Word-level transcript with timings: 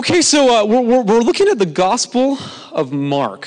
Okay, 0.00 0.22
so 0.22 0.48
uh, 0.48 0.64
we're, 0.64 1.02
we're, 1.02 1.20
looking 1.20 1.46
at 1.48 1.58
the 1.58 1.66
Gospel 1.66 2.38
of 2.72 2.90
Mark. 2.90 3.46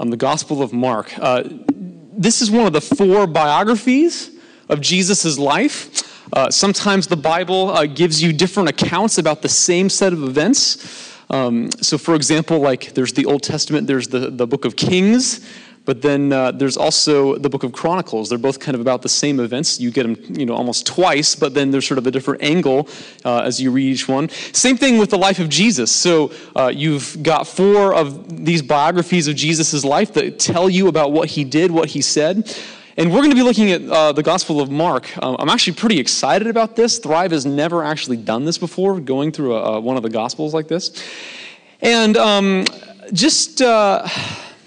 Um, 0.00 0.08
the 0.08 0.16
Gospel 0.16 0.62
of 0.62 0.72
Mark. 0.72 1.12
Uh, 1.18 1.42
this 1.46 2.40
is 2.40 2.50
one 2.50 2.66
of 2.66 2.72
the 2.72 2.80
four 2.80 3.26
biographies 3.26 4.30
of 4.70 4.80
Jesus' 4.80 5.38
life. 5.38 6.26
Uh, 6.32 6.50
sometimes 6.50 7.06
the 7.08 7.18
Bible 7.18 7.68
uh, 7.68 7.84
gives 7.84 8.22
you 8.22 8.32
different 8.32 8.70
accounts 8.70 9.18
about 9.18 9.42
the 9.42 9.48
same 9.50 9.90
set 9.90 10.14
of 10.14 10.22
events. 10.22 11.12
Um, 11.28 11.70
so, 11.72 11.98
for 11.98 12.14
example, 12.14 12.60
like 12.60 12.94
there's 12.94 13.12
the 13.12 13.26
Old 13.26 13.42
Testament, 13.42 13.86
there's 13.86 14.08
the, 14.08 14.30
the 14.30 14.46
book 14.46 14.64
of 14.64 14.76
Kings, 14.76 15.46
but 15.84 16.00
then 16.00 16.32
uh, 16.32 16.50
there's 16.50 16.76
also 16.76 17.36
the 17.36 17.50
book 17.50 17.62
of 17.62 17.72
Chronicles. 17.72 18.30
They're 18.30 18.38
both 18.38 18.58
kind 18.58 18.74
of 18.74 18.80
about 18.80 19.02
the 19.02 19.08
same 19.08 19.38
events. 19.38 19.78
You 19.78 19.90
get 19.90 20.04
them, 20.04 20.16
you 20.38 20.46
know, 20.46 20.54
almost 20.54 20.86
twice, 20.86 21.36
but 21.36 21.52
then 21.52 21.70
there's 21.70 21.86
sort 21.86 21.98
of 21.98 22.06
a 22.06 22.10
different 22.10 22.42
angle 22.42 22.88
uh, 23.24 23.40
as 23.40 23.60
you 23.60 23.70
read 23.70 23.92
each 23.92 24.08
one. 24.08 24.30
Same 24.30 24.78
thing 24.78 24.96
with 24.96 25.10
the 25.10 25.18
life 25.18 25.38
of 25.38 25.50
Jesus. 25.50 25.92
So 25.92 26.32
uh, 26.56 26.72
you've 26.74 27.22
got 27.22 27.46
four 27.46 27.94
of 27.94 28.44
these 28.46 28.62
biographies 28.62 29.28
of 29.28 29.36
Jesus' 29.36 29.84
life 29.84 30.14
that 30.14 30.38
tell 30.38 30.70
you 30.70 30.88
about 30.88 31.12
what 31.12 31.28
he 31.28 31.44
did, 31.44 31.70
what 31.70 31.90
he 31.90 32.00
said. 32.00 32.50
And 32.96 33.10
we're 33.10 33.18
going 33.18 33.30
to 33.30 33.36
be 33.36 33.42
looking 33.42 33.70
at 33.72 33.82
uh, 33.82 34.12
the 34.12 34.22
Gospel 34.22 34.60
of 34.60 34.70
Mark. 34.70 35.14
Um, 35.22 35.36
I'm 35.38 35.50
actually 35.50 35.74
pretty 35.74 35.98
excited 35.98 36.46
about 36.46 36.76
this. 36.76 36.98
Thrive 36.98 37.32
has 37.32 37.44
never 37.44 37.84
actually 37.84 38.16
done 38.16 38.44
this 38.46 38.56
before, 38.56 39.00
going 39.00 39.32
through 39.32 39.56
a, 39.56 39.74
a, 39.74 39.80
one 39.80 39.96
of 39.96 40.02
the 40.02 40.10
Gospels 40.10 40.54
like 40.54 40.68
this. 40.68 41.04
And 41.82 42.16
um, 42.16 42.64
just. 43.12 43.60
Uh, 43.60 44.08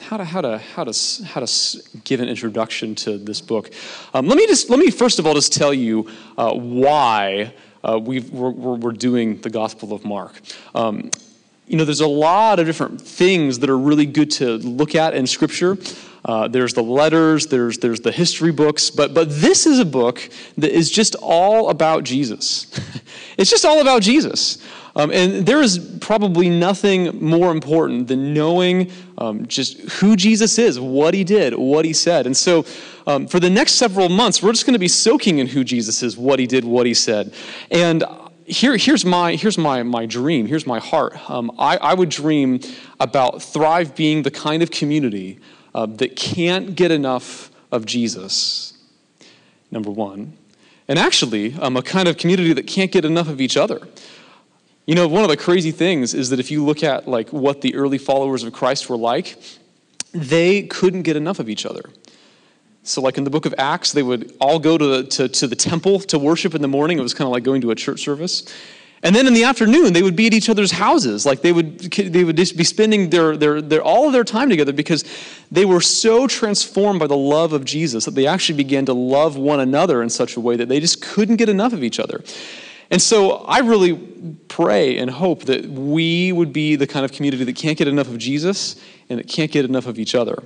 how 0.07 0.15
to 0.15 0.23
how 0.23 0.39
to 0.39 0.57
how 0.57 0.85
to 0.85 1.25
how 1.25 1.41
to 1.41 1.83
give 2.05 2.21
an 2.21 2.29
introduction 2.29 2.95
to 2.95 3.17
this 3.17 3.41
book. 3.41 3.71
Um, 4.13 4.27
let 4.27 4.37
me 4.37 4.47
just 4.47 4.69
let 4.69 4.79
me 4.79 4.89
first 4.89 5.19
of 5.19 5.27
all 5.27 5.33
just 5.33 5.51
tell 5.51 5.73
you 5.73 6.09
uh, 6.37 6.53
why 6.53 7.53
uh, 7.83 7.99
we 7.99 8.19
are 8.19 8.51
we're, 8.51 8.93
doing 8.93 9.41
the 9.41 9.49
Gospel 9.49 9.91
of 9.91 10.05
Mark. 10.05 10.39
Um, 10.73 11.11
you 11.67 11.75
know, 11.75 11.83
there's 11.83 11.99
a 11.99 12.07
lot 12.07 12.59
of 12.59 12.65
different 12.65 13.01
things 13.01 13.59
that 13.59 13.69
are 13.69 13.77
really 13.77 14.05
good 14.05 14.31
to 14.31 14.57
look 14.59 14.95
at 14.95 15.13
in 15.13 15.27
Scripture. 15.27 15.77
Uh, 16.23 16.47
there's 16.47 16.73
the 16.73 16.83
letters, 16.83 17.47
there's, 17.47 17.77
there's 17.77 18.01
the 18.01 18.11
history 18.11 18.51
books, 18.51 18.89
but, 18.89 19.13
but 19.13 19.29
this 19.29 19.65
is 19.65 19.79
a 19.79 19.85
book 19.85 20.29
that 20.57 20.71
is 20.71 20.89
just 20.89 21.15
all 21.15 21.69
about 21.69 22.03
Jesus. 22.03 22.67
it's 23.37 23.49
just 23.49 23.65
all 23.65 23.81
about 23.81 24.01
Jesus. 24.01 24.57
Um, 24.97 25.11
and 25.11 25.45
there 25.45 25.61
is 25.61 25.77
probably 26.01 26.49
nothing 26.49 27.23
more 27.23 27.51
important 27.51 28.07
than 28.07 28.33
knowing 28.33 28.91
um, 29.19 29.45
just 29.45 29.79
who 29.91 30.15
Jesus 30.15 30.57
is, 30.57 30.79
what 30.79 31.13
he 31.13 31.23
did, 31.23 31.53
what 31.53 31.85
he 31.85 31.93
said. 31.93 32.25
And 32.25 32.35
so, 32.35 32.65
um, 33.05 33.27
for 33.27 33.39
the 33.39 33.49
next 33.49 33.73
several 33.73 34.09
months, 34.09 34.41
we're 34.41 34.51
just 34.51 34.65
going 34.65 34.73
to 34.73 34.79
be 34.79 34.87
soaking 34.87 35.37
in 35.37 35.45
who 35.45 35.63
Jesus 35.63 36.01
is, 36.01 36.17
what 36.17 36.39
he 36.39 36.47
did, 36.47 36.65
what 36.65 36.87
he 36.87 36.95
said. 36.95 37.31
And 37.69 38.03
here, 38.45 38.75
here's 38.75 39.05
my 39.05 39.35
here's 39.35 39.57
my 39.57 39.83
my 39.83 40.07
dream. 40.07 40.47
Here's 40.47 40.65
my 40.65 40.79
heart. 40.79 41.29
Um, 41.29 41.51
I, 41.59 41.77
I 41.77 41.93
would 41.93 42.09
dream 42.09 42.59
about 42.99 43.43
Thrive 43.43 43.95
being 43.95 44.23
the 44.23 44.31
kind 44.31 44.63
of 44.63 44.71
community 44.71 45.39
uh, 45.75 45.85
that 45.85 46.15
can't 46.15 46.75
get 46.75 46.89
enough 46.89 47.51
of 47.71 47.85
Jesus. 47.85 48.73
Number 49.69 49.91
one, 49.91 50.37
and 50.87 50.97
actually, 50.97 51.53
um, 51.55 51.77
a 51.77 51.83
kind 51.83 52.07
of 52.07 52.17
community 52.17 52.51
that 52.53 52.65
can't 52.65 52.91
get 52.91 53.05
enough 53.05 53.29
of 53.29 53.39
each 53.39 53.57
other. 53.57 53.87
You 54.87 54.95
know, 54.95 55.05
one 55.07 55.23
of 55.23 55.29
the 55.29 55.37
crazy 55.37 55.71
things 55.71 56.13
is 56.13 56.29
that 56.29 56.39
if 56.39 56.49
you 56.49 56.63
look 56.63 56.81
at 56.81 57.09
like 57.09 57.29
what 57.29 57.61
the 57.61 57.75
early 57.75 57.97
followers 57.97 58.43
of 58.43 58.53
Christ 58.53 58.89
were 58.89 58.97
like, 58.97 59.37
they 60.13 60.63
couldn't 60.63 61.01
get 61.01 61.17
enough 61.17 61.39
of 61.39 61.49
each 61.49 61.65
other. 61.65 61.89
So, 62.83 63.01
like 63.01 63.17
in 63.17 63.25
the 63.25 63.29
book 63.29 63.45
of 63.45 63.53
Acts, 63.57 63.91
they 63.91 64.01
would 64.01 64.33
all 64.39 64.59
go 64.59 64.77
to 64.77 64.85
the, 64.85 65.03
to, 65.03 65.27
to 65.27 65.47
the 65.47 65.57
temple 65.57 65.99
to 65.99 66.17
worship 66.17 66.55
in 66.55 66.61
the 66.61 66.69
morning. 66.69 66.97
It 66.97 67.01
was 67.01 67.13
kind 67.13 67.27
of 67.27 67.33
like 67.33 67.43
going 67.43 67.59
to 67.61 67.71
a 67.71 67.75
church 67.75 67.99
service. 67.99 68.49
And 69.03 69.13
then 69.13 69.27
in 69.27 69.33
the 69.33 69.43
afternoon, 69.43 69.91
they 69.91 70.01
would 70.01 70.15
be 70.15 70.27
at 70.27 70.33
each 70.33 70.49
other's 70.49 70.71
houses. 70.71 71.25
Like 71.25 71.41
they 71.41 71.51
would, 71.51 71.79
they 71.79 72.23
would 72.23 72.37
just 72.37 72.55
be 72.55 72.63
spending 72.63 73.09
their, 73.09 73.35
their, 73.35 73.61
their, 73.61 73.81
all 73.81 74.07
of 74.07 74.13
their 74.13 74.23
time 74.23 74.49
together 74.49 74.71
because 74.71 75.03
they 75.51 75.65
were 75.65 75.81
so 75.81 76.27
transformed 76.27 76.99
by 76.99 77.07
the 77.07 77.17
love 77.17 77.51
of 77.51 77.65
Jesus 77.65 78.05
that 78.05 78.15
they 78.15 78.25
actually 78.25 78.57
began 78.57 78.85
to 78.85 78.93
love 78.93 79.35
one 79.35 79.59
another 79.59 80.01
in 80.01 80.09
such 80.09 80.35
a 80.35 80.39
way 80.39 80.55
that 80.55 80.69
they 80.69 80.79
just 80.79 81.01
couldn't 81.01 81.35
get 81.35 81.49
enough 81.49 81.73
of 81.73 81.83
each 81.83 81.99
other. 81.99 82.23
And 82.89 83.01
so 83.01 83.37
I 83.45 83.59
really 83.59 83.95
pray 84.47 84.97
and 84.97 85.09
hope 85.09 85.43
that 85.43 85.65
we 85.65 86.31
would 86.31 86.53
be 86.53 86.75
the 86.75 86.87
kind 86.87 87.03
of 87.05 87.11
community 87.11 87.43
that 87.43 87.55
can't 87.55 87.77
get 87.77 87.87
enough 87.87 88.07
of 88.07 88.17
Jesus 88.17 88.81
and 89.09 89.19
that 89.19 89.27
can't 89.27 89.51
get 89.51 89.65
enough 89.65 89.87
of 89.87 89.99
each 89.99 90.15
other. 90.15 90.43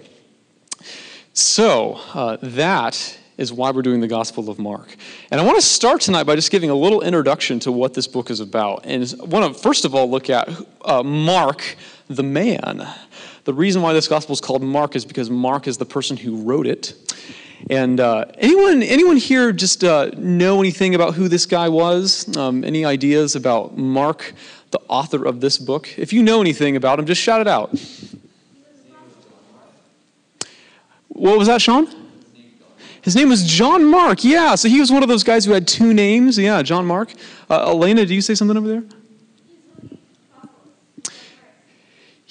So 1.34 2.00
uh, 2.14 2.38
that 2.42 3.18
is 3.38 3.54
why 3.54 3.72
we're 3.72 3.82
doing 3.82 4.02
the 4.02 4.08
Gospel 4.08 4.50
of 4.50 4.60
Mark. 4.60 4.96
And 5.32 5.40
I 5.40 5.44
want 5.44 5.58
to 5.58 5.66
start 5.66 6.02
tonight 6.02 6.24
by 6.24 6.36
just 6.36 6.52
giving 6.52 6.70
a 6.70 6.76
little 6.76 7.02
introduction 7.02 7.60
to 7.62 7.72
what 7.72 7.94
this 7.94 8.08
book 8.08 8.30
is 8.30 8.40
about. 8.40 8.86
And 8.86 9.04
I 9.22 9.26
want 9.26 9.56
to 9.56 9.62
first 9.62 9.86
of 9.86 9.96
all 9.96 10.10
look 10.10 10.30
at 10.30 10.50
uh, 10.84 11.04
Mark, 11.04 11.76
the 12.08 12.24
man. 12.24 12.88
The 13.46 13.54
reason 13.54 13.82
why 13.82 13.94
this 13.94 14.08
Gospel 14.08 14.34
is 14.34 14.42
called 14.42 14.62
Mark 14.62 14.96
is 14.96 15.06
because 15.06 15.30
Mark 15.30 15.68
is 15.68 15.78
the 15.78 15.86
person 15.86 16.18
who 16.18 16.44
wrote 16.44 16.68
it. 16.68 16.94
And 17.70 18.00
uh, 18.00 18.26
anyone, 18.38 18.82
anyone 18.84 19.18
here 19.18 19.52
just 19.52 19.84
uh, 19.84 20.12
know 20.18 20.60
anything 20.60 20.96
about 20.96 21.14
who 21.14 21.28
this 21.28 21.46
guy 21.46 21.70
was? 21.70 22.36
Um, 22.36 22.64
any 22.64 22.86
ideas 22.86 23.36
about 23.36 23.78
Mark, 23.78 24.34
the 24.72 24.80
author 24.88 25.26
of 25.26 25.42
this 25.42 25.58
book? 25.58 25.88
If 25.98 26.12
you 26.12 26.24
know 26.24 26.42
anything 26.42 26.76
about 26.76 27.00
him, 27.00 27.06
just 27.06 27.22
shout 27.22 27.42
it 27.42 27.48
out. 27.48 27.74
What 31.10 31.38
was 31.38 31.48
that, 31.48 31.62
Sean? 31.62 31.88
His 33.02 33.16
name 33.16 33.30
was 33.30 33.44
John 33.44 33.84
Mark. 33.84 34.24
Yeah, 34.24 34.56
so 34.56 34.70
he 34.70 34.80
was 34.80 34.92
one 34.92 35.02
of 35.02 35.10
those 35.10 35.24
guys 35.24 35.46
who 35.46 35.52
had 35.52 35.68
two 35.68 35.94
names. 35.94 36.38
Yeah, 36.38 36.62
John 36.62 36.86
Mark. 36.86 37.14
Uh, 37.50 37.70
Elena, 37.70 38.06
do 38.06 38.14
you 38.14 38.22
say 38.22 38.36
something 38.36 38.58
over 38.58 38.68
there? 38.68 38.84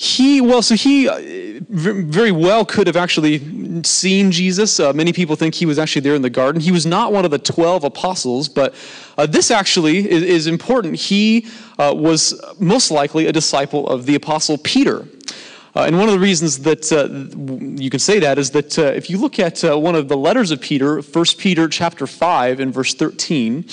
He 0.03 0.41
well 0.41 0.63
so 0.63 0.75
he 0.75 1.07
uh, 1.11 1.61
very 1.69 2.33
well 2.33 2.65
could 2.65 2.87
have 2.87 2.97
actually 2.97 3.83
seen 3.83 4.31
jesus. 4.31 4.81
Uh, 4.81 4.95
many 4.95 5.13
people 5.13 5.37
think 5.37 5.55
he 5.55 5.67
was 5.67 5.79
actually 5.79 6.01
there 6.01 6.15
in 6.15 6.23
the 6.23 6.31
garden. 6.31 6.59
He 6.59 6.73
was 6.73 6.87
not 6.87 7.13
one 7.13 7.27
of 7.27 7.31
the 7.31 7.39
12 7.39 7.85
apostles 7.85 8.49
but 8.49 8.75
uh, 9.19 9.27
this 9.27 9.51
actually 9.51 10.11
is, 10.11 10.23
is 10.23 10.47
important. 10.47 10.97
He 10.97 11.47
uh, 11.79 11.93
was 11.95 12.43
most 12.59 12.91
likely 12.91 13.27
a 13.27 13.33
disciple 13.33 13.87
of 13.89 14.07
the 14.07 14.15
apostle 14.15 14.57
peter. 14.57 15.07
Uh, 15.77 15.83
and 15.83 15.99
one 15.99 16.09
of 16.09 16.15
the 16.15 16.19
reasons 16.19 16.61
that 16.61 16.91
uh, 16.91 17.79
you 17.79 17.91
can 17.91 18.01
say 18.01 18.19
that 18.21 18.39
is 18.39 18.53
that 18.53 18.79
if 18.79 19.11
you 19.11 19.19
look 19.19 19.39
at 19.39 19.61
one 19.63 19.95
of 19.95 20.09
the 20.09 20.17
letters 20.17 20.51
of 20.51 20.63
peter 20.63 21.03
1 21.03 21.25
peter 21.37 21.69
chapter 21.69 22.07
5 22.07 22.59
and 22.59 22.73
verse 22.73 22.95
13 22.95 23.67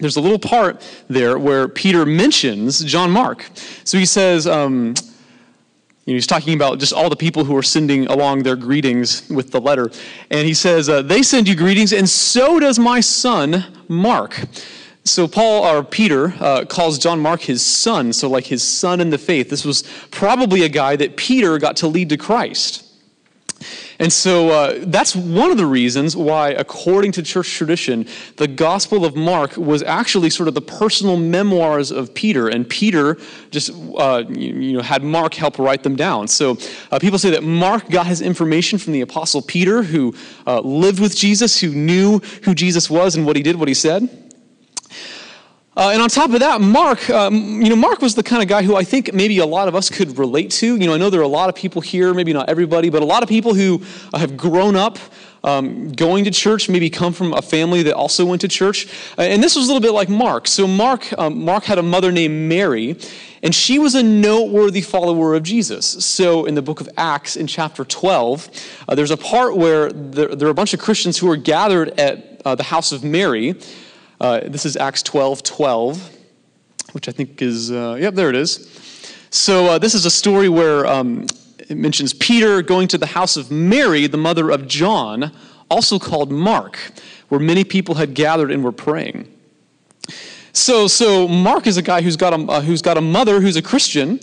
there's 0.00 0.16
a 0.16 0.20
little 0.20 0.40
part 0.40 0.84
there 1.08 1.38
where 1.38 1.68
peter 1.68 2.04
mentions 2.04 2.82
john 2.82 3.12
mark. 3.12 3.48
So 3.84 3.96
he 3.96 4.06
says 4.06 4.48
um, 4.48 4.94
you 6.06 6.12
know, 6.12 6.16
he's 6.16 6.26
talking 6.26 6.54
about 6.54 6.78
just 6.78 6.92
all 6.92 7.10
the 7.10 7.16
people 7.16 7.44
who 7.44 7.56
are 7.56 7.64
sending 7.64 8.06
along 8.06 8.44
their 8.44 8.54
greetings 8.54 9.28
with 9.28 9.50
the 9.50 9.60
letter. 9.60 9.90
And 10.30 10.46
he 10.46 10.54
says, 10.54 10.88
uh, 10.88 11.02
They 11.02 11.22
send 11.22 11.48
you 11.48 11.56
greetings, 11.56 11.92
and 11.92 12.08
so 12.08 12.60
does 12.60 12.78
my 12.78 13.00
son, 13.00 13.64
Mark. 13.88 14.40
So 15.02 15.26
Paul 15.26 15.64
or 15.64 15.82
Peter 15.82 16.32
uh, 16.40 16.64
calls 16.64 16.98
John 16.98 17.20
Mark 17.20 17.40
his 17.40 17.64
son, 17.64 18.12
so 18.12 18.28
like 18.28 18.44
his 18.44 18.62
son 18.62 19.00
in 19.00 19.10
the 19.10 19.18
faith. 19.18 19.50
This 19.50 19.64
was 19.64 19.82
probably 20.12 20.62
a 20.62 20.68
guy 20.68 20.94
that 20.96 21.16
Peter 21.16 21.58
got 21.58 21.76
to 21.78 21.88
lead 21.88 22.08
to 22.10 22.16
Christ. 22.16 22.85
And 23.98 24.12
so 24.12 24.50
uh, 24.50 24.84
that's 24.86 25.16
one 25.16 25.50
of 25.50 25.56
the 25.56 25.66
reasons 25.66 26.16
why, 26.16 26.50
according 26.50 27.12
to 27.12 27.22
church 27.22 27.50
tradition, 27.54 28.06
the 28.36 28.46
Gospel 28.46 29.04
of 29.04 29.16
Mark 29.16 29.56
was 29.56 29.82
actually 29.82 30.30
sort 30.30 30.48
of 30.48 30.54
the 30.54 30.60
personal 30.60 31.16
memoirs 31.16 31.90
of 31.90 32.14
Peter, 32.14 32.48
and 32.48 32.68
Peter 32.68 33.16
just 33.50 33.70
uh, 33.96 34.24
you, 34.28 34.54
you, 34.54 34.76
know 34.76 34.82
had 34.82 35.02
Mark 35.02 35.34
help 35.34 35.58
write 35.58 35.82
them 35.82 35.96
down. 35.96 36.28
So 36.28 36.58
uh, 36.90 36.98
people 36.98 37.18
say 37.18 37.30
that 37.30 37.42
Mark 37.42 37.88
got 37.88 38.06
his 38.06 38.20
information 38.20 38.78
from 38.78 38.92
the 38.92 39.00
Apostle 39.00 39.42
Peter, 39.42 39.82
who 39.82 40.14
uh, 40.46 40.60
lived 40.60 41.00
with 41.00 41.16
Jesus, 41.16 41.60
who 41.60 41.70
knew 41.70 42.20
who 42.42 42.54
Jesus 42.54 42.90
was 42.90 43.16
and 43.16 43.24
what 43.24 43.36
he 43.36 43.42
did, 43.42 43.56
what 43.56 43.68
he 43.68 43.74
said. 43.74 44.25
Uh, 45.76 45.90
and 45.92 46.00
on 46.00 46.08
top 46.08 46.30
of 46.30 46.40
that, 46.40 46.60
Mark, 46.62 47.10
um, 47.10 47.60
you 47.60 47.68
know, 47.68 47.76
Mark 47.76 48.00
was 48.00 48.14
the 48.14 48.22
kind 48.22 48.42
of 48.42 48.48
guy 48.48 48.62
who 48.62 48.74
I 48.76 48.82
think 48.82 49.12
maybe 49.12 49.38
a 49.38 49.46
lot 49.46 49.68
of 49.68 49.74
us 49.74 49.90
could 49.90 50.18
relate 50.18 50.50
to. 50.52 50.74
You 50.74 50.86
know, 50.86 50.94
I 50.94 50.96
know 50.96 51.10
there 51.10 51.20
are 51.20 51.24
a 51.24 51.28
lot 51.28 51.50
of 51.50 51.54
people 51.54 51.82
here, 51.82 52.14
maybe 52.14 52.32
not 52.32 52.48
everybody, 52.48 52.88
but 52.88 53.02
a 53.02 53.04
lot 53.04 53.22
of 53.22 53.28
people 53.28 53.52
who 53.52 53.82
uh, 54.14 54.18
have 54.18 54.38
grown 54.38 54.74
up 54.74 54.98
um, 55.44 55.92
going 55.92 56.24
to 56.24 56.30
church, 56.30 56.70
maybe 56.70 56.88
come 56.88 57.12
from 57.12 57.34
a 57.34 57.42
family 57.42 57.82
that 57.82 57.94
also 57.94 58.24
went 58.24 58.40
to 58.40 58.48
church. 58.48 58.86
Uh, 59.18 59.22
and 59.22 59.42
this 59.42 59.54
was 59.54 59.66
a 59.66 59.68
little 59.68 59.82
bit 59.82 59.92
like 59.92 60.08
Mark. 60.08 60.48
So 60.48 60.66
Mark, 60.66 61.12
um, 61.18 61.44
Mark 61.44 61.64
had 61.64 61.78
a 61.78 61.82
mother 61.82 62.10
named 62.10 62.48
Mary, 62.48 62.96
and 63.42 63.54
she 63.54 63.78
was 63.78 63.94
a 63.94 64.02
noteworthy 64.02 64.80
follower 64.80 65.34
of 65.34 65.42
Jesus. 65.42 65.86
So 65.86 66.46
in 66.46 66.54
the 66.54 66.62
book 66.62 66.80
of 66.80 66.88
Acts, 66.96 67.36
in 67.36 67.46
chapter 67.46 67.84
12, 67.84 68.48
uh, 68.88 68.94
there's 68.94 69.10
a 69.10 69.16
part 69.16 69.56
where 69.56 69.92
there, 69.92 70.34
there, 70.34 70.48
are 70.48 70.52
a 70.52 70.54
bunch 70.54 70.72
of 70.72 70.80
Christians 70.80 71.18
who 71.18 71.30
are 71.30 71.36
gathered 71.36 72.00
at 72.00 72.40
uh, 72.46 72.54
the 72.54 72.64
house 72.64 72.92
of 72.92 73.04
Mary. 73.04 73.54
Uh, 74.20 74.40
this 74.44 74.64
is 74.64 74.76
Acts 74.76 75.02
12 75.02 75.42
12, 75.42 76.16
which 76.92 77.08
I 77.08 77.12
think 77.12 77.42
is, 77.42 77.70
uh, 77.70 77.98
yep, 78.00 78.14
there 78.14 78.30
it 78.30 78.36
is. 78.36 78.68
So 79.30 79.66
uh, 79.66 79.78
this 79.78 79.94
is 79.94 80.06
a 80.06 80.10
story 80.10 80.48
where 80.48 80.86
um, 80.86 81.26
it 81.58 81.76
mentions 81.76 82.14
Peter 82.14 82.62
going 82.62 82.88
to 82.88 82.98
the 82.98 83.06
house 83.06 83.36
of 83.36 83.50
Mary, 83.50 84.06
the 84.06 84.16
mother 84.16 84.50
of 84.50 84.66
John, 84.66 85.32
also 85.70 85.98
called 85.98 86.30
Mark, 86.30 86.78
where 87.28 87.40
many 87.40 87.64
people 87.64 87.96
had 87.96 88.14
gathered 88.14 88.50
and 88.50 88.64
were 88.64 88.72
praying. 88.72 89.30
So, 90.52 90.88
so 90.88 91.28
Mark 91.28 91.66
is 91.66 91.76
a 91.76 91.82
guy 91.82 92.00
who's 92.00 92.16
got 92.16 92.32
a, 92.32 92.42
uh, 92.50 92.60
who's 92.62 92.80
got 92.80 92.96
a 92.96 93.02
mother 93.02 93.42
who's 93.42 93.56
a 93.56 93.62
Christian. 93.62 94.20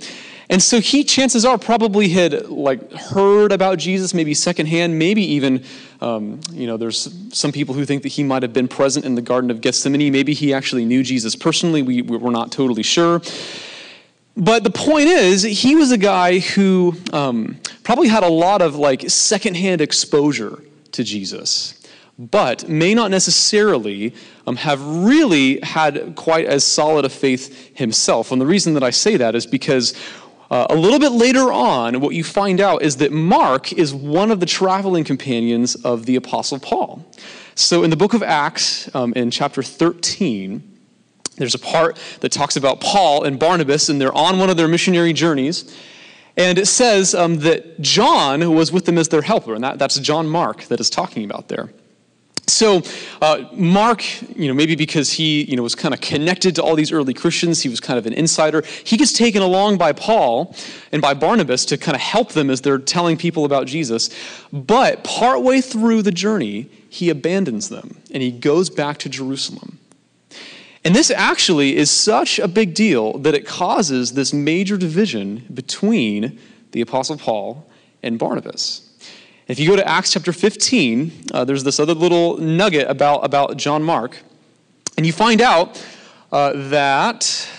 And 0.50 0.62
so 0.62 0.80
he, 0.80 1.04
chances 1.04 1.46
are, 1.46 1.58
probably 1.58 2.10
had 2.10 2.50
like 2.50 2.92
heard 2.92 3.52
about 3.52 3.78
Jesus, 3.78 4.14
maybe 4.14 4.34
secondhand, 4.34 5.00
maybe 5.00 5.22
even, 5.22 5.64
um, 6.02 6.42
you 6.52 6.68
know, 6.68 6.78
there's 6.78 7.14
some 7.32 7.52
people 7.52 7.74
who 7.74 7.86
think 7.86 8.04
that 8.04 8.10
he 8.10 8.24
might 8.24 8.44
have 8.44 8.54
been 8.54 8.68
present 8.68 9.06
in 9.06 9.16
the 9.16 9.22
Garden 9.22 9.50
of 9.52 9.62
Gethsemane. 9.62 10.12
Maybe 10.12 10.34
he 10.34 10.54
actually 10.54 10.86
knew 10.86 11.04
Jesus 11.04 11.36
personally. 11.36 11.82
We, 11.82 12.02
we're 12.02 12.32
not 12.32 12.52
totally 12.52 12.84
sure. 12.84 13.22
But 14.36 14.64
the 14.64 14.72
point 14.72 15.08
is, 15.08 15.44
he 15.44 15.76
was 15.76 15.92
a 15.92 15.98
guy 15.98 16.40
who 16.40 16.96
um, 17.14 17.58
probably 17.84 18.08
had 18.08 18.24
a 18.24 18.30
lot 18.30 18.62
of 18.62 18.76
like 18.76 19.10
secondhand 19.10 19.80
exposure 19.80 20.62
to 20.92 21.04
Jesus 21.04 21.80
but 22.20 22.70
may 22.70 22.94
not 22.94 23.10
necessarily 23.10 24.14
um, 24.46 24.56
have 24.56 24.86
really 24.86 25.60
had 25.62 26.16
quite 26.16 26.46
as 26.46 26.64
solid 26.64 27.06
a 27.06 27.10
faith 27.10 27.76
himself. 27.76 28.32
And 28.32 28.40
the 28.40 28.46
reason 28.46 28.76
that 28.76 28.84
I 28.84 28.92
say 28.92 29.18
that 29.18 29.36
is 29.36 29.48
because 29.48 29.96
uh, 30.54 30.68
a 30.70 30.76
little 30.76 31.00
bit 31.00 31.12
later 31.14 31.52
on, 31.52 32.00
what 32.00 32.14
you 32.14 32.24
find 32.24 32.62
out 32.62 32.84
is 32.84 32.98
that 32.98 33.12
Mark 33.12 33.74
is 33.74 33.92
one 33.92 34.30
of 34.30 34.40
the 34.40 34.46
traveling 34.46 35.04
companions 35.04 35.74
of 35.74 36.06
the 36.06 36.16
Apostle 36.16 36.60
Paul. 36.60 37.04
So 37.56 37.84
in 37.84 37.90
the 37.90 37.96
book 37.96 38.14
of 38.14 38.22
Acts, 38.22 38.88
um, 38.96 39.14
in 39.16 39.32
chapter 39.32 39.64
13, 39.64 40.62
there's 41.38 41.56
a 41.56 41.60
part 41.60 41.98
that 42.20 42.32
talks 42.32 42.56
about 42.56 42.82
Paul 42.82 43.24
and 43.24 43.40
Barnabas, 43.40 43.90
and 43.90 44.00
they're 44.00 44.14
on 44.14 44.38
one 44.38 44.52
of 44.52 44.56
their 44.56 44.68
missionary 44.68 45.12
journeys. 45.12 45.76
And 46.38 46.60
it 46.60 46.68
says 46.68 47.16
um, 47.16 47.38
that 47.38 47.82
John 47.82 48.54
was 48.54 48.72
with 48.72 48.86
them 48.86 49.00
as 49.00 49.08
their 49.08 49.24
helper, 49.24 49.56
and 49.56 49.64
that, 49.64 49.80
that's 49.80 49.98
John 49.98 50.28
Mark 50.28 50.66
that 50.66 50.80
is 50.80 50.88
talking 50.88 51.26
about 51.26 51.48
there. 51.48 51.72
So, 52.48 52.82
uh, 53.22 53.46
Mark, 53.54 54.04
you 54.38 54.50
know, 54.50 54.54
maybe 54.54 54.76
because 54.76 55.12
he, 55.12 55.44
you 55.44 55.56
know, 55.56 55.64
was 55.64 55.76
kind 55.76 55.94
of 55.94 56.02
connected 56.02 56.56
to 56.56 56.64
all 56.64 56.76
these 56.76 56.92
early 56.92 57.14
Christians, 57.14 57.62
he 57.62 57.70
was 57.70 57.80
kind 57.80 57.98
of 57.98 58.06
an 58.06 58.14
insider. 58.14 58.64
He 58.84 58.98
gets 58.98 59.14
taken 59.14 59.42
along 59.42 59.78
by 59.78 59.94
Paul 59.94 60.54
and 60.92 61.02
by 61.02 61.14
Barnabas 61.14 61.64
to 61.66 61.78
kind 61.78 61.96
of 61.96 62.02
help 62.02 62.34
them 62.34 62.50
as 62.50 62.62
they're 62.62 62.80
telling 62.80 63.18
people 63.18 63.46
about 63.46 63.68
Jesus. 63.68 64.10
But 64.52 65.06
partway 65.06 65.62
through 65.62 66.02
the 66.02 66.12
journey, 66.12 66.70
he 66.90 67.10
abandons 67.10 67.70
them 67.70 68.02
and 68.14 68.22
he 68.22 68.32
goes 68.32 68.70
back 68.70 68.98
to 69.00 69.10
Jerusalem. 69.10 69.80
And 70.84 70.94
this 70.94 71.10
actually 71.12 71.78
is 71.78 71.90
such 71.90 72.40
a 72.40 72.48
big 72.48 72.74
deal 72.74 73.18
that 73.20 73.34
it 73.34 73.48
causes 73.48 74.14
this 74.14 74.34
major 74.34 74.78
division 74.78 75.46
between 75.54 76.38
the 76.72 76.82
Apostle 76.82 77.18
Paul 77.18 77.66
and 78.02 78.20
Barnabas. 78.20 78.93
If 79.46 79.60
you 79.60 79.68
go 79.68 79.76
to 79.76 79.86
Acts 79.86 80.14
chapter 80.14 80.32
15, 80.32 81.12
uh, 81.34 81.44
there's 81.44 81.66
this 81.66 81.78
other 81.78 81.94
little 81.94 82.38
nugget 82.38 82.90
about, 82.90 83.26
about 83.26 83.58
John 83.58 83.84
Mark. 83.84 84.18
And 84.96 85.06
you 85.06 85.12
find 85.12 85.42
out 85.42 85.86
uh, 86.32 86.70
that 86.70 87.50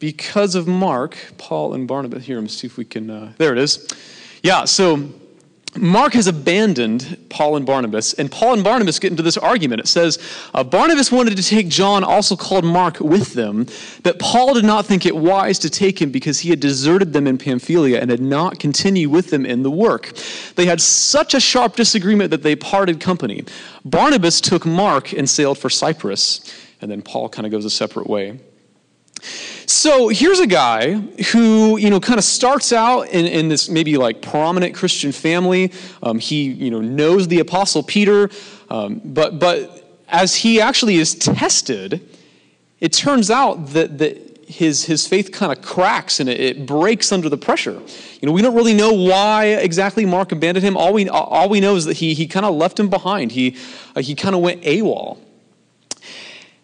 because 0.00 0.56
of 0.56 0.66
Mark, 0.66 1.16
Paul 1.38 1.74
and 1.74 1.86
Barnabas, 1.86 2.24
here, 2.24 2.36
let 2.36 2.42
me 2.42 2.48
see 2.48 2.66
if 2.66 2.76
we 2.76 2.84
can, 2.84 3.08
uh, 3.08 3.32
there 3.38 3.52
it 3.52 3.58
is. 3.58 3.86
Yeah, 4.42 4.64
so 4.64 5.08
Mark 5.78 6.14
has 6.14 6.26
abandoned 6.26 7.16
Paul 7.28 7.56
and 7.56 7.66
Barnabas, 7.66 8.14
and 8.14 8.30
Paul 8.30 8.54
and 8.54 8.64
Barnabas 8.64 8.98
get 8.98 9.10
into 9.10 9.22
this 9.22 9.36
argument. 9.36 9.80
It 9.80 9.88
says, 9.88 10.18
uh, 10.54 10.64
Barnabas 10.64 11.12
wanted 11.12 11.36
to 11.36 11.42
take 11.42 11.68
John, 11.68 12.04
also 12.04 12.36
called 12.36 12.64
Mark, 12.64 13.00
with 13.00 13.34
them, 13.34 13.66
but 14.02 14.18
Paul 14.18 14.54
did 14.54 14.64
not 14.64 14.86
think 14.86 15.06
it 15.06 15.16
wise 15.16 15.58
to 15.60 15.70
take 15.70 16.00
him 16.00 16.10
because 16.10 16.40
he 16.40 16.50
had 16.50 16.60
deserted 16.60 17.12
them 17.12 17.26
in 17.26 17.38
Pamphylia 17.38 18.00
and 18.00 18.10
had 18.10 18.20
not 18.20 18.58
continued 18.58 19.10
with 19.10 19.30
them 19.30 19.44
in 19.44 19.62
the 19.62 19.70
work. 19.70 20.12
They 20.56 20.66
had 20.66 20.80
such 20.80 21.34
a 21.34 21.40
sharp 21.40 21.76
disagreement 21.76 22.30
that 22.30 22.42
they 22.42 22.56
parted 22.56 23.00
company. 23.00 23.44
Barnabas 23.84 24.40
took 24.40 24.66
Mark 24.66 25.12
and 25.12 25.28
sailed 25.28 25.58
for 25.58 25.70
Cyprus, 25.70 26.52
and 26.80 26.90
then 26.90 27.02
Paul 27.02 27.28
kind 27.28 27.46
of 27.46 27.52
goes 27.52 27.64
a 27.64 27.70
separate 27.70 28.06
way. 28.06 28.38
So 29.66 30.08
here's 30.08 30.38
a 30.38 30.46
guy 30.46 30.94
who, 31.32 31.76
you 31.76 31.90
know, 31.90 31.98
kind 31.98 32.18
of 32.18 32.24
starts 32.24 32.72
out 32.72 33.08
in, 33.08 33.26
in 33.26 33.48
this 33.48 33.68
maybe 33.68 33.96
like 33.96 34.22
prominent 34.22 34.76
Christian 34.76 35.10
family. 35.10 35.72
Um, 36.04 36.20
he, 36.20 36.44
you 36.44 36.70
know, 36.70 36.80
knows 36.80 37.26
the 37.26 37.40
Apostle 37.40 37.82
Peter, 37.82 38.30
um, 38.70 39.00
but, 39.04 39.40
but 39.40 40.00
as 40.08 40.36
he 40.36 40.60
actually 40.60 40.96
is 40.96 41.16
tested, 41.16 42.08
it 42.78 42.92
turns 42.92 43.28
out 43.28 43.70
that, 43.70 43.98
that 43.98 44.38
his, 44.46 44.84
his 44.84 45.08
faith 45.08 45.32
kind 45.32 45.50
of 45.50 45.64
cracks 45.64 46.20
and 46.20 46.28
it, 46.28 46.38
it, 46.38 46.66
breaks 46.66 47.10
under 47.10 47.28
the 47.28 47.36
pressure. 47.36 47.82
You 48.20 48.26
know, 48.26 48.32
we 48.32 48.42
don't 48.42 48.54
really 48.54 48.74
know 48.74 48.92
why 48.92 49.46
exactly 49.46 50.06
Mark 50.06 50.30
abandoned 50.30 50.64
him. 50.64 50.76
All 50.76 50.92
we, 50.92 51.08
all 51.08 51.48
we 51.48 51.58
know 51.58 51.74
is 51.74 51.86
that 51.86 51.96
he, 51.96 52.14
he 52.14 52.28
kind 52.28 52.46
of 52.46 52.54
left 52.54 52.78
him 52.78 52.88
behind. 52.88 53.32
He, 53.32 53.56
uh, 53.96 54.00
he 54.00 54.14
kind 54.14 54.36
of 54.36 54.42
went 54.42 54.62
AWOL. 54.62 55.18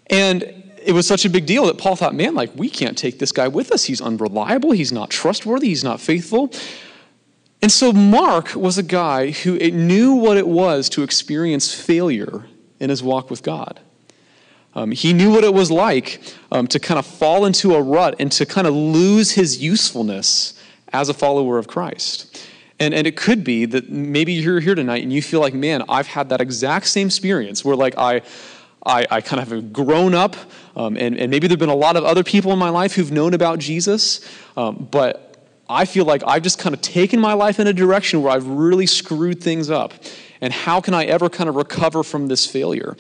And 0.07 0.62
it 0.85 0.93
was 0.93 1.07
such 1.07 1.25
a 1.25 1.31
big 1.31 1.47
deal 1.47 1.67
that 1.67 1.79
Paul 1.79 1.97
thought, 1.97 2.15
man, 2.15 2.35
like, 2.35 2.51
we 2.57 2.69
can't 2.69 2.97
take 2.97 3.19
this 3.19 3.33
guy 3.33 3.49
with 3.49 3.73
us. 3.73 3.85
He's 3.85 4.01
unreliable, 4.01 4.73
he's 4.73 4.93
not 4.93 5.11
trustworthy, 5.11 5.69
he's 5.69 5.85
not 5.85 6.01
faithful. 6.01 6.53
And 7.61 7.71
so 7.71 7.93
Mark 7.93 8.55
was 8.55 8.77
a 8.77 8.83
guy 8.83 9.31
who 9.31 9.57
knew 9.59 10.15
what 10.15 10.37
it 10.37 10.49
was 10.49 10.89
to 10.91 11.03
experience 11.03 11.73
failure 11.73 12.47
in 12.81 12.91
his 12.91 13.03
walk 13.03 13.31
with 13.31 13.43
God. 13.43 13.79
Um, 14.75 14.91
he 14.91 15.13
knew 15.13 15.31
what 15.31 15.45
it 15.45 15.55
was 15.55 15.71
like 15.71 16.21
um, 16.51 16.67
to 16.69 16.81
kind 16.81 16.99
of 16.99 17.07
fall 17.07 17.45
into 17.45 17.75
a 17.75 17.83
rut 17.83 18.17
and 18.19 18.33
to 18.33 18.47
kind 18.47 18.67
of 18.67 18.75
lose 18.75 19.33
his 19.33 19.63
usefulness 19.63 20.55
as 20.93 21.09
a 21.09 21.15
follower 21.15 21.59
of 21.59 21.69
Christ. 21.69 22.49
And, 22.81 22.95
and 22.95 23.07
it 23.07 23.17
could 23.17 23.45
be 23.45 23.65
that 23.67 23.91
maybe 23.91 24.33
you're 24.33 24.59
here 24.59 24.75
tonight 24.75 25.03
and 25.03 25.13
you 25.13 25.23
feel 25.23 25.41
like, 25.41 25.55
man, 25.55 25.85
I've 25.89 26.09
had 26.09 26.31
that 26.31 26.41
exact 26.41 26.87
same 26.87 27.07
experience 27.09 27.65
where, 27.65 27.77
like, 27.77 27.97
I, 27.97 28.23
I, 28.85 29.07
I 29.11 29.21
kind 29.21 29.41
of 29.41 29.51
have 29.51 29.73
grown 29.73 30.15
up, 30.15 30.37
um, 30.77 30.97
and, 30.97 31.17
and 31.19 31.31
maybe 31.31 31.47
there 31.47 31.55
have 31.55 31.61
been 31.61 31.69
a 31.69 31.75
lot 31.75 31.97
of 31.97 32.05
other 32.05 32.25
people 32.25 32.53
in 32.53 32.59
my 32.59 32.71
life 32.71 32.95
who've 32.95 33.13
known 33.13 33.35
about 33.35 33.59
Jesus, 33.59 34.29
um, 34.57 34.89
but 34.91 35.33
I 35.69 35.85
feel 35.85 36.05
like 36.05 36.23
I've 36.27 36.43
just 36.43 36.59
kind 36.59 36.75
of 36.75 36.81
taken 36.81 37.21
my 37.21 37.33
life 37.33 37.61
in 37.61 37.67
a 37.67 37.73
direction 37.73 38.23
where 38.23 38.33
I've 38.33 38.47
really 38.47 38.87
screwed 38.87 39.43
things 39.43 39.71
up. 39.71 39.95
And 40.41 40.53
how 40.53 40.81
can 40.81 40.93
I 40.93 41.05
ever 41.05 41.31
kind 41.31 41.49
of 41.49 41.55
recover 41.55 42.03
from 42.03 42.27
this 42.27 42.45
failure? 42.45 42.97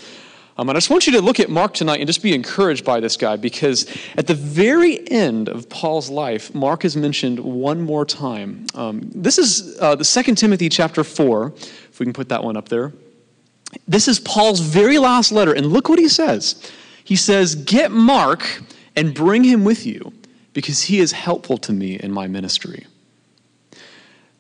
Um, 0.56 0.68
and 0.68 0.76
I 0.76 0.78
just 0.78 0.90
want 0.90 1.06
you 1.06 1.12
to 1.14 1.20
look 1.20 1.40
at 1.40 1.50
Mark 1.50 1.74
tonight 1.74 2.00
and 2.00 2.06
just 2.06 2.22
be 2.22 2.34
encouraged 2.34 2.84
by 2.84 3.00
this 3.00 3.16
guy 3.16 3.36
because 3.36 3.90
at 4.16 4.26
the 4.26 4.34
very 4.34 5.10
end 5.10 5.48
of 5.48 5.68
Paul's 5.68 6.08
life, 6.08 6.54
Mark 6.54 6.84
is 6.84 6.96
mentioned 6.96 7.40
one 7.40 7.80
more 7.80 8.04
time. 8.04 8.66
Um, 8.74 9.10
this 9.14 9.38
is 9.38 9.78
uh, 9.80 9.96
the 9.96 10.04
Second 10.04 10.36
Timothy 10.36 10.68
chapter 10.68 11.02
4, 11.02 11.52
if 11.56 11.98
we 11.98 12.06
can 12.06 12.12
put 12.12 12.28
that 12.28 12.44
one 12.44 12.56
up 12.56 12.68
there. 12.68 12.92
This 13.86 14.08
is 14.08 14.20
Paul's 14.20 14.60
very 14.60 14.98
last 14.98 15.32
letter, 15.32 15.52
and 15.52 15.66
look 15.66 15.88
what 15.88 15.98
he 15.98 16.08
says. 16.08 16.70
He 17.04 17.16
says, 17.16 17.54
Get 17.54 17.90
Mark 17.90 18.62
and 18.96 19.14
bring 19.14 19.44
him 19.44 19.64
with 19.64 19.86
you, 19.86 20.12
because 20.52 20.82
he 20.82 21.00
is 21.00 21.12
helpful 21.12 21.58
to 21.58 21.72
me 21.72 21.98
in 21.98 22.12
my 22.12 22.26
ministry. 22.26 22.86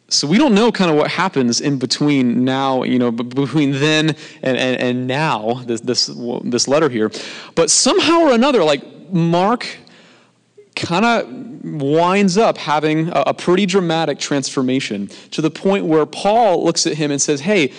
So 0.08 0.26
we 0.26 0.36
don't 0.36 0.54
know 0.54 0.70
kind 0.70 0.90
of 0.90 0.96
what 0.98 1.10
happens 1.10 1.60
in 1.62 1.78
between 1.78 2.44
now, 2.44 2.82
you 2.82 2.98
know, 2.98 3.10
between 3.10 3.72
then 3.72 4.10
and, 4.42 4.58
and, 4.58 4.80
and 4.80 5.06
now, 5.06 5.62
this, 5.64 5.80
this, 5.80 6.10
this 6.44 6.68
letter 6.68 6.90
here. 6.90 7.10
But 7.54 7.70
somehow 7.70 8.20
or 8.20 8.32
another, 8.32 8.62
like 8.62 8.84
Mark 9.10 9.66
kind 10.76 11.04
of 11.04 11.64
winds 11.64 12.36
up 12.36 12.58
having 12.58 13.08
a, 13.08 13.24
a 13.28 13.34
pretty 13.34 13.64
dramatic 13.64 14.18
transformation 14.18 15.08
to 15.30 15.40
the 15.40 15.50
point 15.50 15.86
where 15.86 16.04
Paul 16.04 16.62
looks 16.62 16.86
at 16.86 16.94
him 16.94 17.10
and 17.10 17.20
says, 17.20 17.40
Hey, 17.40 17.72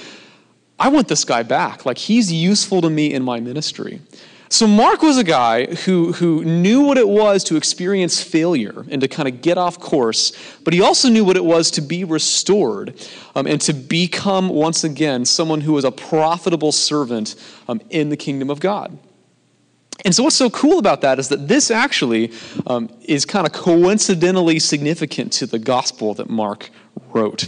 I 0.84 0.90
want 0.90 1.08
this 1.08 1.24
guy 1.24 1.44
back. 1.44 1.86
Like, 1.86 1.98
he's 1.98 2.30
useful 2.30 2.82
to 2.82 2.90
me 2.90 3.14
in 3.14 3.24
my 3.24 3.40
ministry. 3.40 4.02
So, 4.50 4.68
Mark 4.68 5.02
was 5.02 5.18
a 5.18 5.24
guy 5.24 5.66
who, 5.66 6.12
who 6.12 6.44
knew 6.44 6.82
what 6.82 6.98
it 6.98 7.08
was 7.08 7.46
to 7.46 7.56
experience 7.56 8.22
failure 8.22 8.86
and 8.92 9.00
to 9.00 9.08
kind 9.08 9.30
of 9.30 9.42
get 9.42 9.58
off 9.58 9.80
course, 9.80 10.34
but 10.66 10.74
he 10.74 10.82
also 10.82 11.08
knew 11.08 11.24
what 11.24 11.38
it 11.38 11.46
was 11.46 11.72
to 11.72 11.82
be 11.82 12.04
restored 12.04 13.00
um, 13.34 13.48
and 13.48 13.62
to 13.62 13.72
become, 13.72 14.50
once 14.50 14.84
again, 14.84 15.24
someone 15.24 15.62
who 15.62 15.72
was 15.72 15.86
a 15.86 15.92
profitable 15.92 16.74
servant 16.74 17.36
um, 17.70 17.80
in 17.90 18.10
the 18.10 18.18
kingdom 18.18 18.50
of 18.50 18.60
God. 18.60 19.00
And 20.04 20.14
so, 20.14 20.24
what's 20.24 20.36
so 20.36 20.50
cool 20.50 20.80
about 20.80 21.00
that 21.00 21.18
is 21.18 21.30
that 21.30 21.48
this 21.48 21.72
actually 21.72 22.34
um, 22.68 22.90
is 23.06 23.26
kind 23.26 23.48
of 23.48 23.54
coincidentally 23.54 24.60
significant 24.60 25.32
to 25.34 25.46
the 25.46 25.60
gospel 25.60 26.14
that 26.16 26.30
Mark 26.30 26.72
wrote. 27.14 27.48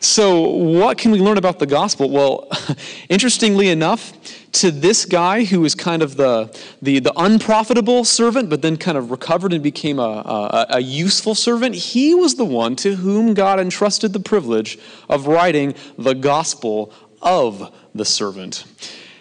So, 0.00 0.42
what 0.42 0.96
can 0.96 1.10
we 1.10 1.18
learn 1.18 1.38
about 1.38 1.58
the 1.58 1.66
gospel? 1.66 2.08
Well, 2.08 2.48
interestingly 3.08 3.68
enough, 3.68 4.12
to 4.52 4.70
this 4.70 5.04
guy 5.04 5.44
who 5.44 5.60
was 5.60 5.74
kind 5.74 6.02
of 6.02 6.16
the, 6.16 6.56
the, 6.80 7.00
the 7.00 7.12
unprofitable 7.16 8.04
servant, 8.04 8.48
but 8.48 8.62
then 8.62 8.76
kind 8.76 8.96
of 8.96 9.10
recovered 9.10 9.52
and 9.52 9.62
became 9.62 9.98
a, 9.98 10.02
a, 10.02 10.66
a 10.70 10.80
useful 10.80 11.34
servant, 11.34 11.74
he 11.74 12.14
was 12.14 12.36
the 12.36 12.44
one 12.44 12.76
to 12.76 12.94
whom 12.94 13.34
God 13.34 13.58
entrusted 13.58 14.12
the 14.12 14.20
privilege 14.20 14.78
of 15.08 15.26
writing 15.26 15.74
the 15.98 16.14
gospel 16.14 16.92
of 17.20 17.74
the 17.94 18.04
servant. 18.04 18.64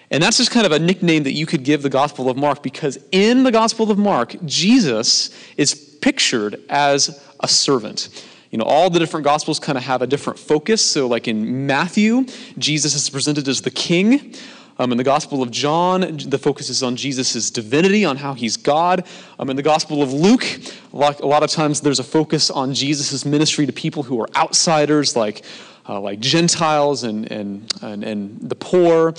And 0.10 0.24
that's 0.24 0.38
just 0.38 0.52
kind 0.52 0.66
of 0.66 0.72
a 0.72 0.80
nickname 0.80 1.24
that 1.24 1.34
you 1.34 1.46
could 1.46 1.64
give 1.64 1.82
the 1.82 1.90
Gospel 1.90 2.30
of 2.30 2.38
Mark 2.38 2.64
because 2.64 2.98
in 3.12 3.44
the 3.44 3.52
Gospel 3.52 3.92
of 3.92 3.98
Mark, 3.98 4.36
Jesus 4.46 5.32
is 5.58 5.76
pictured 5.76 6.62
as 6.70 7.22
a 7.42 7.48
servant. 7.48 8.08
You 8.52 8.58
know, 8.58 8.64
all 8.64 8.90
the 8.90 9.00
different 9.00 9.26
gospels 9.26 9.60
kind 9.60 9.78
of 9.78 9.84
have 9.84 10.02
a 10.02 10.08
different 10.08 10.40
focus. 10.40 10.84
So, 10.84 11.08
like 11.08 11.28
in 11.28 11.68
Matthew, 11.68 12.26
Jesus 12.58 12.94
is 12.96 13.10
presented 13.10 13.48
as 13.48 13.62
the 13.62 13.72
king. 13.72 14.34
Um, 14.80 14.92
in 14.92 14.98
the 14.98 15.04
Gospel 15.04 15.42
of 15.42 15.50
John, 15.50 16.02
the 16.18 16.38
focus 16.38 16.70
is 16.70 16.84
on 16.84 16.96
Jesus' 16.96 17.50
divinity, 17.50 18.06
on 18.06 18.16
how 18.16 18.36
he's 18.36 18.58
God. 18.58 19.08
Um, 19.40 19.50
in 19.50 19.56
the 19.56 19.64
Gospel 19.64 20.04
of 20.04 20.14
Luke, 20.14 20.46
a 20.94 20.96
lot, 20.96 21.20
a 21.20 21.26
lot 21.26 21.42
of 21.42 21.50
times 21.50 21.82
there's 21.82 21.98
a 21.98 22.04
focus 22.04 22.52
on 22.52 22.76
Jesus' 22.76 23.26
ministry 23.26 23.66
to 23.66 23.74
people 23.74 24.04
who 24.04 24.22
are 24.22 24.28
outsiders, 24.36 25.16
like, 25.16 25.44
uh, 25.90 26.00
like 26.00 26.20
Gentiles 26.20 27.04
and, 27.04 27.30
and, 27.32 27.74
and, 27.82 28.04
and 28.04 28.38
the 28.40 28.56
poor. 28.56 29.16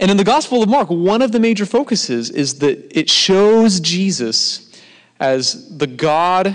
And 0.00 0.10
in 0.10 0.18
the 0.18 0.24
Gospel 0.24 0.62
of 0.62 0.68
Mark, 0.68 0.90
one 0.90 1.22
of 1.22 1.32
the 1.32 1.40
major 1.40 1.64
focuses 1.64 2.28
is 2.28 2.58
that 2.58 2.96
it 2.96 3.08
shows 3.08 3.80
Jesus 3.80 4.70
as 5.18 5.76
the 5.78 5.86
God 5.86 6.54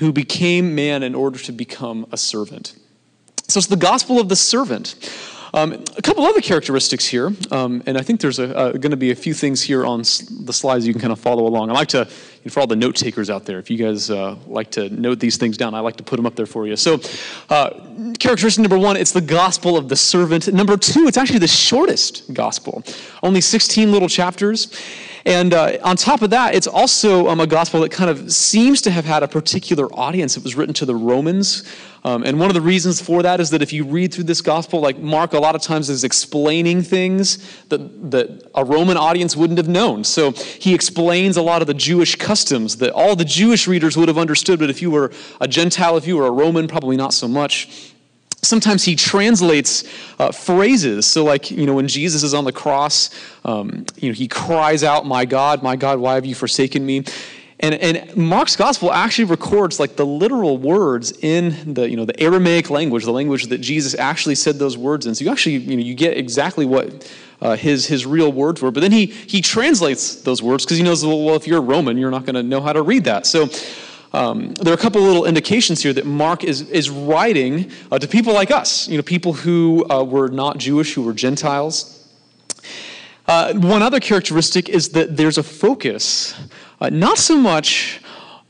who 0.00 0.12
became 0.12 0.74
man 0.74 1.02
in 1.02 1.14
order 1.14 1.38
to 1.38 1.52
become 1.52 2.06
a 2.10 2.16
servant. 2.16 2.74
So 3.48 3.58
it's 3.58 3.66
the 3.66 3.76
gospel 3.76 4.18
of 4.18 4.30
the 4.30 4.36
servant. 4.36 4.94
Um, 5.52 5.72
a 5.72 6.00
couple 6.02 6.24
other 6.24 6.40
characteristics 6.40 7.04
here, 7.04 7.32
um, 7.50 7.82
and 7.84 7.98
I 7.98 8.02
think 8.02 8.20
there's 8.20 8.38
going 8.38 8.80
to 8.80 8.96
be 8.96 9.10
a 9.10 9.14
few 9.14 9.34
things 9.34 9.60
here 9.60 9.84
on 9.84 9.98
the 9.98 10.52
slides 10.52 10.86
you 10.86 10.94
can 10.94 11.02
kind 11.02 11.12
of 11.12 11.18
follow 11.18 11.46
along. 11.46 11.68
I 11.68 11.74
like 11.74 11.88
to, 11.88 12.06
for 12.06 12.60
all 12.60 12.66
the 12.66 12.76
note 12.76 12.96
takers 12.96 13.28
out 13.28 13.44
there, 13.44 13.58
if 13.58 13.68
you 13.68 13.76
guys 13.76 14.10
uh, 14.10 14.36
like 14.46 14.70
to 14.72 14.88
note 14.88 15.18
these 15.18 15.36
things 15.36 15.58
down, 15.58 15.74
I 15.74 15.80
like 15.80 15.96
to 15.96 16.04
put 16.04 16.16
them 16.16 16.24
up 16.24 16.34
there 16.34 16.46
for 16.46 16.66
you. 16.66 16.76
So, 16.76 17.00
uh, 17.50 17.70
characteristic 18.18 18.62
number 18.62 18.78
one, 18.78 18.96
it's 18.96 19.12
the 19.12 19.20
gospel 19.20 19.76
of 19.76 19.90
the 19.90 19.96
servant. 19.96 20.50
Number 20.50 20.78
two, 20.78 21.08
it's 21.08 21.18
actually 21.18 21.40
the 21.40 21.48
shortest 21.48 22.32
gospel, 22.32 22.84
only 23.22 23.42
16 23.42 23.92
little 23.92 24.08
chapters. 24.08 24.72
And 25.26 25.52
uh, 25.52 25.78
on 25.82 25.96
top 25.96 26.22
of 26.22 26.30
that, 26.30 26.54
it's 26.54 26.66
also 26.66 27.28
um, 27.28 27.40
a 27.40 27.46
gospel 27.46 27.80
that 27.80 27.90
kind 27.90 28.10
of 28.10 28.32
seems 28.32 28.80
to 28.82 28.90
have 28.90 29.04
had 29.04 29.22
a 29.22 29.28
particular 29.28 29.86
audience. 29.94 30.36
It 30.36 30.42
was 30.42 30.54
written 30.54 30.74
to 30.74 30.86
the 30.86 30.94
Romans. 30.94 31.64
Um, 32.02 32.22
and 32.22 32.40
one 32.40 32.48
of 32.48 32.54
the 32.54 32.62
reasons 32.62 33.00
for 33.02 33.22
that 33.22 33.40
is 33.40 33.50
that 33.50 33.60
if 33.60 33.72
you 33.72 33.84
read 33.84 34.14
through 34.14 34.24
this 34.24 34.40
gospel, 34.40 34.80
like 34.80 34.98
Mark 34.98 35.34
a 35.34 35.38
lot 35.38 35.54
of 35.54 35.60
times 35.60 35.90
is 35.90 36.02
explaining 36.02 36.82
things 36.82 37.64
that, 37.68 38.10
that 38.10 38.50
a 38.54 38.64
Roman 38.64 38.96
audience 38.96 39.36
wouldn't 39.36 39.58
have 39.58 39.68
known. 39.68 40.04
So 40.04 40.32
he 40.32 40.74
explains 40.74 41.36
a 41.36 41.42
lot 41.42 41.60
of 41.60 41.66
the 41.66 41.74
Jewish 41.74 42.16
customs 42.16 42.76
that 42.78 42.90
all 42.92 43.14
the 43.14 43.24
Jewish 43.24 43.68
readers 43.68 43.98
would 43.98 44.08
have 44.08 44.16
understood, 44.16 44.58
but 44.58 44.70
if 44.70 44.80
you 44.80 44.90
were 44.90 45.12
a 45.40 45.48
Gentile, 45.48 45.98
if 45.98 46.06
you 46.06 46.16
were 46.16 46.26
a 46.26 46.30
Roman, 46.30 46.66
probably 46.66 46.96
not 46.96 47.12
so 47.12 47.28
much 47.28 47.92
sometimes 48.42 48.84
he 48.84 48.96
translates 48.96 49.84
uh, 50.18 50.32
phrases. 50.32 51.06
So 51.06 51.24
like 51.24 51.50
you 51.50 51.66
know 51.66 51.74
when 51.74 51.88
jesus 51.88 52.22
is 52.22 52.34
on 52.34 52.44
the 52.44 52.52
cross 52.52 53.10
um, 53.44 53.84
you 53.96 54.08
know 54.08 54.14
he 54.14 54.28
cries 54.28 54.84
out 54.84 55.06
my 55.06 55.24
god 55.24 55.62
my 55.62 55.76
god 55.76 55.98
why 55.98 56.14
have 56.14 56.26
you 56.26 56.34
forsaken 56.34 56.84
me? 56.84 57.04
And, 57.62 57.74
and 57.74 58.16
mark's 58.16 58.56
gospel 58.56 58.90
actually 58.90 59.24
records 59.24 59.78
like 59.78 59.96
the 59.96 60.06
literal 60.06 60.56
words 60.56 61.12
in 61.20 61.74
the 61.74 61.90
you 61.90 61.96
know 61.96 62.06
the 62.06 62.18
aramaic 62.18 62.70
language 62.70 63.04
the 63.04 63.12
language 63.12 63.48
that 63.48 63.58
jesus 63.58 63.94
actually 63.94 64.34
said 64.34 64.58
those 64.58 64.78
words 64.78 65.06
in. 65.06 65.14
So 65.14 65.24
you 65.24 65.30
actually 65.30 65.56
you 65.56 65.76
know 65.76 65.82
you 65.82 65.94
get 65.94 66.16
exactly 66.16 66.64
what 66.64 67.10
uh, 67.42 67.56
his 67.56 67.86
his 67.86 68.06
real 68.06 68.32
words 68.32 68.62
were. 68.62 68.70
But 68.70 68.80
then 68.80 68.92
he 68.92 69.06
he 69.06 69.42
translates 69.42 70.22
those 70.22 70.42
words 70.42 70.64
because 70.64 70.78
he 70.78 70.82
knows 70.82 71.04
well, 71.04 71.22
well 71.22 71.36
if 71.36 71.46
you're 71.46 71.58
a 71.58 71.62
roman 71.62 71.98
you're 71.98 72.10
not 72.10 72.24
going 72.24 72.36
to 72.36 72.42
know 72.42 72.62
how 72.62 72.72
to 72.72 72.82
read 72.82 73.04
that. 73.04 73.26
So 73.26 73.48
um, 74.12 74.54
there 74.54 74.72
are 74.72 74.76
a 74.76 74.80
couple 74.80 75.00
little 75.02 75.24
indications 75.24 75.82
here 75.82 75.92
that 75.92 76.04
Mark 76.04 76.42
is, 76.42 76.68
is 76.70 76.90
writing 76.90 77.70
uh, 77.92 77.98
to 77.98 78.08
people 78.08 78.32
like 78.32 78.50
us, 78.50 78.88
you 78.88 78.96
know, 78.96 79.02
people 79.02 79.32
who 79.32 79.86
uh, 79.88 80.02
were 80.02 80.28
not 80.28 80.58
Jewish, 80.58 80.94
who 80.94 81.02
were 81.02 81.12
Gentiles. 81.12 82.08
Uh, 83.28 83.54
one 83.54 83.82
other 83.82 84.00
characteristic 84.00 84.68
is 84.68 84.90
that 84.90 85.16
there's 85.16 85.38
a 85.38 85.42
focus, 85.42 86.34
uh, 86.80 86.88
not 86.90 87.18
so 87.18 87.36
much 87.36 88.00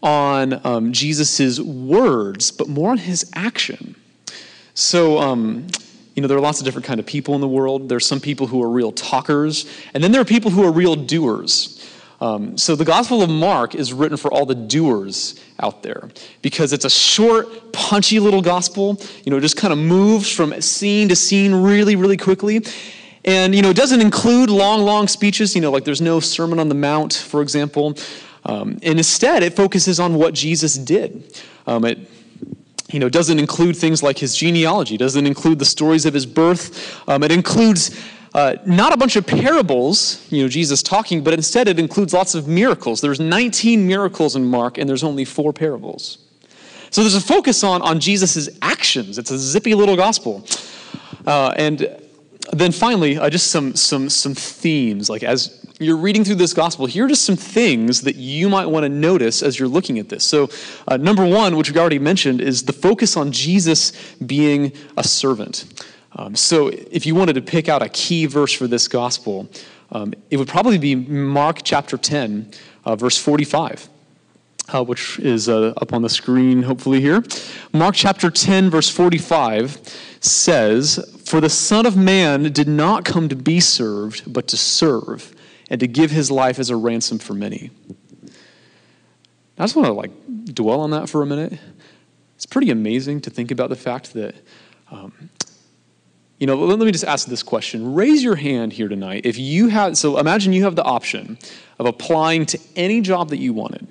on 0.02 0.64
um, 0.67 0.93
Jesus' 0.93 1.61
words, 1.61 2.50
but 2.50 2.69
more 2.69 2.90
on 2.90 2.99
his 2.99 3.31
action. 3.35 3.95
So, 4.73 5.19
um, 5.19 5.67
you 6.14 6.23
know, 6.23 6.29
there 6.29 6.38
are 6.38 6.40
lots 6.40 6.61
of 6.61 6.64
different 6.64 6.87
kind 6.87 6.99
of 6.99 7.05
people 7.05 7.35
in 7.35 7.43
the 7.43 7.49
world. 7.49 7.90
There's 7.90 8.07
some 8.07 8.21
people 8.21 8.47
who 8.47 8.62
are 8.62 8.71
real 8.71 8.93
talkers, 8.93 9.71
and 9.93 10.02
then 10.02 10.12
there 10.12 10.23
are 10.23 10.25
people 10.25 10.50
who 10.50 10.64
are 10.64 10.73
real 10.73 10.97
doers. 10.97 11.80
Um, 12.21 12.59
so 12.59 12.77
the 12.77 12.85
Gospel 12.85 13.23
of 13.23 13.31
Mark 13.31 13.75
is 13.75 13.93
written 13.93 14.17
for 14.19 14.33
all 14.33 14.45
the 14.45 14.55
doers 14.55 15.41
out 15.59 15.83
there 15.83 16.11
because 16.43 16.73
it's 16.73 16.85
a 16.85 16.91
short, 16.91 17.73
punchy 17.73 18.21
little 18.21 18.43
gospel. 18.43 19.00
You 19.25 19.31
know, 19.31 19.39
it 19.39 19.41
just 19.41 19.57
kind 19.57 19.73
of 19.73 19.79
moves 19.79 20.31
from 20.31 20.61
scene 20.61 21.09
to 21.09 21.17
scene 21.17 21.55
really, 21.55 21.97
really 21.97 22.19
quickly. 22.19 22.65
And, 23.25 23.55
you 23.55 23.62
know, 23.62 23.71
it 23.71 23.77
doesn't 23.77 24.00
include 24.00 24.50
long, 24.50 24.83
long 24.83 25.09
speeches. 25.09 25.55
You 25.55 25.62
know, 25.62 25.71
like 25.71 25.85
there's 25.85 26.03
no 26.03 26.21
Sermon 26.21 26.59
on 26.59 26.69
the 26.69 26.75
Mount, 26.75 27.15
for 27.15 27.41
example. 27.41 27.97
Um, 28.45 28.79
and 28.83 28.99
instead, 28.99 29.43
it 29.43 29.55
focuses 29.55 30.00
on 30.00 30.15
what 30.15 30.35
Jesus 30.35 30.75
did. 30.75 31.41
Um, 31.67 31.85
it, 31.85 31.99
you 32.91 32.99
know, 32.99 33.09
doesn't 33.09 33.39
include 33.39 33.77
things 33.77 34.03
like 34.03 34.19
his 34.19 34.35
genealogy, 34.35 34.97
doesn't 34.97 35.27
include 35.27 35.59
the 35.59 35.65
stories 35.65 36.07
of 36.07 36.15
his 36.15 36.27
birth. 36.27 37.09
Um, 37.09 37.23
it 37.23 37.31
includes 37.31 37.99
uh, 38.35 38.57
not 38.65 38.93
a 38.93 38.97
bunch 38.97 39.17
of 39.17 39.27
parables, 39.27 40.27
you 40.31 40.43
know, 40.43 40.49
Jesus 40.49 40.83
talking, 40.83 41.25
but 41.25 41.35
instead 41.35 41.67
it 41.67 41.79
includes 41.79 42.13
lots 42.13 42.35
of 42.35 42.47
miracles. 42.47 43.01
There's 43.01 43.19
19 43.19 43.87
miracles 43.87 44.37
in 44.37 44.45
Mark, 44.45 44.79
and 44.79 44.89
there's 44.89 45.03
only 45.03 45.25
four 45.25 45.53
parables. 45.53 46.19
So 46.91 47.03
there's 47.03 47.15
a 47.17 47.21
focus 47.21 47.65
on, 47.65 47.83
on 47.83 48.01
Jesus' 48.01 48.49
actions. 48.63 49.19
It's 49.19 49.31
a 49.31 49.39
zippy 49.39 49.75
little 49.75 49.97
gospel. 49.97 50.47
Uh, 51.27 51.55
and 51.57 51.97
then 52.53 52.73
finally, 52.73 53.19
uh, 53.19 53.31
just 53.31 53.51
some, 53.51 53.75
some, 53.75 54.09
some 54.09 54.35
themes. 54.35 55.09
Like 55.09 55.23
as 55.23 55.61
you're 55.79 55.97
reading 55.97 56.25
through 56.25 56.37
this 56.37 56.53
gospel, 56.53 56.87
here 56.87 57.07
are 57.07 57.09
just 57.09 57.25
some 57.25 57.37
things 57.37 58.03
that 58.03 58.17
you 58.17 58.49
might 58.49 58.67
want 58.67 58.85
to 58.85 58.89
notice 58.89 59.43
as 59.43 59.59
you're 59.59 59.69
looking 59.69 59.99
at 59.99 60.09
this. 60.09 60.25
So, 60.25 60.51
uh, 60.89 60.97
number 60.97 61.25
one, 61.25 61.57
which 61.57 61.71
we 61.71 61.79
already 61.79 61.99
mentioned, 61.99 62.41
is 62.41 62.65
the 62.65 62.73
focus 62.73 63.17
on 63.17 63.33
Jesus 63.33 63.93
being 64.19 64.73
a 64.97 65.05
servant. 65.05 65.65
Um, 66.12 66.35
so, 66.35 66.69
if 66.69 67.07
you 67.07 67.14
wanted 67.14 67.35
to 67.35 67.43
pick 67.43 67.69
out 67.69 67.83
a 67.83 67.88
key 67.88 68.26
verse 68.26 68.52
for 68.52 68.67
this 68.67 68.88
gospel, 68.88 69.49
um, 69.93 70.12
it 70.31 70.37
would 70.37 70.49
probably 70.49 70.79
be 70.79 70.95
Mark 70.95 71.61
chapter 71.62 71.97
10, 71.97 72.50
uh, 72.85 72.97
verse 72.97 73.17
45. 73.19 73.88
Uh, 74.73 74.85
which 74.85 75.19
is 75.19 75.49
uh, 75.49 75.75
up 75.79 75.93
on 75.93 76.00
the 76.02 76.09
screen, 76.09 76.62
hopefully, 76.62 77.00
here. 77.00 77.25
Mark 77.73 77.93
chapter 77.97 78.31
10, 78.31 78.71
verse 78.71 78.88
45 78.88 79.81
says, 80.21 81.21
For 81.25 81.40
the 81.40 81.50
Son 81.50 81.87
of 81.87 81.97
Man 81.97 82.45
did 82.52 82.69
not 82.69 83.05
come 83.05 83.29
to 83.31 83.35
be 83.35 83.59
served, 83.59 84.33
but 84.33 84.47
to 84.47 84.57
serve, 84.57 85.35
and 85.69 85.81
to 85.81 85.88
give 85.88 86.12
his 86.12 86.31
life 86.31 86.61
as 86.61 86.71
a 86.71 86.76
ransom 86.76 87.19
for 87.19 87.35
many. 87.35 87.71
I 89.59 89.64
just 89.64 89.75
want 89.75 89.87
to 89.87 89.93
like 89.93 90.12
dwell 90.55 90.81
on 90.81 90.90
that 90.93 91.09
for 91.09 91.21
a 91.21 91.26
minute. 91.26 91.59
It's 92.37 92.47
pretty 92.47 92.71
amazing 92.71 93.23
to 93.23 93.31
think 93.31 93.50
about 93.50 93.71
the 93.71 93.76
fact 93.76 94.14
that 94.14 94.37
um, 94.90 95.31
you 96.41 96.47
know, 96.47 96.57
let 96.57 96.79
me 96.79 96.91
just 96.91 97.05
ask 97.05 97.29
this 97.29 97.43
question. 97.43 97.95
Raise 97.95 98.25
your 98.25 98.35
hand 98.35 98.73
here 98.73 98.89
tonight 98.89 99.27
if 99.27 99.39
you 99.39 99.69
had, 99.69 99.97
so 99.99 100.19
imagine 100.19 100.55
you 100.55 100.65
have 100.65 100.75
the 100.75 100.83
option 100.83 101.39
of 101.79 101.85
applying 101.85 102.47
to 102.47 102.59
any 102.77 103.03
job 103.03 103.29
that 103.29 103.37
you 103.37 103.53
wanted, 103.53 103.87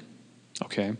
okay? 0.63 0.96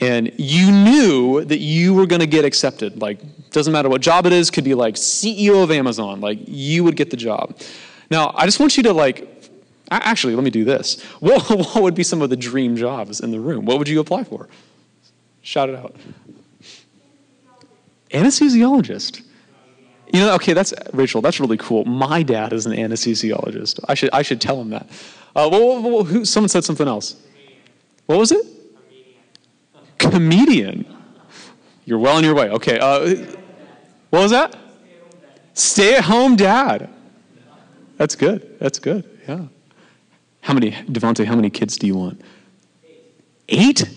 And 0.00 0.32
you 0.38 0.72
knew 0.72 1.44
that 1.44 1.58
you 1.58 1.92
were 1.92 2.06
to 2.06 2.26
get 2.26 2.46
accepted. 2.46 3.02
Like, 3.02 3.20
doesn't 3.50 3.74
matter 3.74 3.90
what 3.90 4.00
job 4.00 4.24
it 4.24 4.32
is, 4.32 4.50
could 4.50 4.64
be 4.64 4.72
like 4.72 4.94
CEO 4.94 5.62
of 5.62 5.70
Amazon, 5.70 6.22
like, 6.22 6.38
you 6.46 6.82
would 6.82 6.96
get 6.96 7.10
the 7.10 7.16
job. 7.18 7.58
Now, 8.10 8.32
I 8.34 8.46
just 8.46 8.58
want 8.58 8.78
you 8.78 8.82
to, 8.84 8.94
like, 8.94 9.50
actually, 9.90 10.34
let 10.34 10.44
me 10.44 10.50
do 10.50 10.64
this. 10.64 11.02
What, 11.20 11.50
what 11.50 11.82
would 11.82 11.94
be 11.94 12.04
some 12.04 12.22
of 12.22 12.30
the 12.30 12.36
dream 12.36 12.74
jobs 12.74 13.20
in 13.20 13.32
the 13.32 13.40
room? 13.40 13.66
What 13.66 13.78
would 13.78 13.88
you 13.88 14.00
apply 14.00 14.24
for? 14.24 14.48
Shout 15.42 15.68
it 15.68 15.74
out. 15.74 15.94
Anesthesiologist. 18.10 19.25
You 20.12 20.20
know, 20.20 20.34
okay, 20.34 20.52
that's 20.52 20.72
Rachel. 20.92 21.20
That's 21.20 21.40
really 21.40 21.56
cool. 21.56 21.84
My 21.84 22.22
dad 22.22 22.52
is 22.52 22.66
an 22.66 22.72
anesthesiologist. 22.72 23.80
I 23.88 23.94
should 23.94 24.10
I 24.12 24.22
should 24.22 24.40
tell 24.40 24.60
him 24.60 24.70
that. 24.70 24.88
Uh, 25.34 25.48
well, 25.50 26.04
who, 26.04 26.24
someone 26.24 26.48
said 26.48 26.64
something 26.64 26.88
else. 26.88 27.16
What 28.06 28.18
was 28.18 28.32
it? 28.32 28.46
Comedian. 29.98 30.84
Comedian. 30.84 30.96
You're 31.84 31.98
well 31.98 32.16
on 32.16 32.24
your 32.24 32.34
way. 32.34 32.50
Okay. 32.50 32.78
Uh, 32.78 33.26
what 34.10 34.22
was 34.22 34.30
that? 34.30 34.56
Stay 35.54 35.96
at 35.96 36.04
home 36.04 36.36
dad. 36.36 36.88
That's 37.96 38.14
good. 38.14 38.58
That's 38.58 38.78
good. 38.78 39.04
Yeah. 39.26 39.46
How 40.40 40.54
many, 40.54 40.72
Devonte? 40.72 41.24
How 41.24 41.34
many 41.34 41.50
kids 41.50 41.76
do 41.76 41.86
you 41.86 41.96
want? 41.96 42.20
Eight. 43.48 43.88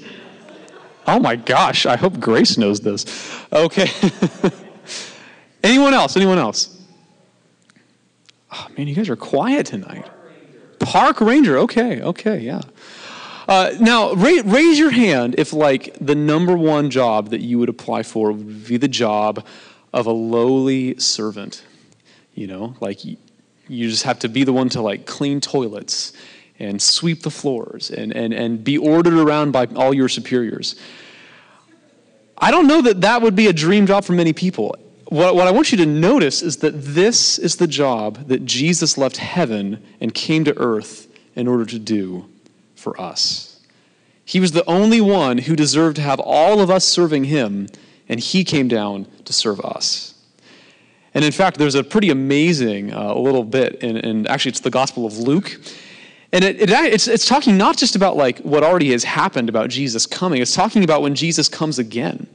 Oh 1.06 1.20
my 1.20 1.36
gosh! 1.36 1.86
I 1.86 1.96
hope 1.96 2.20
Grace 2.20 2.58
knows 2.58 2.80
this. 2.82 3.06
Okay. 3.52 3.90
Anyone 5.64 5.94
else? 5.94 6.16
Anyone 6.16 6.38
else? 6.38 6.76
Oh, 8.52 8.68
man, 8.78 8.88
you 8.88 8.96
guys 8.96 9.10
are 9.10 9.16
quiet 9.16 9.66
tonight. 9.68 10.06
Park 10.80 11.22
Ranger. 11.22 11.58
Okay, 11.60 12.02
okay, 12.02 12.40
yeah. 12.40 12.62
Uh, 13.48 13.76
now, 13.80 14.14
ra- 14.14 14.42
raise 14.46 14.80
your 14.80 14.92
hand 14.92 15.36
if, 15.38 15.54
like, 15.54 15.96
the 16.00 16.16
number 16.16 16.56
one 16.56 16.90
job 16.90 17.30
that 17.30 17.42
you 17.42 17.60
would 17.60 17.70
apply 17.70 18.04
for 18.04 18.32
would 18.32 18.68
be 18.68 18.78
the 18.78 18.88
job 18.88 19.46
of 19.92 20.06
a 20.06 20.12
lowly 20.12 20.98
servant. 21.00 21.64
You 22.34 22.48
know, 22.48 22.76
like, 22.80 23.04
you 23.04 23.18
just 23.68 24.04
have 24.04 24.20
to 24.20 24.30
be 24.30 24.44
the 24.44 24.54
one 24.54 24.70
to, 24.70 24.82
like, 24.82 25.06
clean 25.06 25.42
toilets 25.42 26.14
and 26.58 26.82
sweep 26.82 27.24
the 27.24 27.32
floors 27.32 27.90
and, 27.90 28.16
and, 28.16 28.34
and 28.34 28.64
be 28.64 28.78
ordered 28.78 29.14
around 29.14 29.52
by 29.52 29.66
all 29.76 29.94
your 29.94 30.10
superiors. 30.10 30.76
I 32.38 32.52
don't 32.52 32.68
know 32.68 32.82
that 32.82 33.02
that 33.02 33.22
would 33.22 33.36
be 33.36 33.48
a 33.48 33.54
dream 33.54 33.86
job 33.86 34.06
for 34.06 34.14
many 34.14 34.34
people 34.34 34.76
what, 35.10 35.36
what 35.36 35.48
I 35.48 35.52
want 35.52 35.72
you 35.72 35.78
to 35.80 35.86
notice 35.88 36.44
is 36.44 36.58
that 36.58 36.72
this 36.72 37.40
is 37.40 37.56
the 37.56 37.68
job 37.68 38.28
that 38.28 38.46
Jesus 38.46 38.98
left 38.98 39.18
heaven 39.18 39.84
and 40.00 40.14
came 40.14 40.44
to 40.46 40.58
earth 40.58 41.08
in 41.36 41.48
order 41.48 41.66
to 41.66 41.80
do 41.80 42.30
for 42.76 43.00
us. 43.02 43.60
He 44.24 44.40
was 44.40 44.52
the 44.52 44.64
only 44.70 45.02
one 45.02 45.40
who 45.40 45.56
deserved 45.56 45.96
to 45.96 46.04
have 46.04 46.20
all 46.20 46.60
of 46.62 46.70
us 46.70 46.86
serving 46.86 47.24
him, 47.24 47.68
and 48.08 48.20
he 48.20 48.44
came 48.44 48.68
down 48.68 49.08
to 49.26 49.34
serve 49.34 49.60
us. 49.62 50.14
And 51.16 51.26
in 51.26 51.32
fact, 51.32 51.58
there's 51.58 51.74
a 51.74 51.84
pretty 51.84 52.12
amazing 52.12 52.94
uh, 52.94 53.16
little 53.16 53.44
bit, 53.44 53.82
and 53.82 54.28
actually, 54.28 54.52
it's 54.52 54.60
the 54.60 54.70
Gospel 54.70 55.08
of 55.08 55.18
Luke. 55.18 55.60
And 56.32 56.46
it, 56.46 56.62
it, 56.62 56.70
it's, 56.70 57.08
it's 57.08 57.26
talking 57.26 57.58
not 57.58 57.78
just 57.78 57.96
about 57.96 58.16
like 58.16 58.38
what 58.40 58.64
already 58.64 58.92
has 58.92 59.04
happened 59.04 59.50
about 59.50 59.72
Jesus 59.72 60.06
coming, 60.06 60.40
it's 60.40 60.54
talking 60.54 60.84
about 60.84 61.02
when 61.02 61.16
Jesus 61.16 61.50
comes 61.50 61.80
again. 61.80 62.28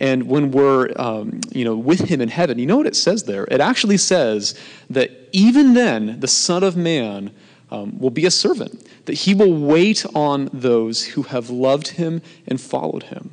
And 0.00 0.28
when 0.28 0.52
we're, 0.52 0.92
um, 0.96 1.40
you 1.50 1.64
know, 1.64 1.76
with 1.76 2.00
him 2.00 2.20
in 2.20 2.28
heaven, 2.28 2.58
you 2.58 2.66
know 2.66 2.76
what 2.76 2.86
it 2.86 2.96
says 2.96 3.24
there? 3.24 3.44
It 3.50 3.60
actually 3.60 3.96
says 3.96 4.58
that 4.90 5.10
even 5.32 5.74
then, 5.74 6.20
the 6.20 6.28
Son 6.28 6.62
of 6.62 6.76
Man 6.76 7.32
um, 7.70 7.98
will 7.98 8.10
be 8.10 8.24
a 8.24 8.30
servant, 8.30 8.86
that 9.06 9.14
he 9.14 9.34
will 9.34 9.52
wait 9.52 10.06
on 10.14 10.50
those 10.52 11.04
who 11.04 11.22
have 11.22 11.50
loved 11.50 11.88
him 11.88 12.22
and 12.46 12.60
followed 12.60 13.04
him. 13.04 13.30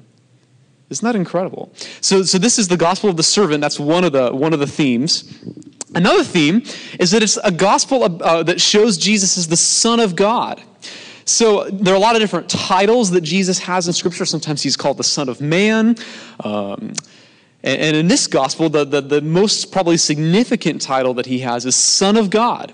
Isn't 0.90 1.06
that 1.06 1.16
incredible? 1.16 1.72
So, 2.02 2.24
so 2.24 2.38
this 2.38 2.60
is 2.60 2.68
the 2.68 2.78
gospel 2.78 3.10
of 3.10 3.18
the 3.18 3.24
servant. 3.24 3.62
That's 3.62 3.80
one 3.80 4.04
of 4.04 4.12
the, 4.12 4.32
one 4.32 4.54
of 4.54 4.60
the 4.60 4.68
themes. 4.68 5.44
Another 5.96 6.24
theme 6.24 6.64
is 7.00 7.12
that 7.12 7.24
it's 7.24 7.38
a 7.38 7.52
gospel 7.52 8.04
uh, 8.04 8.44
that 8.44 8.60
shows 8.60 8.98
Jesus 8.98 9.38
as 9.38 9.48
the 9.48 9.58
Son 9.58 10.00
of 10.00 10.16
God. 10.16 10.62
So 11.26 11.68
there 11.72 11.94
are 11.94 11.98
a 11.98 12.00
lot 12.00 12.16
of 12.16 12.22
different 12.22 12.50
titles 12.50 13.10
that 13.12 13.22
Jesus 13.22 13.60
has 13.60 13.88
in 13.88 13.94
Scripture. 13.94 14.26
Sometimes 14.26 14.62
he's 14.62 14.78
called 14.78 14.98
the 14.98 15.04
Son 15.04 15.28
of 15.28 15.42
Man. 15.42 15.96
Um, 16.44 16.94
and, 17.64 17.82
and, 17.82 17.98
in 17.98 18.08
this 18.08 18.28
gospel, 18.28 18.70
the, 18.70 18.86
the, 18.86 19.02
the 19.02 19.22
most 19.22 19.72
probably 19.72 19.98
significant 19.98 20.84
title 20.84 21.16
that 21.16 21.26
he 21.26 21.40
has 21.40 21.66
is 21.66 21.76
Son 21.76 22.16
of 22.16 22.30
God. 22.30 22.74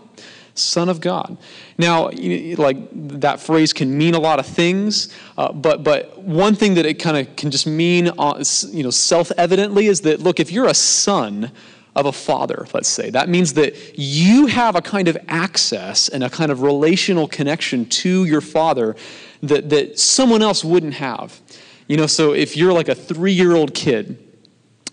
Son 0.54 0.90
of 0.90 1.00
God. 1.00 1.38
Now, 1.78 2.10
like 2.10 2.78
that 3.20 3.40
phrase 3.40 3.72
can 3.72 3.98
mean 3.98 4.16
a 4.16 4.20
lot 4.20 4.38
of 4.38 4.46
things, 4.46 5.16
uh, 5.38 5.54
but 5.54 5.82
but 5.82 6.18
one 6.20 6.56
thing 6.56 6.74
that 6.74 6.86
it 6.86 6.96
kind 6.96 7.16
of 7.16 7.34
can 7.38 7.52
just 7.52 7.66
mean, 7.66 8.10
uh, 8.20 8.44
you 8.70 8.84
know, 8.84 8.90
self-evidently 8.90 9.88
is 9.88 10.02
that 10.02 10.20
look, 10.20 10.42
if 10.42 10.52
you're 10.52 10.68
a 10.68 10.74
son 10.74 11.52
of 11.96 12.06
a 12.06 12.12
father, 12.12 12.66
let's 12.74 12.88
say. 12.88 13.10
That 13.10 13.30
means 13.30 13.54
that 13.54 13.98
you 13.98 14.46
have 14.48 14.76
a 14.76 14.82
kind 14.82 15.08
of 15.08 15.18
access 15.28 16.08
and 16.08 16.24
a 16.24 16.30
kind 16.30 16.52
of 16.52 16.62
relational 16.62 17.28
connection 17.28 17.86
to 17.88 18.26
your 18.26 18.42
father 18.42 18.96
that, 19.44 19.70
that 19.70 20.00
someone 20.00 20.42
else 20.42 20.64
wouldn't 20.64 20.94
have. 20.96 21.40
You 21.88 21.98
know, 21.98 22.08
so 22.08 22.34
if 22.34 22.56
you're 22.56 22.72
like 22.72 22.88
a 22.88 22.96
three 22.96 23.34
year 23.34 23.56
old 23.56 23.74
kid 23.74 24.18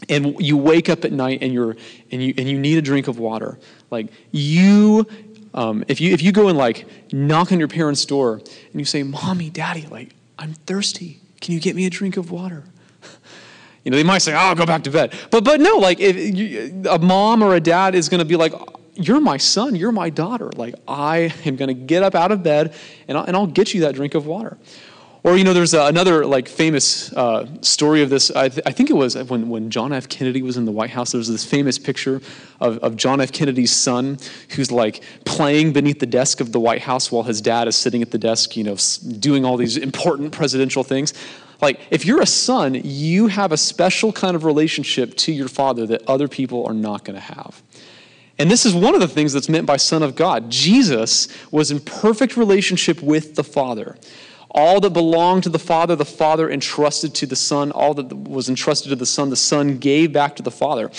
and 0.09 0.41
you 0.41 0.57
wake 0.57 0.89
up 0.89 1.05
at 1.05 1.13
night 1.13 1.39
and, 1.43 1.53
you're, 1.53 1.77
and, 2.11 2.23
you, 2.23 2.35
and 2.37 2.49
you 2.49 2.59
need 2.59 2.79
a 2.79 2.83
drink 2.83 3.07
of 3.07 3.19
water, 3.19 3.59
like 3.91 4.09
you, 4.33 5.07
um, 5.55 5.85
if, 5.87 6.01
you, 6.01 6.13
if 6.13 6.23
you 6.23 6.33
go 6.33 6.49
and 6.49 6.59
like 6.59 6.87
knock 7.13 7.53
on 7.53 7.59
your 7.61 7.69
parents' 7.69 8.05
door 8.05 8.35
and 8.35 8.81
you 8.81 8.85
say, 8.85 9.05
Mommy, 9.05 9.51
Daddy, 9.51 9.87
like, 9.87 10.15
I'm 10.39 10.55
thirsty. 10.55 11.21
Can 11.41 11.55
you 11.55 11.61
get 11.61 11.77
me 11.77 11.87
a 11.87 11.91
drink 11.91 12.17
of 12.17 12.33
water? 12.33 12.65
You 13.89 13.93
know, 13.93 13.97
they 13.97 14.05
might 14.05 14.19
say, 14.19 14.35
"Oh, 14.35 14.37
I'll 14.37 14.55
go 14.55 14.67
back 14.67 14.85
to 14.85 14.91
bed," 14.91 15.15
but 15.31 15.45
but 15.45 15.63
no, 15.63 15.79
like 15.79 15.99
you, 15.99 16.83
a 16.91 16.99
mom 16.99 17.43
or 17.43 17.55
a 17.55 17.61
dad 17.61 17.95
is 17.95 18.11
going 18.11 18.19
to 18.19 18.27
be 18.27 18.37
like, 18.37 18.53
"You're 18.97 19.19
my 19.19 19.39
son, 19.39 19.75
you're 19.75 19.93
my 19.93 20.11
daughter. 20.11 20.51
Like 20.57 20.75
I 20.87 21.33
am 21.47 21.57
going 21.57 21.69
to 21.69 21.75
get 21.75 22.03
up 22.03 22.15
out 22.15 22.31
of 22.31 22.43
bed 22.43 22.75
and 23.09 23.17
I'll, 23.17 23.25
and 23.25 23.35
I'll 23.35 23.47
get 23.47 23.73
you 23.73 23.81
that 23.81 23.95
drink 23.95 24.15
of 24.15 24.27
water." 24.27 24.59
Or 25.25 25.39
you 25.39 25.45
know, 25.45 25.55
there's 25.55 25.73
another 25.73 26.27
like 26.27 26.49
famous 26.49 27.15
uh, 27.15 27.47
story 27.63 28.03
of 28.03 28.11
this. 28.11 28.31
I, 28.31 28.51
th- 28.51 28.67
I, 28.67 28.73
think 28.73 28.91
it 28.91 28.93
was 28.93 29.17
when, 29.17 29.49
when 29.49 29.71
John 29.71 29.95
F. 29.95 30.07
Kennedy 30.07 30.43
was 30.43 30.59
in 30.59 30.67
the 30.67 30.73
White 30.73 30.91
House. 30.91 31.13
There 31.13 31.19
was 31.19 31.29
this 31.29 31.47
famous 31.47 31.79
picture 31.79 32.21
of, 32.61 32.77
of 32.81 32.95
John 32.95 33.23
F. 33.23 33.33
Kennedy's 33.33 33.73
son 33.73 34.19
who's 34.51 34.71
like 34.71 35.03
playing 35.25 35.73
beneath 35.73 35.99
the 35.99 36.07
desk 36.07 36.43
of 36.43 36.53
the 36.53 36.61
White 36.61 36.83
House 36.83 37.11
while 37.11 37.23
his 37.23 37.41
dad 37.41 37.69
is 37.69 37.75
sitting 37.75 38.03
at 38.03 38.11
the 38.11 38.19
desk, 38.19 38.55
you 38.55 38.65
know, 38.65 38.77
doing 39.19 39.47
all 39.47 39.57
these 39.57 39.79
important 39.79 40.33
presidential 40.33 40.85
things. 40.85 41.15
Like, 41.61 41.81
if 41.91 42.07
you're 42.07 42.21
a 42.21 42.27
son, 42.27 42.81
you 42.85 43.27
have 43.27 43.51
a 43.53 43.57
special 43.57 44.13
kind 44.13 44.37
of 44.37 44.45
relationship 44.45 45.17
to 45.17 45.33
your 45.33 45.49
father 45.49 45.87
that 45.87 46.09
other 46.09 46.29
people 46.29 46.65
are 46.67 46.75
not 46.75 47.05
going 47.05 47.17
to 47.17 47.21
have. 47.21 47.63
And 48.39 48.49
this 48.51 48.65
is 48.65 48.75
one 48.75 48.95
of 48.95 49.01
the 49.01 49.09
things 49.09 49.33
that's 49.33 49.49
meant 49.49 49.67
by 49.67 49.77
Son 49.77 50.03
of 50.03 50.15
God. 50.15 50.49
Jesus 50.49 51.27
was 51.51 51.73
in 51.73 51.81
perfect 51.81 52.37
relationship 52.37 53.03
with 53.03 53.35
the 53.35 53.43
Father. 53.43 53.97
All 54.51 54.81
that 54.81 54.91
belonged 54.91 55.43
to 55.43 55.49
the 55.49 55.59
Father, 55.59 55.97
the 55.97 56.05
Father 56.05 56.49
entrusted 56.49 57.15
to 57.17 57.27
the 57.27 57.37
Son. 57.37 57.73
All 57.73 57.95
that 57.95 58.17
was 58.17 58.49
entrusted 58.49 58.91
to 58.91 58.97
the 58.97 59.07
Son, 59.07 59.31
the 59.31 59.37
Son 59.37 59.79
gave 59.79 60.13
back 60.13 60.37
to 60.37 60.43
the 60.43 60.53
Father. 60.53 60.91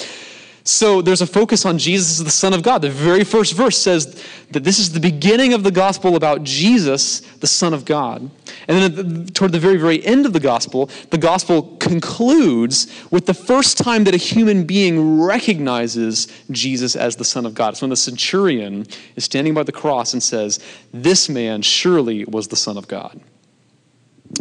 So 0.63 1.01
there's 1.01 1.21
a 1.21 1.27
focus 1.27 1.65
on 1.65 1.77
Jesus 1.77 2.19
as 2.19 2.25
the 2.25 2.31
Son 2.31 2.53
of 2.53 2.63
God. 2.63 2.81
The 2.81 2.89
very 2.89 3.23
first 3.23 3.53
verse 3.53 3.77
says 3.77 4.23
that 4.51 4.63
this 4.63 4.77
is 4.77 4.91
the 4.91 4.99
beginning 4.99 5.53
of 5.53 5.63
the 5.63 5.71
gospel 5.71 6.15
about 6.15 6.43
Jesus, 6.43 7.21
the 7.37 7.47
Son 7.47 7.73
of 7.73 7.85
God. 7.85 8.29
And 8.67 8.95
then 8.95 9.25
toward 9.27 9.51
the 9.51 9.59
very, 9.59 9.77
very 9.77 10.05
end 10.05 10.25
of 10.25 10.33
the 10.33 10.39
gospel, 10.39 10.89
the 11.09 11.17
gospel 11.17 11.77
concludes 11.77 12.87
with 13.09 13.25
the 13.25 13.33
first 13.33 13.77
time 13.77 14.03
that 14.03 14.13
a 14.13 14.17
human 14.17 14.65
being 14.65 15.21
recognizes 15.21 16.27
Jesus 16.51 16.95
as 16.95 17.15
the 17.15 17.25
Son 17.25 17.45
of 17.45 17.53
God. 17.53 17.73
It's 17.73 17.81
when 17.81 17.89
the 17.89 17.95
centurion 17.95 18.85
is 19.15 19.23
standing 19.23 19.53
by 19.53 19.63
the 19.63 19.71
cross 19.71 20.13
and 20.13 20.21
says, 20.21 20.59
This 20.93 21.29
man 21.29 21.61
surely 21.61 22.25
was 22.25 22.49
the 22.49 22.55
Son 22.55 22.77
of 22.77 22.87
God. 22.87 23.19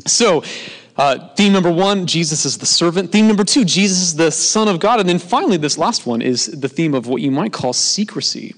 So, 0.07 0.43
uh, 0.99 1.29
theme 1.37 1.53
number 1.53 1.73
one, 1.73 2.07
Jesus 2.07 2.45
is 2.45 2.59
the 2.59 2.67
servant. 2.67 3.13
Theme 3.13 3.29
number 3.29 3.45
two, 3.45 3.65
Jesus 3.65 3.99
is 3.99 4.17
the 4.17 4.31
Son 4.31 4.69
of 4.69 4.81
God. 4.81 5.01
And 5.01 5.09
then 5.09 5.19
finally, 5.19 5.57
this 5.57 5.79
last 5.79 6.07
one 6.07 6.21
is 6.21 6.47
the 6.47 6.69
theme 6.69 6.93
of 6.93 7.07
what 7.07 7.23
you 7.23 7.31
might 7.31 7.53
call 7.53 7.73
secrecy. 7.73 8.55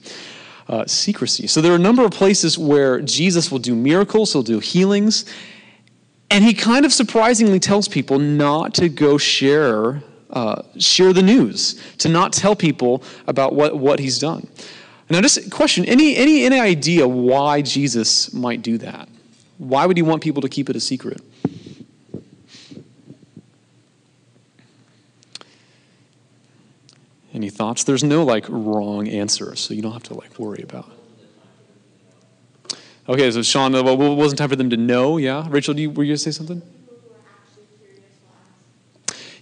Uh, 0.69 0.87
secrecy. 0.87 1.47
So 1.47 1.61
there 1.61 1.73
are 1.73 1.77
a 1.77 1.81
number 1.81 2.05
of 2.05 2.13
places 2.13 2.57
where 2.57 3.01
Jesus 3.01 3.51
will 3.51 3.59
do 3.59 3.75
miracles, 3.75 4.33
he'll 4.33 4.43
do 4.43 4.61
healings, 4.61 5.25
and 6.31 6.45
he 6.45 6.55
kind 6.55 6.85
of 6.85 6.93
surprisingly 6.93 7.59
tells 7.59 7.89
people 7.89 8.21
not 8.21 8.73
to 8.75 8.89
go 8.89 9.19
share 9.19 10.03
uh, 10.31 10.63
share 10.79 11.13
the 11.13 11.23
news, 11.23 11.81
to 11.99 12.09
not 12.09 12.33
tell 12.33 12.55
people 12.55 13.03
about 13.27 13.53
what, 13.55 13.77
what 13.77 13.99
he's 13.99 14.19
done. 14.19 14.47
Now, 15.09 15.21
just 15.21 15.51
question 15.51 15.85
any, 15.87 16.17
any, 16.17 16.45
any 16.45 16.61
idea 16.61 17.07
why 17.07 17.63
Jesus 17.63 18.33
might 18.33 18.63
do 18.63 18.79
that? 18.79 19.09
Why 19.59 19.87
would 19.87 19.97
he 19.97 20.03
want 20.05 20.23
people 20.23 20.41
to 20.43 20.49
keep 20.49 20.71
it 20.71 20.77
a 20.77 20.81
secret? 20.81 21.21
Any 27.33 27.51
thoughts? 27.51 27.85
There's 27.85 28.03
no 28.03 28.25
like 28.25 28.45
wrong 28.49 29.09
answer, 29.09 29.55
so 29.57 29.75
you 29.75 29.83
don't 29.83 29.93
have 29.93 30.03
to 30.05 30.15
like 30.15 30.39
worry 30.39 30.63
about. 30.63 30.91
Okay, 33.09 33.31
so 33.31 33.43
Sean, 33.43 33.75
uh, 33.75 33.83
well, 33.83 34.01
it 34.01 34.15
wasn't 34.15 34.39
time 34.39 34.49
for 34.49 34.57
them 34.57 34.71
to 34.71 34.77
know. 34.77 35.17
Yeah, 35.17 35.47
Rachel, 35.49 35.75
do 35.75 35.83
you, 35.83 35.91
were 35.91 36.05
you 36.05 36.15
to 36.15 36.19
say 36.19 36.31
something? 36.31 36.63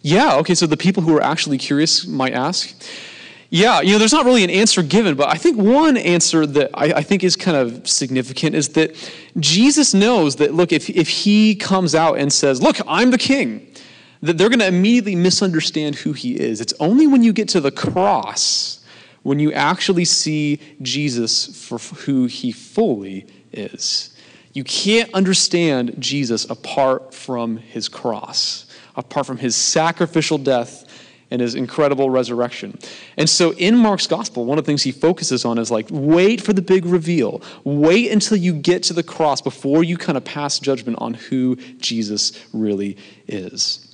Yeah. 0.02 0.36
Okay, 0.36 0.54
so 0.54 0.66
the 0.66 0.76
people 0.76 1.02
who 1.02 1.16
are 1.16 1.22
actually 1.22 1.58
curious 1.58 2.06
might 2.06 2.32
ask. 2.32 2.74
Yeah, 3.50 3.80
you 3.80 3.92
know, 3.92 3.98
there's 3.98 4.12
not 4.12 4.26
really 4.26 4.44
an 4.44 4.50
answer 4.50 4.82
given, 4.82 5.14
but 5.14 5.28
I 5.28 5.36
think 5.36 5.56
one 5.56 5.96
answer 5.96 6.46
that 6.46 6.70
I, 6.74 6.92
I, 6.98 7.02
think 7.02 7.24
is 7.24 7.34
kind 7.34 7.56
of 7.56 7.88
significant 7.88 8.54
is 8.54 8.70
that 8.70 8.94
Jesus 9.38 9.94
knows 9.94 10.36
that, 10.36 10.52
look, 10.52 10.70
if, 10.70 10.90
if 10.90 11.08
he 11.08 11.54
comes 11.54 11.94
out 11.94 12.18
and 12.18 12.30
says, 12.30 12.60
Look, 12.60 12.76
I'm 12.86 13.10
the 13.10 13.16
king, 13.16 13.66
that 14.22 14.38
they're 14.38 14.48
going 14.48 14.58
to 14.60 14.66
immediately 14.66 15.14
misunderstand 15.14 15.96
who 15.96 16.12
he 16.12 16.38
is. 16.38 16.60
It's 16.60 16.74
only 16.80 17.06
when 17.06 17.22
you 17.22 17.32
get 17.32 17.48
to 17.50 17.60
the 17.60 17.70
cross 17.70 18.84
when 19.22 19.38
you 19.38 19.52
actually 19.52 20.04
see 20.04 20.60
Jesus 20.80 21.66
for 21.66 21.78
who 21.78 22.26
he 22.26 22.52
fully 22.52 23.26
is. 23.52 24.16
You 24.54 24.64
can't 24.64 25.12
understand 25.12 25.96
Jesus 25.98 26.48
apart 26.48 27.14
from 27.14 27.58
his 27.58 27.88
cross, 27.88 28.66
apart 28.96 29.26
from 29.26 29.36
his 29.36 29.54
sacrificial 29.54 30.38
death 30.38 30.84
and 31.30 31.42
his 31.42 31.54
incredible 31.54 32.08
resurrection. 32.08 32.78
And 33.18 33.28
so 33.28 33.52
in 33.52 33.76
Mark's 33.76 34.06
gospel, 34.06 34.46
one 34.46 34.58
of 34.58 34.64
the 34.64 34.66
things 34.66 34.82
he 34.82 34.92
focuses 34.92 35.44
on 35.44 35.58
is 35.58 35.70
like, 35.70 35.86
wait 35.90 36.40
for 36.40 36.54
the 36.54 36.62
big 36.62 36.86
reveal. 36.86 37.42
Wait 37.64 38.10
until 38.10 38.38
you 38.38 38.54
get 38.54 38.82
to 38.84 38.94
the 38.94 39.02
cross 39.02 39.42
before 39.42 39.84
you 39.84 39.98
kind 39.98 40.16
of 40.16 40.24
pass 40.24 40.58
judgment 40.58 40.98
on 41.00 41.14
who 41.14 41.56
Jesus 41.78 42.42
really 42.54 42.96
is. 43.26 43.87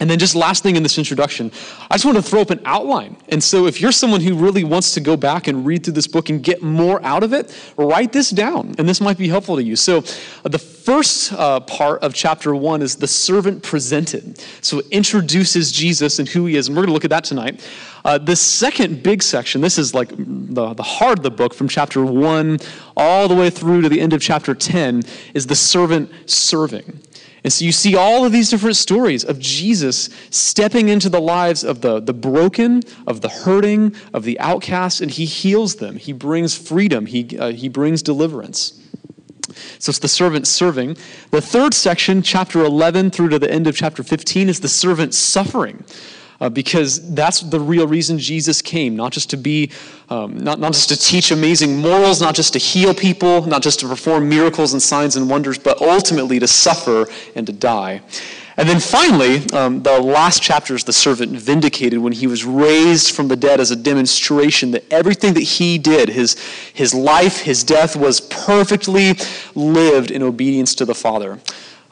And 0.00 0.08
then, 0.08 0.18
just 0.18 0.36
last 0.36 0.62
thing 0.62 0.76
in 0.76 0.82
this 0.82 0.96
introduction, 0.96 1.50
I 1.90 1.94
just 1.94 2.04
want 2.04 2.16
to 2.16 2.22
throw 2.22 2.40
up 2.40 2.50
an 2.50 2.60
outline. 2.64 3.16
And 3.30 3.42
so, 3.42 3.66
if 3.66 3.80
you're 3.80 3.90
someone 3.90 4.20
who 4.20 4.36
really 4.36 4.62
wants 4.62 4.92
to 4.94 5.00
go 5.00 5.16
back 5.16 5.48
and 5.48 5.66
read 5.66 5.82
through 5.82 5.94
this 5.94 6.06
book 6.06 6.28
and 6.28 6.42
get 6.42 6.62
more 6.62 7.02
out 7.02 7.24
of 7.24 7.32
it, 7.32 7.52
write 7.76 8.12
this 8.12 8.30
down, 8.30 8.74
and 8.78 8.88
this 8.88 9.00
might 9.00 9.18
be 9.18 9.28
helpful 9.28 9.56
to 9.56 9.62
you. 9.62 9.74
So, 9.74 9.98
uh, 10.44 10.50
the 10.50 10.58
first 10.58 11.32
uh, 11.32 11.60
part 11.60 12.02
of 12.02 12.14
chapter 12.14 12.54
one 12.54 12.80
is 12.80 12.96
the 12.96 13.08
servant 13.08 13.62
presented. 13.64 14.38
So, 14.60 14.78
it 14.78 14.86
introduces 14.90 15.72
Jesus 15.72 16.18
and 16.20 16.28
who 16.28 16.46
he 16.46 16.56
is, 16.56 16.68
and 16.68 16.76
we're 16.76 16.82
going 16.82 16.90
to 16.90 16.94
look 16.94 17.04
at 17.04 17.10
that 17.10 17.24
tonight. 17.24 17.66
Uh, 18.04 18.18
the 18.18 18.36
second 18.36 19.02
big 19.02 19.22
section, 19.22 19.60
this 19.60 19.78
is 19.78 19.94
like 19.94 20.10
the, 20.16 20.74
the 20.74 20.82
heart 20.82 21.18
of 21.18 21.22
the 21.24 21.30
book 21.30 21.52
from 21.52 21.66
chapter 21.66 22.04
one 22.04 22.58
all 22.96 23.26
the 23.26 23.34
way 23.34 23.50
through 23.50 23.82
to 23.82 23.88
the 23.88 24.00
end 24.00 24.12
of 24.12 24.20
chapter 24.20 24.54
10, 24.54 25.02
is 25.34 25.46
the 25.46 25.56
servant 25.56 26.10
serving. 26.26 27.00
And 27.48 27.52
so 27.54 27.64
you 27.64 27.72
see 27.72 27.96
all 27.96 28.26
of 28.26 28.32
these 28.32 28.50
different 28.50 28.76
stories 28.76 29.24
of 29.24 29.38
Jesus 29.38 30.10
stepping 30.28 30.90
into 30.90 31.08
the 31.08 31.18
lives 31.18 31.64
of 31.64 31.80
the, 31.80 31.98
the 31.98 32.12
broken, 32.12 32.82
of 33.06 33.22
the 33.22 33.30
hurting, 33.30 33.96
of 34.12 34.24
the 34.24 34.38
outcast, 34.38 35.00
and 35.00 35.10
he 35.10 35.24
heals 35.24 35.76
them. 35.76 35.96
He 35.96 36.12
brings 36.12 36.54
freedom, 36.54 37.06
he, 37.06 37.38
uh, 37.38 37.52
he 37.52 37.70
brings 37.70 38.02
deliverance. 38.02 38.86
So 39.78 39.88
it's 39.88 39.98
the 39.98 40.08
servant 40.08 40.46
serving. 40.46 40.98
The 41.30 41.40
third 41.40 41.72
section, 41.72 42.20
chapter 42.20 42.62
11 42.62 43.12
through 43.12 43.30
to 43.30 43.38
the 43.38 43.50
end 43.50 43.66
of 43.66 43.74
chapter 43.74 44.02
15, 44.02 44.50
is 44.50 44.60
the 44.60 44.68
servant 44.68 45.14
suffering. 45.14 45.82
Uh, 46.40 46.48
because 46.48 47.14
that's 47.14 47.40
the 47.40 47.58
real 47.58 47.86
reason 47.86 48.16
Jesus 48.16 48.62
came, 48.62 48.94
not 48.94 49.10
just 49.12 49.28
to 49.30 49.36
be, 49.36 49.72
um, 50.08 50.38
not, 50.38 50.60
not 50.60 50.72
just 50.72 50.88
to 50.90 50.96
teach 50.96 51.32
amazing 51.32 51.76
morals, 51.76 52.20
not 52.20 52.36
just 52.36 52.52
to 52.52 52.60
heal 52.60 52.94
people, 52.94 53.44
not 53.46 53.60
just 53.60 53.80
to 53.80 53.88
perform 53.88 54.28
miracles 54.28 54.72
and 54.72 54.80
signs 54.80 55.16
and 55.16 55.28
wonders, 55.28 55.58
but 55.58 55.82
ultimately 55.82 56.38
to 56.38 56.46
suffer 56.46 57.08
and 57.34 57.44
to 57.48 57.52
die. 57.52 58.02
And 58.58 58.68
then 58.68 58.80
finally, 58.80 59.40
um, 59.52 59.84
the 59.84 60.00
last 60.00 60.42
chapter 60.42 60.74
is 60.74 60.82
the 60.82 60.92
servant 60.92 61.30
vindicated 61.30 62.00
when 62.00 62.12
he 62.12 62.26
was 62.26 62.44
raised 62.44 63.14
from 63.14 63.28
the 63.28 63.36
dead 63.36 63.60
as 63.60 63.70
a 63.70 63.76
demonstration 63.76 64.72
that 64.72 64.84
everything 64.92 65.34
that 65.34 65.44
he 65.44 65.78
did, 65.78 66.08
his, 66.08 66.36
his 66.74 66.92
life, 66.92 67.40
his 67.40 67.62
death, 67.62 67.94
was 67.94 68.20
perfectly 68.20 69.14
lived 69.54 70.10
in 70.10 70.24
obedience 70.24 70.74
to 70.74 70.84
the 70.84 70.94
Father. 70.94 71.38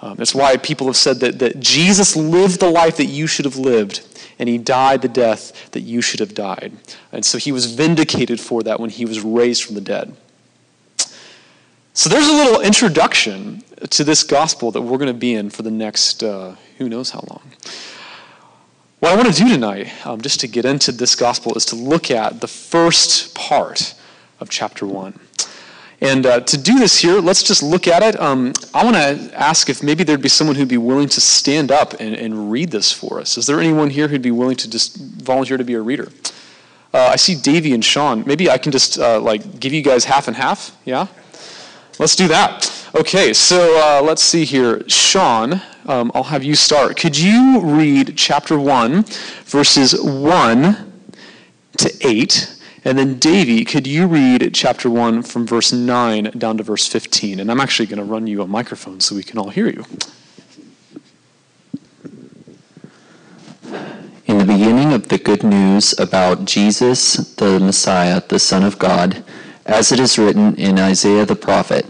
Um, 0.00 0.16
that's 0.16 0.34
why 0.34 0.56
people 0.58 0.86
have 0.86 0.96
said 0.96 1.20
that, 1.20 1.38
that 1.38 1.58
Jesus 1.58 2.16
lived 2.16 2.60
the 2.60 2.70
life 2.70 2.98
that 2.98 3.06
you 3.06 3.26
should 3.26 3.44
have 3.44 3.56
lived, 3.56 4.06
and 4.38 4.48
he 4.48 4.58
died 4.58 5.02
the 5.02 5.08
death 5.08 5.70
that 5.70 5.80
you 5.80 6.02
should 6.02 6.20
have 6.20 6.34
died. 6.34 6.72
And 7.12 7.24
so 7.24 7.38
he 7.38 7.50
was 7.52 7.72
vindicated 7.72 8.38
for 8.38 8.62
that 8.62 8.78
when 8.78 8.90
he 8.90 9.06
was 9.06 9.20
raised 9.20 9.64
from 9.64 9.74
the 9.74 9.80
dead. 9.80 10.14
So 11.94 12.10
there's 12.10 12.28
a 12.28 12.32
little 12.32 12.60
introduction 12.60 13.62
to 13.88 14.04
this 14.04 14.22
gospel 14.22 14.70
that 14.72 14.82
we're 14.82 14.98
going 14.98 15.06
to 15.06 15.14
be 15.14 15.34
in 15.34 15.48
for 15.48 15.62
the 15.62 15.70
next 15.70 16.22
uh, 16.22 16.56
who 16.76 16.90
knows 16.90 17.10
how 17.10 17.24
long. 17.30 17.52
What 18.98 19.12
I 19.12 19.16
want 19.16 19.34
to 19.34 19.44
do 19.44 19.48
tonight, 19.48 19.92
um, 20.06 20.20
just 20.20 20.40
to 20.40 20.48
get 20.48 20.66
into 20.66 20.92
this 20.92 21.14
gospel, 21.14 21.54
is 21.54 21.64
to 21.66 21.76
look 21.76 22.10
at 22.10 22.40
the 22.40 22.48
first 22.48 23.34
part 23.34 23.94
of 24.40 24.50
chapter 24.50 24.86
1. 24.86 25.18
And 26.00 26.26
uh, 26.26 26.40
to 26.40 26.58
do 26.58 26.78
this 26.78 26.98
here, 26.98 27.20
let's 27.20 27.42
just 27.42 27.62
look 27.62 27.86
at 27.86 28.02
it. 28.02 28.20
Um, 28.20 28.52
I 28.74 28.84
want 28.84 28.96
to 28.96 29.30
ask 29.34 29.70
if 29.70 29.82
maybe 29.82 30.04
there'd 30.04 30.20
be 30.20 30.28
someone 30.28 30.56
who'd 30.56 30.68
be 30.68 30.76
willing 30.76 31.08
to 31.08 31.20
stand 31.20 31.70
up 31.70 31.94
and, 31.98 32.14
and, 32.14 32.50
read 32.50 32.70
this 32.70 32.92
for 32.92 33.18
us. 33.18 33.38
Is 33.38 33.46
there 33.46 33.60
anyone 33.60 33.88
here 33.88 34.08
who'd 34.08 34.20
be 34.20 34.30
willing 34.30 34.56
to 34.56 34.68
just 34.68 34.98
volunteer 34.98 35.56
to 35.56 35.64
be 35.64 35.72
a 35.72 35.80
reader? 35.80 36.08
Uh, 36.92 37.10
I 37.12 37.16
see 37.16 37.34
Davy 37.34 37.72
and 37.72 37.84
Sean. 37.84 38.24
Maybe 38.26 38.50
I 38.50 38.58
can 38.58 38.72
just 38.72 38.98
uh, 38.98 39.20
like 39.20 39.58
give 39.58 39.72
you 39.72 39.82
guys 39.82 40.04
half 40.04 40.28
and 40.28 40.36
half. 40.36 40.76
Yeah. 40.84 41.06
Let's 41.98 42.14
do 42.14 42.28
that. 42.28 42.70
Okay, 42.94 43.32
so 43.32 43.78
uh, 43.78 44.02
let's 44.02 44.22
see 44.22 44.44
here. 44.44 44.86
Sean, 44.88 45.62
um, 45.86 46.12
I'll 46.14 46.24
have 46.24 46.44
you 46.44 46.54
start. 46.54 46.96
Could 46.96 47.18
you 47.18 47.60
read 47.60 48.14
chapter 48.16 48.58
1, 48.58 49.04
verses 49.44 49.98
1 50.00 50.92
to 51.78 52.06
8? 52.06 52.55
And 52.86 52.96
then, 52.96 53.18
Davy, 53.18 53.64
could 53.64 53.84
you 53.84 54.06
read 54.06 54.54
chapter 54.54 54.88
1 54.88 55.24
from 55.24 55.44
verse 55.44 55.72
9 55.72 56.30
down 56.38 56.58
to 56.58 56.62
verse 56.62 56.86
15? 56.86 57.40
And 57.40 57.50
I'm 57.50 57.58
actually 57.58 57.86
going 57.86 57.98
to 57.98 58.04
run 58.04 58.28
you 58.28 58.42
a 58.42 58.46
microphone 58.46 59.00
so 59.00 59.16
we 59.16 59.24
can 59.24 59.38
all 59.38 59.48
hear 59.48 59.66
you. 59.66 59.84
In 64.26 64.38
the 64.38 64.44
beginning 64.44 64.92
of 64.92 65.08
the 65.08 65.18
good 65.18 65.42
news 65.42 65.98
about 65.98 66.44
Jesus, 66.44 67.14
the 67.34 67.58
Messiah, 67.58 68.22
the 68.28 68.38
Son 68.38 68.62
of 68.62 68.78
God, 68.78 69.24
as 69.64 69.90
it 69.90 69.98
is 69.98 70.16
written 70.16 70.54
in 70.54 70.78
Isaiah 70.78 71.26
the 71.26 71.34
prophet, 71.34 71.86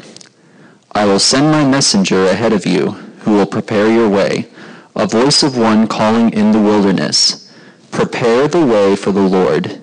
I 0.92 1.04
will 1.04 1.18
send 1.18 1.52
my 1.52 1.62
messenger 1.62 2.24
ahead 2.24 2.54
of 2.54 2.64
you, 2.64 2.92
who 3.20 3.32
will 3.32 3.44
prepare 3.44 3.92
your 3.92 4.08
way, 4.08 4.48
a 4.94 5.06
voice 5.06 5.42
of 5.42 5.58
one 5.58 5.88
calling 5.88 6.32
in 6.32 6.52
the 6.52 6.62
wilderness, 6.62 7.52
Prepare 7.90 8.48
the 8.48 8.64
way 8.64 8.96
for 8.96 9.12
the 9.12 9.20
Lord, 9.20 9.82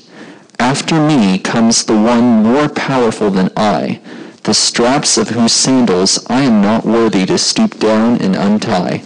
After 0.61 1.01
me 1.05 1.39
comes 1.39 1.83
the 1.83 1.99
one 1.99 2.43
more 2.43 2.69
powerful 2.69 3.31
than 3.31 3.49
I, 3.57 3.99
the 4.43 4.53
straps 4.53 5.17
of 5.17 5.29
whose 5.29 5.53
sandals 5.53 6.23
I 6.27 6.43
am 6.43 6.61
not 6.61 6.85
worthy 6.85 7.25
to 7.25 7.39
stoop 7.39 7.79
down 7.79 8.21
and 8.21 8.35
untie. 8.35 9.01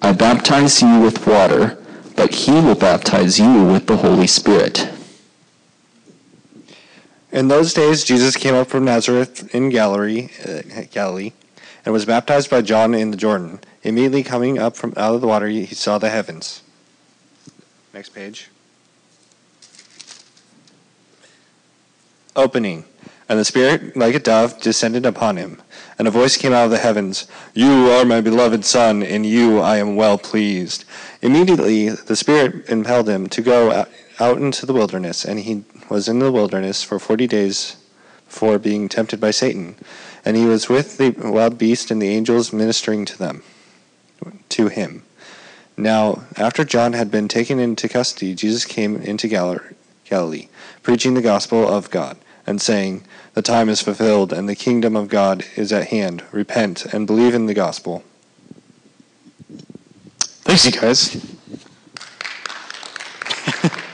I 0.00 0.12
baptize 0.12 0.80
you 0.80 1.00
with 1.00 1.26
water, 1.26 1.76
but 2.14 2.32
he 2.32 2.52
will 2.52 2.76
baptize 2.76 3.40
you 3.40 3.64
with 3.64 3.88
the 3.88 3.96
Holy 3.96 4.28
Spirit. 4.28 4.88
In 7.32 7.48
those 7.48 7.74
days, 7.74 8.04
Jesus 8.04 8.36
came 8.36 8.54
up 8.54 8.68
from 8.68 8.84
Nazareth 8.84 9.52
in 9.52 9.70
Galilee, 9.70 10.28
uh, 10.48 10.84
Galilee, 10.92 11.32
and 11.84 11.92
was 11.92 12.04
baptized 12.04 12.50
by 12.50 12.62
John 12.62 12.94
in 12.94 13.10
the 13.10 13.16
Jordan. 13.16 13.58
Immediately 13.82 14.22
coming 14.22 14.60
up 14.60 14.76
from 14.76 14.94
out 14.96 15.16
of 15.16 15.20
the 15.20 15.26
water, 15.26 15.48
he 15.48 15.66
saw 15.66 15.98
the 15.98 16.10
heavens. 16.10 16.62
Next 17.92 18.10
page. 18.10 18.48
Opening, 22.36 22.84
and 23.28 23.38
the 23.38 23.44
Spirit, 23.44 23.96
like 23.96 24.14
a 24.14 24.18
dove, 24.18 24.60
descended 24.60 25.06
upon 25.06 25.36
him. 25.36 25.62
And 25.98 26.08
a 26.08 26.10
voice 26.10 26.36
came 26.36 26.52
out 26.52 26.64
of 26.64 26.70
the 26.70 26.78
heavens 26.78 27.26
You 27.54 27.90
are 27.90 28.04
my 28.04 28.20
beloved 28.20 28.64
Son, 28.64 29.02
in 29.02 29.24
you 29.24 29.60
I 29.60 29.76
am 29.76 29.96
well 29.96 30.18
pleased. 30.18 30.84
Immediately 31.22 31.90
the 31.90 32.16
Spirit 32.16 32.68
impelled 32.68 33.08
him 33.08 33.28
to 33.28 33.40
go 33.40 33.86
out 34.18 34.38
into 34.38 34.66
the 34.66 34.72
wilderness, 34.72 35.24
and 35.24 35.40
he 35.40 35.64
was 35.88 36.08
in 36.08 36.18
the 36.18 36.32
wilderness 36.32 36.82
for 36.82 36.98
forty 36.98 37.26
days 37.26 37.76
before 38.26 38.58
being 38.58 38.88
tempted 38.88 39.20
by 39.20 39.30
Satan. 39.30 39.76
And 40.24 40.36
he 40.36 40.44
was 40.44 40.68
with 40.68 40.98
the 40.98 41.10
wild 41.10 41.58
beast 41.58 41.90
and 41.90 42.02
the 42.02 42.08
angels 42.08 42.52
ministering 42.52 43.04
to 43.04 43.16
them, 43.16 43.42
to 44.48 44.68
him. 44.68 45.04
Now, 45.76 46.24
after 46.36 46.64
John 46.64 46.92
had 46.94 47.10
been 47.10 47.28
taken 47.28 47.58
into 47.58 47.88
custody, 47.88 48.34
Jesus 48.34 48.64
came 48.64 48.96
into 48.96 49.28
Galilee, 49.28 50.48
preaching 50.82 51.14
the 51.14 51.22
gospel 51.22 51.68
of 51.68 51.90
God, 51.90 52.16
and 52.46 52.60
saying, 52.60 53.04
The 53.34 53.42
time 53.42 53.68
is 53.68 53.80
fulfilled, 53.80 54.32
and 54.32 54.48
the 54.48 54.54
kingdom 54.54 54.96
of 54.96 55.08
God 55.08 55.44
is 55.56 55.72
at 55.72 55.88
hand. 55.88 56.24
Repent 56.32 56.84
and 56.86 57.06
believe 57.06 57.34
in 57.34 57.46
the 57.46 57.54
gospel. 57.54 58.04
Thanks, 60.18 60.66
you 60.66 60.72
guys. 60.72 61.38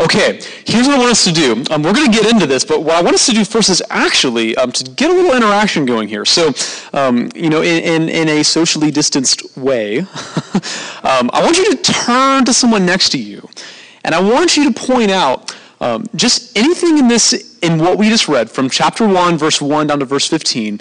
Okay, 0.00 0.40
here's 0.64 0.86
what 0.86 0.96
I 0.96 0.98
want 0.98 1.10
us 1.10 1.24
to 1.24 1.32
do. 1.32 1.62
Um, 1.70 1.82
we're 1.82 1.92
going 1.92 2.10
to 2.10 2.16
get 2.16 2.32
into 2.32 2.46
this, 2.46 2.64
but 2.64 2.82
what 2.82 2.94
I 2.94 3.02
want 3.02 3.14
us 3.14 3.26
to 3.26 3.32
do 3.32 3.44
first 3.44 3.68
is 3.68 3.82
actually 3.90 4.56
um, 4.56 4.72
to 4.72 4.82
get 4.92 5.10
a 5.10 5.12
little 5.12 5.36
interaction 5.36 5.84
going 5.84 6.08
here. 6.08 6.24
So, 6.24 6.54
um, 6.94 7.28
you 7.34 7.50
know, 7.50 7.60
in, 7.60 7.82
in, 7.82 8.08
in, 8.08 8.28
a 8.30 8.42
socially 8.42 8.90
distanced 8.90 9.58
way, 9.58 9.98
um, 11.02 11.28
I 11.34 11.42
want 11.42 11.58
you 11.58 11.76
to 11.76 11.82
turn 11.82 12.46
to 12.46 12.54
someone 12.54 12.86
next 12.86 13.10
to 13.10 13.18
you, 13.18 13.46
and 14.02 14.14
I 14.14 14.22
want 14.22 14.56
you 14.56 14.72
to 14.72 14.80
point 14.80 15.10
out 15.10 15.54
um, 15.80 16.06
just 16.14 16.56
anything 16.56 16.98
in 16.98 17.08
this, 17.08 17.58
in 17.62 17.78
what 17.78 17.98
we 17.98 18.08
just 18.08 18.28
read 18.28 18.50
from 18.50 18.68
chapter 18.68 19.06
1, 19.06 19.38
verse 19.38 19.60
1 19.60 19.86
down 19.86 20.00
to 20.00 20.04
verse 20.04 20.26
15. 20.26 20.80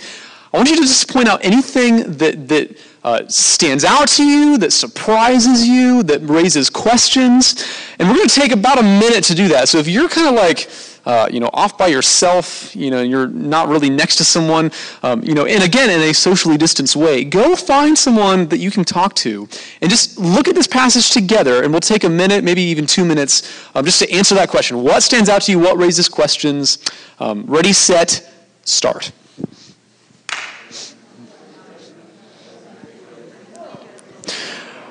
I 0.52 0.58
want 0.58 0.70
you 0.70 0.76
to 0.78 0.82
just 0.82 1.12
point 1.12 1.28
out 1.28 1.44
anything 1.46 2.18
that, 2.18 2.48
that 2.48 2.78
uh, 3.04 3.28
stands 3.28 3.86
out 3.86 4.08
to 4.10 4.26
you, 4.26 4.58
that 4.58 4.74
surprises 4.74 5.68
you, 5.68 6.04
that 6.04 6.20
raises 6.22 6.70
questions. 6.70 7.66
And 8.00 8.08
we're 8.10 8.16
going 8.16 8.28
to 8.28 8.36
take 8.36 8.52
about 8.52 8.80
a 8.80 8.84
minute 8.84 9.24
to 9.26 9.36
do 9.36 9.48
that. 9.50 9.70
So 9.70 9.78
if 9.78 9.88
you're 9.88 10.10
kind 10.10 10.28
of 10.28 10.34
like, 10.34 10.70
uh, 11.10 11.28
you 11.32 11.40
know, 11.40 11.50
off 11.54 11.76
by 11.76 11.88
yourself, 11.88 12.76
you 12.76 12.92
know, 12.92 13.02
you're 13.02 13.26
not 13.26 13.68
really 13.68 13.90
next 13.90 14.18
to 14.18 14.24
someone, 14.24 14.72
um, 15.02 15.24
you 15.24 15.34
know, 15.34 15.44
and 15.44 15.64
again, 15.64 15.90
in 15.90 16.08
a 16.08 16.14
socially 16.14 16.56
distanced 16.56 16.96
way, 16.96 17.24
go 17.24 17.56
find 17.56 17.98
someone 17.98 18.48
that 18.50 18.60
you 18.60 18.70
can 18.70 18.84
talk 18.84 19.16
to 19.16 19.50
and 19.82 19.90
just 19.90 20.20
look 20.20 20.48
at 20.48 20.54
this 20.54 20.68
passage 20.68 21.10
together. 21.10 21.64
And 21.64 21.72
we'll 21.74 21.80
take 21.80 22.04
a 22.04 22.10
minute, 22.10 22.44
maybe 22.44 22.62
even 22.62 22.86
two 22.86 23.04
minutes, 23.04 23.66
um, 23.74 23.86
just 23.86 23.98
to 23.98 24.12
answer 24.12 24.36
that 24.36 24.50
question. 24.50 24.84
What 24.84 25.02
stands 25.02 25.30
out 25.30 25.42
to 25.44 25.52
you? 25.52 25.58
What 25.58 25.80
raises 25.80 26.08
questions? 26.08 26.78
Um, 27.20 27.44
ready, 27.48 27.74
set, 27.74 28.32
start. 28.66 29.12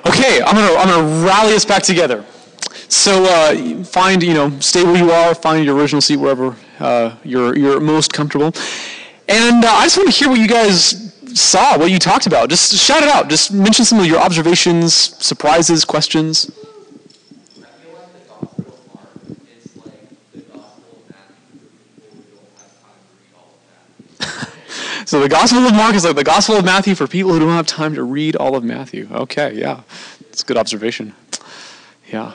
Okay, 0.05 0.41
I'm 0.41 0.53
gonna 0.53 0.77
I'm 0.77 0.89
gonna 0.89 1.25
rally 1.25 1.53
us 1.53 1.63
back 1.63 1.83
together. 1.83 2.25
So 2.89 3.23
uh, 3.23 3.83
find 3.83 4.23
you 4.23 4.33
know 4.33 4.59
stay 4.59 4.83
where 4.83 4.97
you 4.97 5.11
are, 5.11 5.35
find 5.35 5.63
your 5.63 5.77
original 5.77 6.01
seat 6.01 6.17
wherever 6.17 6.55
uh, 6.79 7.15
you're 7.23 7.55
you're 7.55 7.79
most 7.79 8.11
comfortable, 8.11 8.51
and 9.27 9.63
uh, 9.63 9.69
I 9.69 9.83
just 9.85 9.97
want 9.97 10.11
to 10.11 10.15
hear 10.15 10.27
what 10.27 10.39
you 10.39 10.47
guys 10.47 11.13
saw, 11.39 11.77
what 11.77 11.91
you 11.91 11.99
talked 11.99 12.25
about. 12.25 12.49
Just 12.49 12.73
shout 12.75 13.03
it 13.03 13.09
out. 13.09 13.29
Just 13.29 13.53
mention 13.53 13.85
some 13.85 13.99
of 13.99 14.07
your 14.07 14.19
observations, 14.19 14.93
surprises, 14.93 15.85
questions. 15.85 16.51
So 25.05 25.19
the 25.19 25.29
Gospel 25.29 25.65
of 25.65 25.73
Mark 25.73 25.95
is 25.95 26.05
like 26.05 26.15
the 26.15 26.23
Gospel 26.23 26.57
of 26.57 26.65
Matthew 26.65 26.93
for 26.93 27.07
people 27.07 27.33
who 27.33 27.39
don't 27.39 27.49
have 27.49 27.65
time 27.65 27.95
to 27.95 28.03
read 28.03 28.35
all 28.35 28.55
of 28.55 28.63
Matthew. 28.63 29.07
Okay, 29.11 29.55
yeah. 29.55 29.81
It's 30.29 30.43
a 30.43 30.45
good 30.45 30.57
observation. 30.57 31.15
Yeah. 32.11 32.33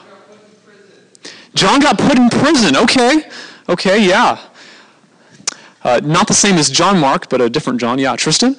John 1.54 1.80
got 1.80 1.98
put 1.98 2.18
in 2.18 2.28
prison. 2.30 2.76
Okay. 2.76 3.28
Okay, 3.68 4.06
yeah. 4.06 4.38
Uh, 5.82 6.00
not 6.02 6.26
the 6.26 6.34
same 6.34 6.56
as 6.56 6.70
John 6.70 6.98
Mark, 6.98 7.28
but 7.28 7.40
a 7.40 7.48
different 7.48 7.80
John. 7.80 7.98
Yeah, 7.98 8.16
Tristan? 8.16 8.56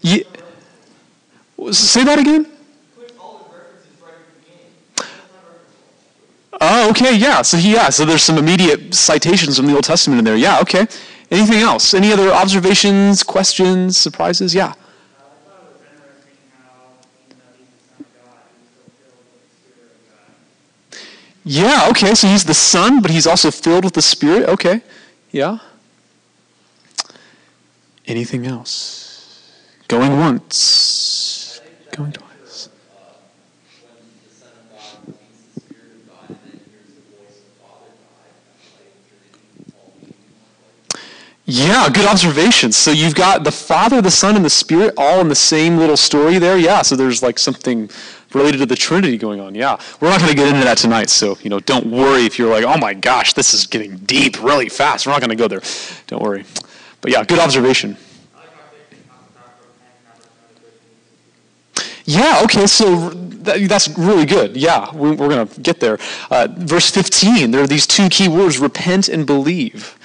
Yeah. 0.00 0.22
Say 1.72 2.04
that 2.04 2.18
again? 2.18 2.46
Oh, 6.60 6.90
okay, 6.90 7.16
yeah. 7.16 7.42
So 7.42 7.56
he, 7.56 7.74
yeah, 7.74 7.88
so 7.88 8.04
there's 8.04 8.22
some 8.22 8.36
immediate 8.36 8.92
citations 8.94 9.56
from 9.56 9.66
the 9.66 9.74
Old 9.74 9.84
Testament 9.84 10.18
in 10.18 10.24
there. 10.24 10.36
Yeah, 10.36 10.60
okay. 10.60 10.86
Anything 11.30 11.60
else? 11.60 11.94
Any 11.94 12.12
other 12.12 12.32
observations, 12.32 13.22
questions, 13.22 13.96
surprises? 13.96 14.54
Yeah. 14.54 14.74
Yeah, 21.50 21.86
okay, 21.88 22.14
so 22.14 22.28
he's 22.28 22.44
the 22.44 22.52
Son, 22.52 23.00
but 23.00 23.10
he's 23.10 23.26
also 23.26 23.50
filled 23.50 23.82
with 23.82 23.94
the 23.94 24.02
Spirit. 24.02 24.46
Okay, 24.50 24.82
yeah. 25.30 25.58
Anything 28.04 28.46
else? 28.46 29.50
Going 29.88 30.18
once, 30.18 31.62
going 31.90 32.12
twice. 32.12 32.27
Yeah, 41.50 41.88
good 41.88 42.04
observation. 42.04 42.72
So 42.72 42.90
you've 42.90 43.14
got 43.14 43.42
the 43.42 43.50
Father, 43.50 44.02
the 44.02 44.10
Son, 44.10 44.36
and 44.36 44.44
the 44.44 44.50
Spirit 44.50 44.92
all 44.98 45.22
in 45.22 45.30
the 45.30 45.34
same 45.34 45.78
little 45.78 45.96
story 45.96 46.36
there. 46.36 46.58
Yeah, 46.58 46.82
so 46.82 46.94
there's 46.94 47.22
like 47.22 47.38
something 47.38 47.88
related 48.34 48.58
to 48.58 48.66
the 48.66 48.76
Trinity 48.76 49.16
going 49.16 49.40
on. 49.40 49.54
Yeah, 49.54 49.80
we're 49.98 50.10
not 50.10 50.20
going 50.20 50.30
to 50.30 50.36
get 50.36 50.48
into 50.48 50.62
that 50.64 50.76
tonight. 50.76 51.08
So 51.08 51.38
you 51.40 51.48
know, 51.48 51.58
don't 51.58 51.86
worry 51.86 52.26
if 52.26 52.38
you're 52.38 52.50
like, 52.50 52.64
oh 52.64 52.76
my 52.76 52.92
gosh, 52.92 53.32
this 53.32 53.54
is 53.54 53.66
getting 53.66 53.96
deep 53.96 54.42
really 54.42 54.68
fast. 54.68 55.06
We're 55.06 55.12
not 55.12 55.22
going 55.22 55.30
to 55.30 55.36
go 55.36 55.48
there. 55.48 55.62
Don't 56.06 56.22
worry. 56.22 56.44
But 57.00 57.12
yeah, 57.12 57.24
good 57.24 57.38
observation. 57.38 57.96
Yeah, 62.04 62.40
okay, 62.44 62.66
so 62.66 63.08
that, 63.08 63.66
that's 63.68 63.88
really 63.96 64.26
good. 64.26 64.54
Yeah, 64.54 64.94
we, 64.94 65.12
are 65.12 65.16
going 65.16 65.48
to 65.48 65.60
get 65.60 65.80
there. 65.80 65.98
Uh, 66.30 66.48
verse 66.50 66.90
15, 66.90 67.50
there 67.50 67.62
are 67.62 67.66
these 67.66 67.86
two 67.86 68.08
key 68.08 68.28
words 68.28 68.58
repent 68.58 69.08
and 69.08 69.26
believe. 69.26 69.97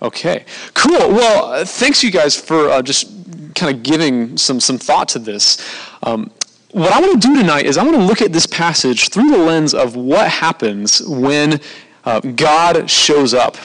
Okay, 0.00 0.44
cool. 0.74 1.10
Well, 1.10 1.64
thanks 1.64 2.04
you 2.04 2.12
guys 2.12 2.36
for 2.36 2.70
uh, 2.70 2.82
just 2.82 3.08
kind 3.54 3.74
of 3.74 3.82
giving 3.82 4.36
some, 4.36 4.60
some 4.60 4.78
thought 4.78 5.08
to 5.08 5.18
this. 5.18 5.58
Um, 6.04 6.30
what 6.70 6.92
I 6.92 7.00
want 7.00 7.20
to 7.20 7.28
do 7.28 7.36
tonight 7.40 7.66
is 7.66 7.76
I 7.76 7.82
want 7.82 7.96
to 7.96 8.02
look 8.02 8.22
at 8.22 8.32
this 8.32 8.46
passage 8.46 9.08
through 9.08 9.30
the 9.30 9.38
lens 9.38 9.74
of 9.74 9.96
what 9.96 10.30
happens 10.30 11.02
when 11.02 11.60
uh, 12.04 12.20
God 12.20 12.88
shows 12.88 13.34
up. 13.34 13.56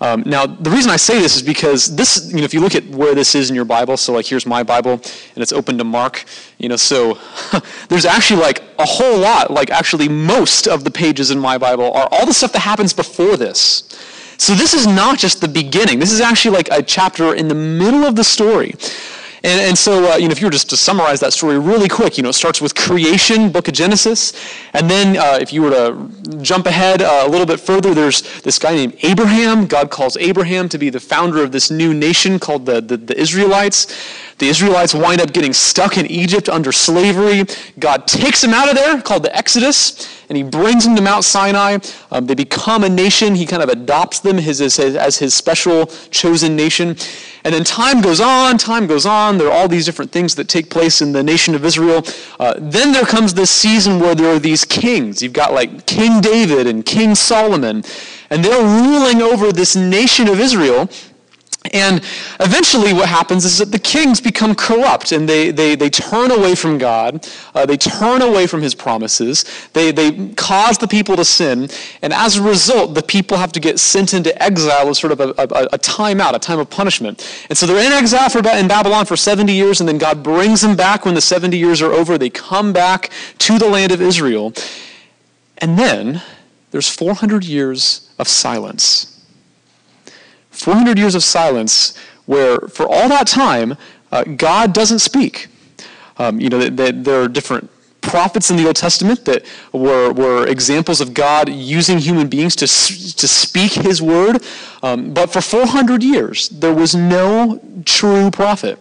Um, 0.00 0.24
now, 0.26 0.44
the 0.44 0.70
reason 0.70 0.90
I 0.90 0.96
say 0.96 1.20
this 1.20 1.36
is 1.36 1.42
because 1.42 1.94
this, 1.94 2.30
you 2.30 2.38
know, 2.38 2.44
if 2.44 2.52
you 2.52 2.60
look 2.60 2.74
at 2.74 2.84
where 2.88 3.14
this 3.14 3.34
is 3.34 3.48
in 3.48 3.56
your 3.56 3.64
Bible, 3.64 3.96
so 3.96 4.12
like 4.12 4.26
here's 4.26 4.44
my 4.44 4.62
Bible, 4.62 4.92
and 4.92 5.38
it's 5.38 5.52
open 5.52 5.78
to 5.78 5.84
Mark, 5.84 6.24
you 6.58 6.68
know, 6.68 6.76
so 6.76 7.18
there's 7.88 8.04
actually 8.04 8.40
like 8.42 8.62
a 8.78 8.84
whole 8.84 9.18
lot, 9.18 9.50
like 9.50 9.70
actually 9.70 10.08
most 10.08 10.66
of 10.66 10.84
the 10.84 10.90
pages 10.90 11.30
in 11.30 11.38
my 11.38 11.56
Bible 11.56 11.92
are 11.92 12.08
all 12.10 12.26
the 12.26 12.34
stuff 12.34 12.52
that 12.52 12.60
happens 12.60 12.92
before 12.92 13.36
this. 13.36 13.84
So 14.38 14.54
this 14.54 14.74
is 14.74 14.86
not 14.86 15.18
just 15.18 15.40
the 15.40 15.48
beginning. 15.48 15.98
This 15.98 16.12
is 16.12 16.20
actually 16.20 16.56
like 16.56 16.68
a 16.70 16.82
chapter 16.82 17.34
in 17.34 17.48
the 17.48 17.54
middle 17.54 18.04
of 18.04 18.16
the 18.16 18.24
story. 18.24 18.74
And, 19.46 19.60
and 19.60 19.78
so, 19.78 20.12
uh, 20.12 20.16
you 20.16 20.26
know, 20.26 20.32
if 20.32 20.40
you 20.40 20.48
were 20.48 20.52
just 20.52 20.68
to 20.70 20.76
summarize 20.76 21.20
that 21.20 21.32
story 21.32 21.56
really 21.58 21.88
quick, 21.88 22.16
you 22.16 22.24
know, 22.24 22.30
it 22.30 22.34
starts 22.34 22.60
with 22.60 22.74
creation, 22.74 23.52
book 23.52 23.68
of 23.68 23.74
Genesis. 23.74 24.32
And 24.72 24.90
then 24.90 25.16
uh, 25.16 25.38
if 25.40 25.52
you 25.52 25.62
were 25.62 25.70
to 25.70 26.10
jump 26.42 26.66
ahead 26.66 27.00
uh, 27.00 27.22
a 27.24 27.28
little 27.28 27.46
bit 27.46 27.60
further, 27.60 27.94
there's 27.94 28.22
this 28.42 28.58
guy 28.58 28.74
named 28.74 28.96
Abraham. 29.02 29.66
God 29.66 29.90
calls 29.90 30.16
Abraham 30.16 30.68
to 30.70 30.78
be 30.78 30.90
the 30.90 30.98
founder 30.98 31.44
of 31.44 31.52
this 31.52 31.70
new 31.70 31.94
nation 31.94 32.40
called 32.40 32.66
the, 32.66 32.80
the, 32.80 32.96
the 32.96 33.16
Israelites. 33.16 33.86
The 34.38 34.48
Israelites 34.48 34.94
wind 34.94 35.22
up 35.22 35.32
getting 35.32 35.54
stuck 35.54 35.96
in 35.96 36.04
Egypt 36.06 36.50
under 36.50 36.70
slavery. 36.70 37.44
God 37.78 38.06
takes 38.06 38.42
them 38.42 38.52
out 38.52 38.68
of 38.68 38.74
there, 38.74 39.00
called 39.00 39.22
the 39.22 39.34
Exodus, 39.34 40.26
and 40.28 40.36
he 40.36 40.42
brings 40.42 40.84
them 40.84 40.94
to 40.94 41.00
Mount 41.00 41.24
Sinai. 41.24 41.78
Um, 42.10 42.26
they 42.26 42.34
become 42.34 42.84
a 42.84 42.88
nation. 42.88 43.34
He 43.34 43.46
kind 43.46 43.62
of 43.62 43.70
adopts 43.70 44.20
them 44.20 44.38
as 44.38 44.58
his, 44.58 44.78
as 44.78 45.18
his 45.18 45.32
special 45.32 45.86
chosen 46.10 46.54
nation. 46.54 46.96
And 47.44 47.54
then 47.54 47.64
time 47.64 48.02
goes 48.02 48.20
on, 48.20 48.58
time 48.58 48.86
goes 48.86 49.06
on. 49.06 49.38
There 49.38 49.46
are 49.46 49.52
all 49.52 49.68
these 49.68 49.86
different 49.86 50.10
things 50.10 50.34
that 50.34 50.48
take 50.48 50.68
place 50.68 51.00
in 51.00 51.12
the 51.12 51.22
nation 51.22 51.54
of 51.54 51.64
Israel. 51.64 52.02
Uh, 52.38 52.54
then 52.58 52.92
there 52.92 53.04
comes 53.04 53.32
this 53.32 53.50
season 53.50 54.00
where 54.00 54.14
there 54.14 54.34
are 54.34 54.38
these 54.38 54.64
kings. 54.64 55.22
You've 55.22 55.32
got 55.32 55.54
like 55.54 55.86
King 55.86 56.20
David 56.20 56.66
and 56.66 56.84
King 56.84 57.14
Solomon, 57.14 57.84
and 58.28 58.44
they're 58.44 58.62
ruling 58.62 59.22
over 59.22 59.52
this 59.52 59.76
nation 59.76 60.28
of 60.28 60.40
Israel. 60.40 60.90
And 61.72 62.02
eventually, 62.40 62.92
what 62.92 63.08
happens 63.08 63.44
is 63.44 63.58
that 63.58 63.72
the 63.72 63.78
kings 63.78 64.20
become 64.20 64.54
corrupt 64.54 65.12
and 65.12 65.28
they, 65.28 65.50
they, 65.50 65.74
they 65.74 65.90
turn 65.90 66.30
away 66.30 66.54
from 66.54 66.78
God. 66.78 67.26
Uh, 67.54 67.66
they 67.66 67.76
turn 67.76 68.22
away 68.22 68.46
from 68.46 68.62
his 68.62 68.74
promises. 68.74 69.44
They, 69.72 69.92
they 69.92 70.28
cause 70.34 70.78
the 70.78 70.88
people 70.88 71.16
to 71.16 71.24
sin. 71.24 71.68
And 72.02 72.12
as 72.12 72.36
a 72.36 72.42
result, 72.42 72.94
the 72.94 73.02
people 73.02 73.36
have 73.36 73.52
to 73.52 73.60
get 73.60 73.78
sent 73.78 74.14
into 74.14 74.30
exile 74.42 74.88
as 74.88 74.98
sort 74.98 75.12
of 75.12 75.20
a, 75.20 75.34
a, 75.38 75.68
a 75.72 75.78
time 75.78 76.20
out, 76.20 76.34
a 76.34 76.38
time 76.38 76.58
of 76.58 76.70
punishment. 76.70 77.46
And 77.48 77.56
so 77.56 77.66
they're 77.66 77.84
in 77.84 77.92
exile 77.92 78.28
for, 78.28 78.38
in 78.38 78.68
Babylon 78.68 79.06
for 79.06 79.16
70 79.16 79.52
years, 79.52 79.80
and 79.80 79.88
then 79.88 79.98
God 79.98 80.22
brings 80.22 80.60
them 80.60 80.76
back 80.76 81.04
when 81.04 81.14
the 81.14 81.20
70 81.20 81.56
years 81.56 81.82
are 81.82 81.92
over. 81.92 82.18
They 82.18 82.30
come 82.30 82.72
back 82.72 83.10
to 83.38 83.58
the 83.58 83.68
land 83.68 83.92
of 83.92 84.00
Israel. 84.00 84.52
And 85.58 85.78
then 85.78 86.22
there's 86.70 86.88
400 86.88 87.44
years 87.44 88.10
of 88.18 88.28
silence 88.28 89.15
400 90.56 90.98
years 90.98 91.14
of 91.14 91.22
silence 91.22 91.96
where 92.26 92.58
for 92.58 92.86
all 92.86 93.08
that 93.08 93.26
time, 93.26 93.76
uh, 94.10 94.24
God 94.24 94.72
doesn't 94.72 95.00
speak. 95.00 95.48
Um, 96.18 96.40
you 96.40 96.48
know, 96.48 96.58
that, 96.58 97.04
there 97.04 97.22
are 97.22 97.28
different 97.28 97.70
prophets 98.00 98.50
in 98.50 98.56
the 98.56 98.66
Old 98.66 98.76
Testament 98.76 99.24
that 99.24 99.44
were, 99.72 100.12
were 100.12 100.46
examples 100.46 101.00
of 101.00 101.12
God 101.12 101.48
using 101.48 101.98
human 101.98 102.28
beings 102.28 102.54
to, 102.56 102.66
to 102.66 103.28
speak 103.28 103.72
his 103.72 104.00
word. 104.00 104.42
Um, 104.82 105.12
but 105.12 105.32
for 105.32 105.40
400 105.40 106.02
years, 106.02 106.48
there 106.48 106.72
was 106.72 106.94
no 106.94 107.60
true 107.84 108.30
prophet. 108.30 108.78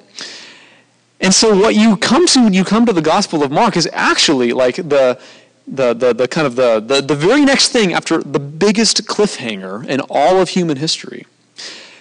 And 1.20 1.34
so 1.34 1.58
what 1.58 1.76
you 1.76 1.98
come 1.98 2.28
to 2.28 2.44
when 2.44 2.54
you 2.54 2.64
come 2.64 2.86
to 2.86 2.94
the 2.94 3.02
Gospel 3.02 3.44
of 3.44 3.52
Mark 3.52 3.78
is 3.78 3.90
actually 3.94 4.54
like 4.54 4.76
the, 4.76 5.20
the, 5.68 5.94
the, 5.94 6.14
the 6.14 6.28
kind 6.28 6.46
of 6.46 6.56
the, 6.56 6.80
the, 6.80 7.02
the 7.02 7.16
very 7.16 7.44
next 7.44 7.70
thing 7.70 7.94
after 7.94 8.22
the 8.22 8.40
biggest 8.40 9.08
cliffhanger 9.08 9.86
in 9.88 10.02
all 10.02 10.40
of 10.40 10.50
human 10.50 10.78
history. 10.78 11.26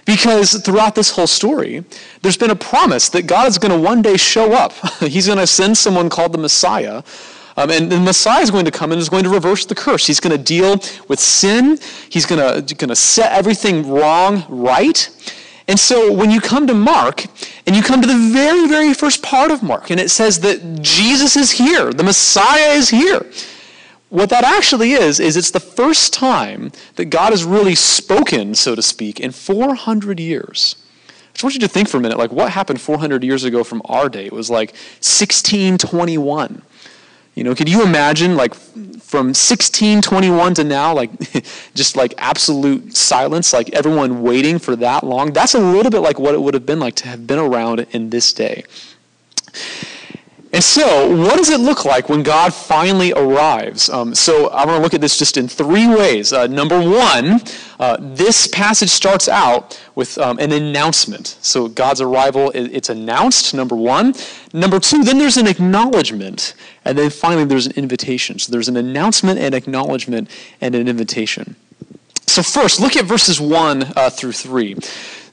Because 0.05 0.61
throughout 0.63 0.95
this 0.95 1.11
whole 1.11 1.27
story, 1.27 1.85
there's 2.23 2.37
been 2.37 2.51
a 2.51 2.57
promise 2.57 3.09
that 3.11 3.23
God 3.23 3.49
is 3.49 3.59
going 3.59 3.73
to 3.73 3.79
one 3.79 4.03
day 4.03 4.17
show 4.17 4.53
up. 4.53 4.73
He's 5.01 5.27
going 5.27 5.39
to 5.39 5.47
send 5.47 5.77
someone 5.77 6.11
called 6.11 6.33
the 6.33 6.39
Messiah. 6.39 7.03
Um, 7.57 7.71
and 7.71 7.91
the 7.91 8.01
Messiah 8.01 8.43
is 8.43 8.51
going 8.51 8.65
to 8.65 8.71
come 8.71 8.93
and 8.93 9.01
is 9.01 9.09
going 9.09 9.25
to 9.25 9.31
reverse 9.31 9.65
the 9.65 9.75
curse. 9.75 10.07
He's 10.07 10.21
going 10.21 10.37
to 10.37 10.43
deal 10.43 10.81
with 11.09 11.21
sin. 11.21 11.79
He's 12.09 12.27
going 12.27 12.65
to, 12.65 12.75
going 12.75 12.89
to 12.89 12.97
set 12.97 13.33
everything 13.33 13.89
wrong 13.89 14.45
right. 14.49 15.09
And 15.67 15.79
so 15.79 16.13
when 16.13 16.31
you 16.31 16.41
come 16.41 16.67
to 16.67 16.75
Mark, 16.75 17.25
and 17.67 17.75
you 17.75 17.83
come 17.83 18.03
to 18.03 18.07
the 18.07 18.31
very, 18.33 18.69
very 18.69 18.93
first 18.93 19.23
part 19.23 19.51
of 19.51 19.63
Mark, 19.63 19.91
and 19.91 19.99
it 19.99 20.11
says 20.11 20.41
that 20.41 20.83
Jesus 20.83 21.37
is 21.37 21.53
here, 21.53 21.93
the 21.93 22.03
Messiah 22.03 22.73
is 22.73 22.91
here. 22.91 23.25
What 24.15 24.31
that 24.31 24.45
actually 24.45 24.93
is, 24.93 25.19
is 25.19 25.37
it's 25.37 25.51
the 25.51 25.59
first 25.59 26.13
time 26.13 26.71
that 26.95 27.07
God 27.07 27.33
has 27.33 27.43
really 27.43 27.75
spoken, 27.75 28.55
so 28.55 28.77
to 28.77 28.81
speak, 28.81 29.19
in 29.19 29.33
400 29.33 30.21
years. 30.21 30.77
I 31.09 31.33
just 31.33 31.43
want 31.43 31.55
you 31.55 31.61
to 31.63 31.67
think 31.67 31.89
for 31.89 31.97
a 31.97 32.01
minute, 32.01 32.17
like 32.17 32.31
what 32.31 32.53
happened 32.53 32.81
400 32.81 33.25
years 33.25 33.43
ago 33.43 33.65
from 33.65 33.83
our 33.87 34.09
day? 34.09 34.27
It 34.27 34.33
was 34.33 34.49
like 34.49 34.69
1621. 35.01 36.63
You 37.35 37.43
know, 37.43 37.57
could 37.57 37.69
you 37.69 37.83
imagine 37.83 38.37
like 38.37 38.55
from 38.55 39.35
1621 39.35 40.55
to 40.55 40.63
now, 40.63 40.95
like 40.95 41.11
just 41.75 41.97
like 41.97 42.15
absolute 42.17 42.97
silence, 42.97 43.53
like 43.53 43.71
everyone 43.71 44.23
waiting 44.23 44.61
for 44.61 44.77
that 44.77 45.03
long? 45.03 45.33
That's 45.33 45.55
a 45.55 45.59
little 45.59 45.91
bit 45.91 46.03
like 46.03 46.21
what 46.21 46.35
it 46.35 46.41
would 46.41 46.55
have 46.55 46.65
been 46.65 46.79
like 46.79 46.95
to 46.97 47.09
have 47.09 47.27
been 47.27 47.41
around 47.41 47.81
in 47.91 48.11
this 48.11 48.33
day. 48.33 48.63
So, 50.65 51.15
what 51.15 51.37
does 51.37 51.51
it 51.51 51.61
look 51.61 51.85
like 51.85 52.09
when 52.09 52.23
God 52.23 52.55
finally 52.55 53.13
arrives? 53.13 53.91
Um, 53.91 54.15
so, 54.15 54.49
I 54.49 54.65
want 54.65 54.79
to 54.79 54.83
look 54.83 54.95
at 54.95 55.03
this 55.03 55.19
just 55.19 55.37
in 55.37 55.47
three 55.47 55.87
ways. 55.87 56.33
Uh, 56.33 56.47
number 56.47 56.81
one, 56.81 57.43
uh, 57.79 57.99
this 58.01 58.47
passage 58.47 58.89
starts 58.89 59.29
out 59.29 59.79
with 59.95 60.17
um, 60.17 60.39
an 60.39 60.53
announcement. 60.53 61.37
So, 61.43 61.69
God's 61.69 62.01
arrival, 62.01 62.51
it's 62.55 62.89
announced, 62.89 63.53
number 63.53 63.77
one. 63.77 64.15
Number 64.55 64.81
two, 64.81 65.05
then 65.05 65.19
there's 65.19 65.37
an 65.37 65.47
acknowledgement. 65.47 66.55
And 66.87 66.97
then 66.97 67.11
finally, 67.11 67.45
there's 67.45 67.67
an 67.67 67.75
invitation. 67.77 68.39
So, 68.39 68.51
there's 68.51 68.69
an 68.69 68.79
announcement, 68.79 69.39
an 69.39 69.53
acknowledgement, 69.53 70.31
and 70.63 70.75
an 70.75 70.89
invitation. 70.89 71.57
So, 72.27 72.43
first, 72.43 72.81
look 72.81 72.97
at 72.97 73.05
verses 73.05 73.39
1 73.39 73.93
uh, 73.95 74.09
through 74.09 74.33
3. 74.33 74.77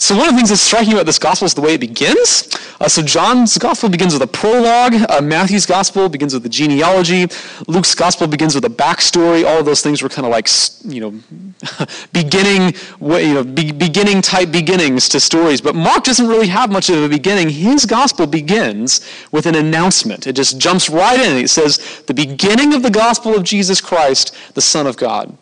So, 0.02 0.18
one 0.18 0.28
of 0.28 0.34
the 0.34 0.38
things 0.38 0.50
that's 0.50 0.62
striking 0.62 0.94
about 0.94 1.06
this 1.06 1.20
gospel 1.20 1.46
is 1.46 1.54
the 1.54 1.62
way 1.62 1.76
it 1.76 1.80
begins. 1.80 2.50
Uh, 2.80 2.88
so, 2.88 3.04
John's 3.04 3.56
gospel 3.60 3.88
begins 3.88 4.14
with 4.14 4.24
a 4.24 4.28
prologue, 4.28 4.96
uh, 4.96 5.22
Matthew's 5.22 5.68
gospel 5.68 6.10
begins 6.10 6.34
with 6.34 6.42
the 6.42 6.50
genealogy, 6.50 7.28
Luke's 7.68 7.94
gospel 7.94 8.26
begins 8.26 8.56
with 8.56 8.66
a 8.66 8.70
backstory. 8.70 9.46
All 9.46 9.60
of 9.60 9.66
those 9.68 9.82
things 9.82 10.02
were 10.02 10.10
kind 10.10 10.26
of 10.26 10.32
like, 10.32 10.50
you 10.86 11.02
know, 11.02 11.86
beginning, 12.14 12.74
you 13.00 13.34
know, 13.36 13.44
be, 13.44 13.72
beginning 13.72 14.24
type 14.24 14.52
beginnings 14.52 15.08
to 15.10 15.20
stories. 15.20 15.62
But 15.62 15.76
Mark 15.76 16.04
doesn't 16.04 16.28
really 16.28 16.48
have 16.48 16.72
much 16.72 16.90
of 16.90 17.04
a 17.04 17.08
beginning. 17.08 17.50
His 17.50 17.86
gospel 17.86 18.26
begins 18.26 19.08
with 19.32 19.46
an 19.46 19.54
announcement. 19.54 20.26
It 20.26 20.34
just 20.34 20.58
jumps 20.60 20.90
right 20.90 21.20
in. 21.20 21.38
It 21.38 21.52
says, 21.52 22.02
the 22.08 22.16
beginning 22.16 22.74
of 22.74 22.82
the 22.82 22.90
gospel 22.90 23.36
of 23.36 23.44
Jesus 23.44 23.80
Christ, 23.80 24.36
the 24.56 24.62
Son 24.62 24.88
of 24.88 24.98
God. 24.98 25.38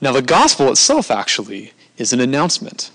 Now, 0.00 0.10
the 0.10 0.20
gospel 0.20 0.68
itself 0.68 1.12
actually 1.12 1.74
is 1.98 2.12
an 2.12 2.20
announcement. 2.20 2.90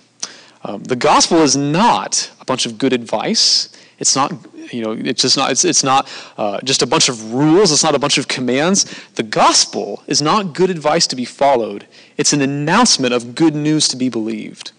Um, 0.63 0.83
the 0.83 0.95
gospel 0.95 1.37
is 1.39 1.55
not 1.55 2.31
a 2.41 2.45
bunch 2.45 2.65
of 2.65 2.77
good 2.77 2.93
advice. 2.93 3.69
It's 3.99 4.15
not, 4.15 4.31
you 4.71 4.83
know, 4.83 4.91
it's 4.91 5.21
just 5.21 5.37
not, 5.37 5.51
it's, 5.51 5.65
it's 5.65 5.83
not 5.83 6.09
uh, 6.37 6.59
just 6.61 6.81
a 6.81 6.87
bunch 6.87 7.09
of 7.09 7.33
rules. 7.33 7.71
It's 7.71 7.83
not 7.83 7.95
a 7.95 7.99
bunch 7.99 8.17
of 8.17 8.27
commands. 8.27 8.85
The 9.15 9.23
gospel 9.23 10.03
is 10.07 10.21
not 10.21 10.53
good 10.53 10.69
advice 10.69 11.07
to 11.07 11.15
be 11.15 11.25
followed. 11.25 11.87
It's 12.17 12.33
an 12.33 12.41
announcement 12.41 13.13
of 13.13 13.33
good 13.33 13.55
news 13.55 13.87
to 13.89 13.97
be 13.97 14.09
believed. 14.09 14.71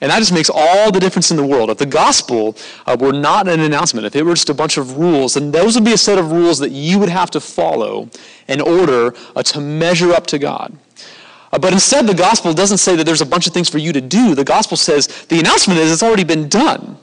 And 0.00 0.10
that 0.10 0.18
just 0.18 0.32
makes 0.32 0.50
all 0.52 0.90
the 0.90 1.00
difference 1.00 1.30
in 1.30 1.36
the 1.36 1.46
world. 1.46 1.70
If 1.70 1.78
the 1.78 1.86
gospel 1.86 2.56
uh, 2.86 2.96
were 2.98 3.12
not 3.12 3.48
an 3.48 3.60
announcement, 3.60 4.06
if 4.06 4.16
it 4.16 4.22
were 4.22 4.34
just 4.34 4.50
a 4.50 4.54
bunch 4.54 4.76
of 4.76 4.98
rules, 4.98 5.34
then 5.34 5.50
those 5.50 5.76
would 5.76 5.84
be 5.84 5.92
a 5.92 5.98
set 5.98 6.18
of 6.18 6.30
rules 6.30 6.58
that 6.58 6.72
you 6.72 6.98
would 6.98 7.08
have 7.08 7.30
to 7.30 7.40
follow 7.40 8.10
in 8.48 8.60
order 8.60 9.14
uh, 9.36 9.42
to 9.44 9.60
measure 9.60 10.12
up 10.12 10.26
to 10.26 10.38
God. 10.38 10.76
Uh, 11.54 11.58
but 11.60 11.72
instead, 11.72 12.04
the 12.04 12.14
gospel 12.14 12.52
doesn't 12.52 12.78
say 12.78 12.96
that 12.96 13.04
there's 13.04 13.20
a 13.20 13.26
bunch 13.26 13.46
of 13.46 13.52
things 13.52 13.68
for 13.68 13.78
you 13.78 13.92
to 13.92 14.00
do. 14.00 14.34
The 14.34 14.42
gospel 14.42 14.76
says 14.76 15.06
the 15.26 15.38
announcement 15.38 15.78
is 15.78 15.92
it's 15.92 16.02
already 16.02 16.24
been 16.24 16.48
done. 16.48 16.98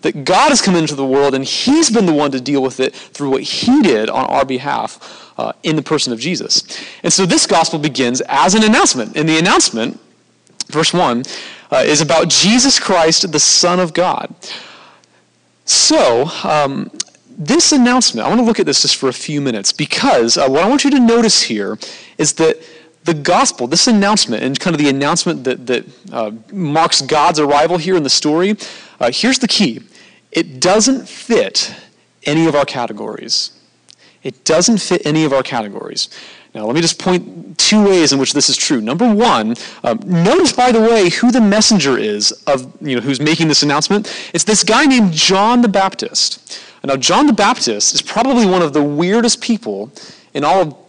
That 0.00 0.24
God 0.24 0.48
has 0.48 0.60
come 0.60 0.74
into 0.74 0.96
the 0.96 1.06
world 1.06 1.32
and 1.32 1.44
He's 1.44 1.90
been 1.90 2.04
the 2.04 2.12
one 2.12 2.32
to 2.32 2.40
deal 2.40 2.60
with 2.60 2.80
it 2.80 2.92
through 2.92 3.30
what 3.30 3.42
He 3.42 3.82
did 3.82 4.10
on 4.10 4.24
our 4.24 4.44
behalf 4.44 5.32
uh, 5.38 5.52
in 5.62 5.76
the 5.76 5.82
person 5.82 6.12
of 6.12 6.18
Jesus. 6.18 6.64
And 7.04 7.12
so 7.12 7.24
this 7.24 7.46
gospel 7.46 7.78
begins 7.78 8.20
as 8.22 8.56
an 8.56 8.64
announcement. 8.64 9.16
And 9.16 9.28
the 9.28 9.38
announcement, 9.38 10.00
verse 10.66 10.92
1, 10.92 11.22
uh, 11.70 11.76
is 11.86 12.00
about 12.00 12.28
Jesus 12.28 12.80
Christ, 12.80 13.30
the 13.30 13.38
Son 13.38 13.78
of 13.78 13.94
God. 13.94 14.34
So, 15.66 16.28
um, 16.42 16.90
this 17.38 17.70
announcement, 17.70 18.26
I 18.26 18.28
want 18.28 18.40
to 18.40 18.44
look 18.44 18.58
at 18.58 18.66
this 18.66 18.82
just 18.82 18.96
for 18.96 19.08
a 19.08 19.12
few 19.12 19.40
minutes 19.40 19.72
because 19.72 20.36
uh, 20.36 20.48
what 20.48 20.64
I 20.64 20.68
want 20.68 20.82
you 20.82 20.90
to 20.90 21.00
notice 21.00 21.42
here 21.42 21.78
is 22.18 22.32
that 22.34 22.60
the 23.04 23.14
gospel, 23.14 23.66
this 23.66 23.86
announcement, 23.86 24.42
and 24.42 24.58
kind 24.58 24.74
of 24.74 24.80
the 24.80 24.88
announcement 24.88 25.44
that, 25.44 25.66
that 25.66 25.84
uh, 26.12 26.30
marks 26.52 27.02
God's 27.02 27.38
arrival 27.38 27.76
here 27.76 27.96
in 27.96 28.02
the 28.02 28.10
story, 28.10 28.56
uh, 29.00 29.10
here's 29.12 29.38
the 29.38 29.48
key 29.48 29.80
it 30.32 30.60
doesn't 30.60 31.08
fit 31.08 31.74
any 32.24 32.46
of 32.46 32.54
our 32.54 32.64
categories. 32.64 33.52
It 34.22 34.44
doesn't 34.44 34.78
fit 34.78 35.04
any 35.04 35.24
of 35.24 35.32
our 35.32 35.42
categories. 35.42 36.08
Now, 36.54 36.64
let 36.66 36.74
me 36.74 36.80
just 36.80 36.98
point 36.98 37.58
two 37.58 37.84
ways 37.84 38.12
in 38.12 38.18
which 38.18 38.32
this 38.32 38.48
is 38.48 38.56
true. 38.56 38.80
Number 38.80 39.12
one, 39.12 39.54
um, 39.82 40.00
notice, 40.06 40.52
by 40.52 40.72
the 40.72 40.80
way, 40.80 41.10
who 41.10 41.30
the 41.30 41.40
messenger 41.40 41.98
is 41.98 42.32
of, 42.46 42.72
you 42.80 42.94
know, 42.94 43.02
who's 43.02 43.20
making 43.20 43.48
this 43.48 43.62
announcement. 43.62 44.12
It's 44.32 44.44
this 44.44 44.64
guy 44.64 44.86
named 44.86 45.12
John 45.12 45.62
the 45.62 45.68
Baptist. 45.68 46.62
Now, 46.84 46.96
John 46.96 47.26
the 47.26 47.32
Baptist 47.32 47.94
is 47.94 48.02
probably 48.02 48.46
one 48.46 48.62
of 48.62 48.72
the 48.72 48.82
weirdest 48.82 49.40
people 49.40 49.90
in 50.32 50.44
all 50.44 50.62
of 50.62 50.83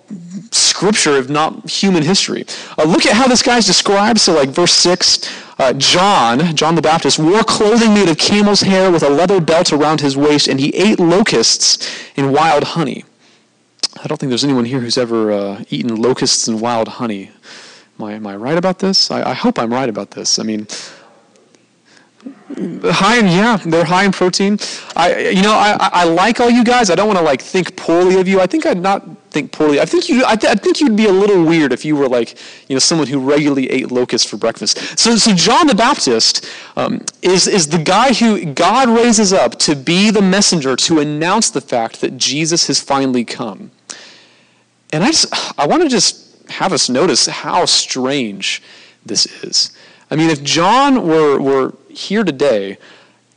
scripture, 0.52 1.18
if 1.18 1.30
not 1.30 1.70
human 1.70 2.04
history. 2.04 2.46
Uh, 2.78 2.84
look 2.84 3.06
at 3.06 3.13
how 3.13 3.28
this 3.28 3.41
guy's 3.41 3.65
described. 3.65 4.20
So, 4.20 4.34
like 4.34 4.50
verse 4.50 4.74
6, 4.74 5.30
uh, 5.58 5.74
John, 5.74 6.56
John 6.56 6.76
the 6.76 6.82
Baptist, 6.82 7.20
wore 7.20 7.44
clothing 7.44 7.94
made 7.94 8.10
of 8.10 8.18
camel's 8.18 8.62
hair 8.62 8.91
with 8.91 9.04
a 9.04 9.10
leather 9.10 9.39
belt 9.39 9.72
around 9.72 10.02
his 10.02 10.18
waist, 10.18 10.48
and 10.48 10.60
he 10.60 10.70
ate 10.76 11.00
locusts 11.00 11.89
and 12.15 12.34
wild 12.34 12.63
honey. 12.63 13.06
I 14.04 14.08
don't 14.08 14.18
think 14.18 14.30
there's 14.30 14.44
anyone 14.44 14.65
here 14.65 14.82
who's 14.82 14.98
ever 14.98 15.32
uh, 15.32 15.63
eaten 15.70 15.96
locusts 15.96 16.48
and 16.48 16.60
wild 16.60 16.88
honey. 16.88 17.32
Am 17.98 18.06
I, 18.06 18.13
am 18.13 18.28
I 18.28 18.36
right 18.36 18.58
about 18.58 18.80
this? 18.80 19.10
I, 19.10 19.32
I 19.32 19.34
hope 19.34 19.58
I'm 19.58 19.74
right 19.74 19.88
about 19.88 20.12
this. 20.12 20.38
I 20.38 20.44
mean, 20.44 20.68
High 22.48 23.18
in 23.18 23.26
yeah, 23.26 23.58
they're 23.58 23.86
high 23.86 24.04
in 24.04 24.12
protein. 24.12 24.60
I 24.96 25.30
you 25.30 25.42
know 25.42 25.54
I, 25.54 25.90
I 25.92 26.04
like 26.04 26.40
all 26.40 26.50
you 26.50 26.64
guys. 26.64 26.92
I 26.92 26.96
don't 26.96 27.08
want 27.08 27.18
to 27.18 27.26
like 27.26 27.42
think 27.42 27.76
poorly 27.76 28.20
of 28.20 28.28
you. 28.28 28.40
I 28.40 28.46
think 28.46 28.68
I'd 28.68 28.80
not 28.80 29.04
think 29.32 29.52
poorly. 29.52 29.80
I 29.82 29.86
think 29.86 30.08
you 30.10 30.24
I, 30.24 30.36
th- 30.36 30.52
I, 30.52 30.56
think 30.56 30.80
you'd 30.80 30.96
be 30.96 31.08
a 31.08 31.12
little 31.12 31.44
weird 31.44 31.74
if 31.74 31.84
you 31.84 31.96
were 31.96 32.08
like 32.08 32.38
you 32.70 32.76
know 32.76 32.80
someone 32.80 33.08
who 33.08 33.20
regularly 33.20 33.72
ate 33.72 33.92
locusts 33.92 34.30
for 34.30 34.38
breakfast. 34.38 34.78
So 34.98 35.16
so 35.16 35.34
John 35.34 35.66
the 35.66 35.74
Baptist 35.74 36.48
um, 36.76 37.04
is 37.24 37.48
is 37.48 37.68
the 37.68 37.80
guy 37.80 38.14
who 38.14 38.46
God 38.46 38.90
raises 38.90 39.34
up 39.34 39.58
to 39.60 39.76
be 39.76 40.12
the 40.12 40.22
messenger 40.22 40.76
to 40.76 41.00
announce 41.00 41.50
the 41.50 41.62
fact 41.62 42.00
that 42.02 42.16
Jesus 42.16 42.68
has 42.68 42.80
finally 42.80 43.26
come. 43.26 43.72
And 44.94 45.04
I 45.04 45.08
just 45.08 45.60
I 45.60 45.66
want 45.66 45.82
to 45.82 45.90
just 45.90 46.48
have 46.50 46.72
us 46.74 46.90
notice 46.90 47.26
how 47.26 47.66
strange 47.66 48.62
this 49.04 49.26
is. 49.44 49.72
I 50.10 50.15
mean, 50.15 50.30
if 50.30 50.44
John 50.44 51.08
were, 51.08 51.39
were 51.39 51.74
here 51.89 52.24
today, 52.24 52.78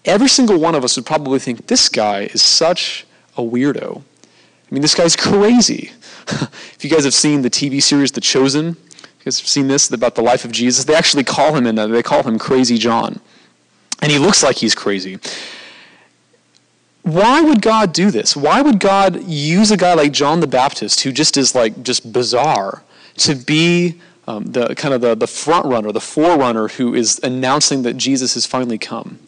every 0.04 0.28
single 0.28 0.58
one 0.58 0.74
of 0.74 0.84
us 0.84 0.96
would 0.96 1.06
probably 1.06 1.38
think 1.38 1.66
this 1.66 1.88
guy 1.88 2.22
is 2.24 2.42
such 2.42 3.06
a 3.36 3.42
weirdo. 3.42 4.02
I 4.02 4.74
mean, 4.74 4.82
this 4.82 4.94
guy's 4.94 5.16
crazy. 5.16 5.92
if 6.28 6.78
you 6.82 6.90
guys 6.90 7.04
have 7.04 7.14
seen 7.14 7.42
the 7.42 7.50
TV 7.50 7.82
series 7.82 8.12
The 8.12 8.20
Chosen, 8.20 8.66
you 8.66 9.24
guys 9.24 9.38
have 9.40 9.48
seen 9.48 9.68
this 9.68 9.90
about 9.90 10.14
the 10.14 10.22
life 10.22 10.44
of 10.44 10.52
Jesus, 10.52 10.84
they 10.84 10.94
actually 10.94 11.24
call 11.24 11.54
him 11.54 11.66
in 11.66 11.74
that. 11.76 11.86
They 11.86 12.02
call 12.02 12.22
him 12.22 12.38
Crazy 12.38 12.76
John. 12.76 13.20
And 14.00 14.12
he 14.12 14.18
looks 14.18 14.42
like 14.42 14.56
he's 14.56 14.74
crazy. 14.74 15.18
Why 17.02 17.40
would 17.40 17.62
God 17.62 17.92
do 17.92 18.10
this? 18.10 18.36
Why 18.36 18.60
would 18.60 18.80
God 18.80 19.24
use 19.24 19.70
a 19.70 19.76
guy 19.76 19.94
like 19.94 20.12
John 20.12 20.40
the 20.40 20.46
Baptist, 20.46 21.00
who 21.00 21.12
just 21.12 21.36
is 21.36 21.54
like 21.54 21.82
just 21.82 22.12
bizarre, 22.12 22.82
to 23.16 23.34
be 23.34 24.00
um, 24.28 24.44
the 24.44 24.74
kind 24.74 24.92
of 24.92 25.00
the, 25.00 25.14
the 25.14 25.26
front 25.26 25.64
runner, 25.64 25.90
the 25.90 26.02
forerunner 26.02 26.68
who 26.68 26.94
is 26.94 27.18
announcing 27.22 27.80
that 27.82 27.96
Jesus 27.96 28.34
has 28.34 28.44
finally 28.44 28.76
come. 28.76 29.18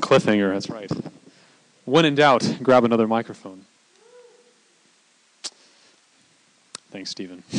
Cliffhanger, 0.00 0.52
that's 0.52 0.68
right. 0.68 0.90
When 1.86 2.04
in 2.04 2.14
doubt, 2.14 2.58
grab 2.62 2.84
another 2.84 3.08
microphone. 3.08 3.64
Thanks, 6.90 7.08
Stephen. 7.08 7.42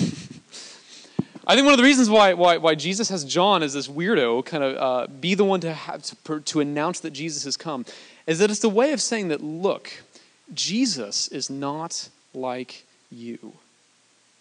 I 1.48 1.56
think 1.56 1.66
one 1.66 1.74
of 1.74 1.80
the 1.80 1.84
reasons 1.84 2.08
why, 2.08 2.36
why, 2.36 2.58
why 2.58 2.76
Jesus 2.76 3.10
has 3.10 3.26
John 3.26 3.64
as 3.64 3.74
this 3.74 3.88
weirdo 3.88 4.46
kind 4.46 4.64
of 4.64 4.78
uh, 4.78 5.08
be 5.12 5.34
the 5.34 5.44
one 5.44 5.60
to 5.62 5.74
have 5.74 6.04
to, 6.04 6.40
to 6.40 6.60
announce 6.60 7.00
that 7.00 7.12
Jesus 7.12 7.46
has 7.46 7.58
come 7.58 7.84
is 8.28 8.40
that 8.40 8.50
it's 8.50 8.60
the 8.60 8.70
way 8.70 8.94
of 8.94 9.02
saying 9.02 9.30
that, 9.30 9.42
look, 9.42 9.92
Jesus 10.54 11.28
is 11.30 11.50
not 11.50 12.10
like 12.34 12.86
you. 13.12 13.54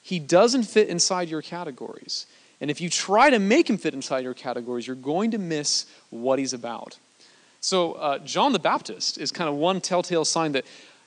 He 0.03 0.19
doesn't 0.19 0.65
fit 0.65 0.89
inside 0.89 1.29
your 1.29 1.43
categories. 1.43 2.27
And 2.61 2.71
if 2.71 2.81
you 2.81 2.91
try 2.91 3.31
to 3.31 3.39
make 3.39 3.71
him 3.71 3.79
fit 3.79 3.95
inside 3.95 4.25
your 4.25 4.35
categories, 4.35 4.87
you're 4.87 4.97
going 4.97 5.31
to 5.31 5.39
miss 5.39 5.87
what 6.11 6.39
he's 6.39 6.53
about. 6.53 6.99
So, 7.61 7.93
uh, 7.93 8.19
John 8.19 8.53
the 8.53 8.59
Baptist 8.59 9.19
is 9.19 9.31
kind 9.31 9.49
of 9.49 9.57
one 9.57 9.81
telltale 9.81 10.25
sign 10.25 10.53
that 10.53 10.65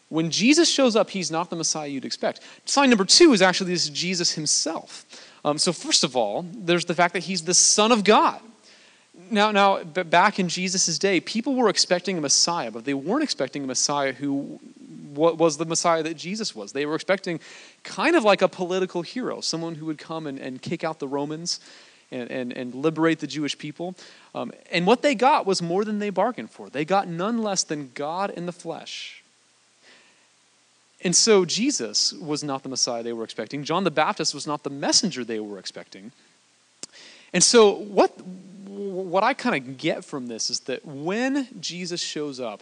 when 0.09 0.29
Jesus 0.29 0.69
shows 0.69 0.95
up, 0.95 1.09
he's 1.09 1.31
not 1.31 1.49
the 1.49 1.55
Messiah 1.55 1.87
you'd 1.87 2.05
expect. 2.05 2.41
Sign 2.65 2.89
number 2.89 3.05
two 3.05 3.33
is 3.33 3.41
actually 3.41 3.71
this 3.71 3.89
Jesus 3.89 4.33
himself. 4.33 5.05
Um, 5.43 5.57
so, 5.57 5.73
first 5.73 6.03
of 6.03 6.15
all, 6.15 6.45
there's 6.53 6.85
the 6.85 6.93
fact 6.93 7.13
that 7.13 7.23
he's 7.23 7.43
the 7.43 7.53
Son 7.53 7.91
of 7.91 8.03
God. 8.03 8.39
Now, 9.29 9.51
now, 9.51 9.83
back 9.83 10.39
in 10.39 10.49
Jesus' 10.49 10.97
day, 10.97 11.19
people 11.19 11.55
were 11.55 11.69
expecting 11.69 12.17
a 12.17 12.21
Messiah, 12.21 12.71
but 12.71 12.85
they 12.85 12.95
weren't 12.95 13.23
expecting 13.23 13.63
a 13.63 13.67
Messiah 13.67 14.11
who 14.11 14.59
was 15.13 15.57
the 15.57 15.65
Messiah 15.65 16.01
that 16.03 16.15
Jesus 16.15 16.55
was. 16.55 16.71
They 16.71 16.87
were 16.87 16.95
expecting 16.95 17.39
kind 17.83 18.15
of 18.15 18.23
like 18.23 18.41
a 18.41 18.47
political 18.47 19.03
hero, 19.03 19.41
someone 19.41 19.75
who 19.75 19.85
would 19.85 19.99
come 19.99 20.25
and, 20.25 20.39
and 20.39 20.61
kick 20.61 20.83
out 20.83 20.97
the 20.97 21.07
Romans 21.07 21.59
and, 22.11 22.31
and, 22.31 22.53
and 22.53 22.73
liberate 22.73 23.19
the 23.19 23.27
Jewish 23.27 23.57
people. 23.57 23.95
Um, 24.33 24.51
and 24.71 24.87
what 24.87 25.03
they 25.03 25.13
got 25.13 25.45
was 25.45 25.61
more 25.61 25.85
than 25.85 25.99
they 25.99 26.09
bargained 26.09 26.49
for. 26.49 26.69
They 26.69 26.85
got 26.85 27.07
none 27.07 27.43
less 27.43 27.63
than 27.63 27.91
God 27.93 28.31
in 28.31 28.47
the 28.47 28.51
flesh. 28.51 29.23
And 31.03 31.15
so 31.15 31.43
Jesus 31.43 32.13
was 32.13 32.43
not 32.43 32.63
the 32.63 32.69
Messiah 32.69 33.03
they 33.03 33.13
were 33.13 33.25
expecting. 33.25 33.63
John 33.63 33.83
the 33.83 33.91
Baptist 33.91 34.33
was 34.33 34.47
not 34.47 34.63
the 34.63 34.69
messenger 34.69 35.23
they 35.23 35.39
were 35.39 35.59
expecting. 35.59 36.11
And 37.33 37.43
so, 37.43 37.71
what, 37.71 38.11
what 38.73 39.23
I 39.23 39.33
kind 39.33 39.55
of 39.55 39.77
get 39.77 40.03
from 40.03 40.27
this 40.27 40.49
is 40.49 40.61
that 40.61 40.85
when 40.85 41.47
Jesus 41.59 42.01
shows 42.01 42.39
up, 42.39 42.61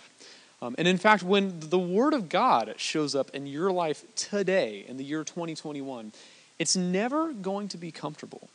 um, 0.61 0.75
and 0.77 0.87
in 0.87 0.97
fact, 0.97 1.23
when 1.23 1.59
the 1.59 1.79
Word 1.79 2.13
of 2.13 2.29
God 2.29 2.75
shows 2.77 3.15
up 3.15 3.31
in 3.31 3.47
your 3.47 3.71
life 3.71 4.03
today, 4.15 4.85
in 4.87 4.97
the 4.97 5.03
year 5.03 5.23
2021, 5.23 6.11
it's 6.59 6.75
never 6.75 7.33
going 7.33 7.67
to 7.69 7.77
be 7.77 7.91
comfortable. 7.91 8.49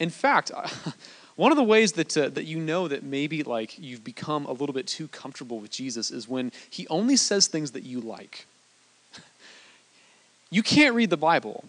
In 0.00 0.10
fact, 0.10 0.50
one 1.36 1.52
of 1.52 1.56
the 1.56 1.62
ways 1.62 1.92
that, 1.92 2.16
uh, 2.16 2.28
that 2.30 2.44
you 2.44 2.58
know 2.58 2.88
that 2.88 3.04
maybe 3.04 3.44
like 3.44 3.78
you've 3.78 4.02
become 4.02 4.46
a 4.46 4.52
little 4.52 4.72
bit 4.72 4.88
too 4.88 5.06
comfortable 5.08 5.60
with 5.60 5.70
Jesus 5.70 6.10
is 6.10 6.28
when 6.28 6.50
he 6.68 6.88
only 6.88 7.16
says 7.16 7.46
things 7.46 7.72
that 7.72 7.84
you 7.84 8.00
like. 8.00 8.46
You 10.50 10.62
can't 10.62 10.94
read 10.94 11.08
the 11.08 11.16
Bible 11.16 11.64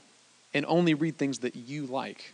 and 0.54 0.66
only 0.66 0.94
read 0.94 1.18
things 1.18 1.40
that 1.40 1.56
you 1.56 1.86
like. 1.86 2.34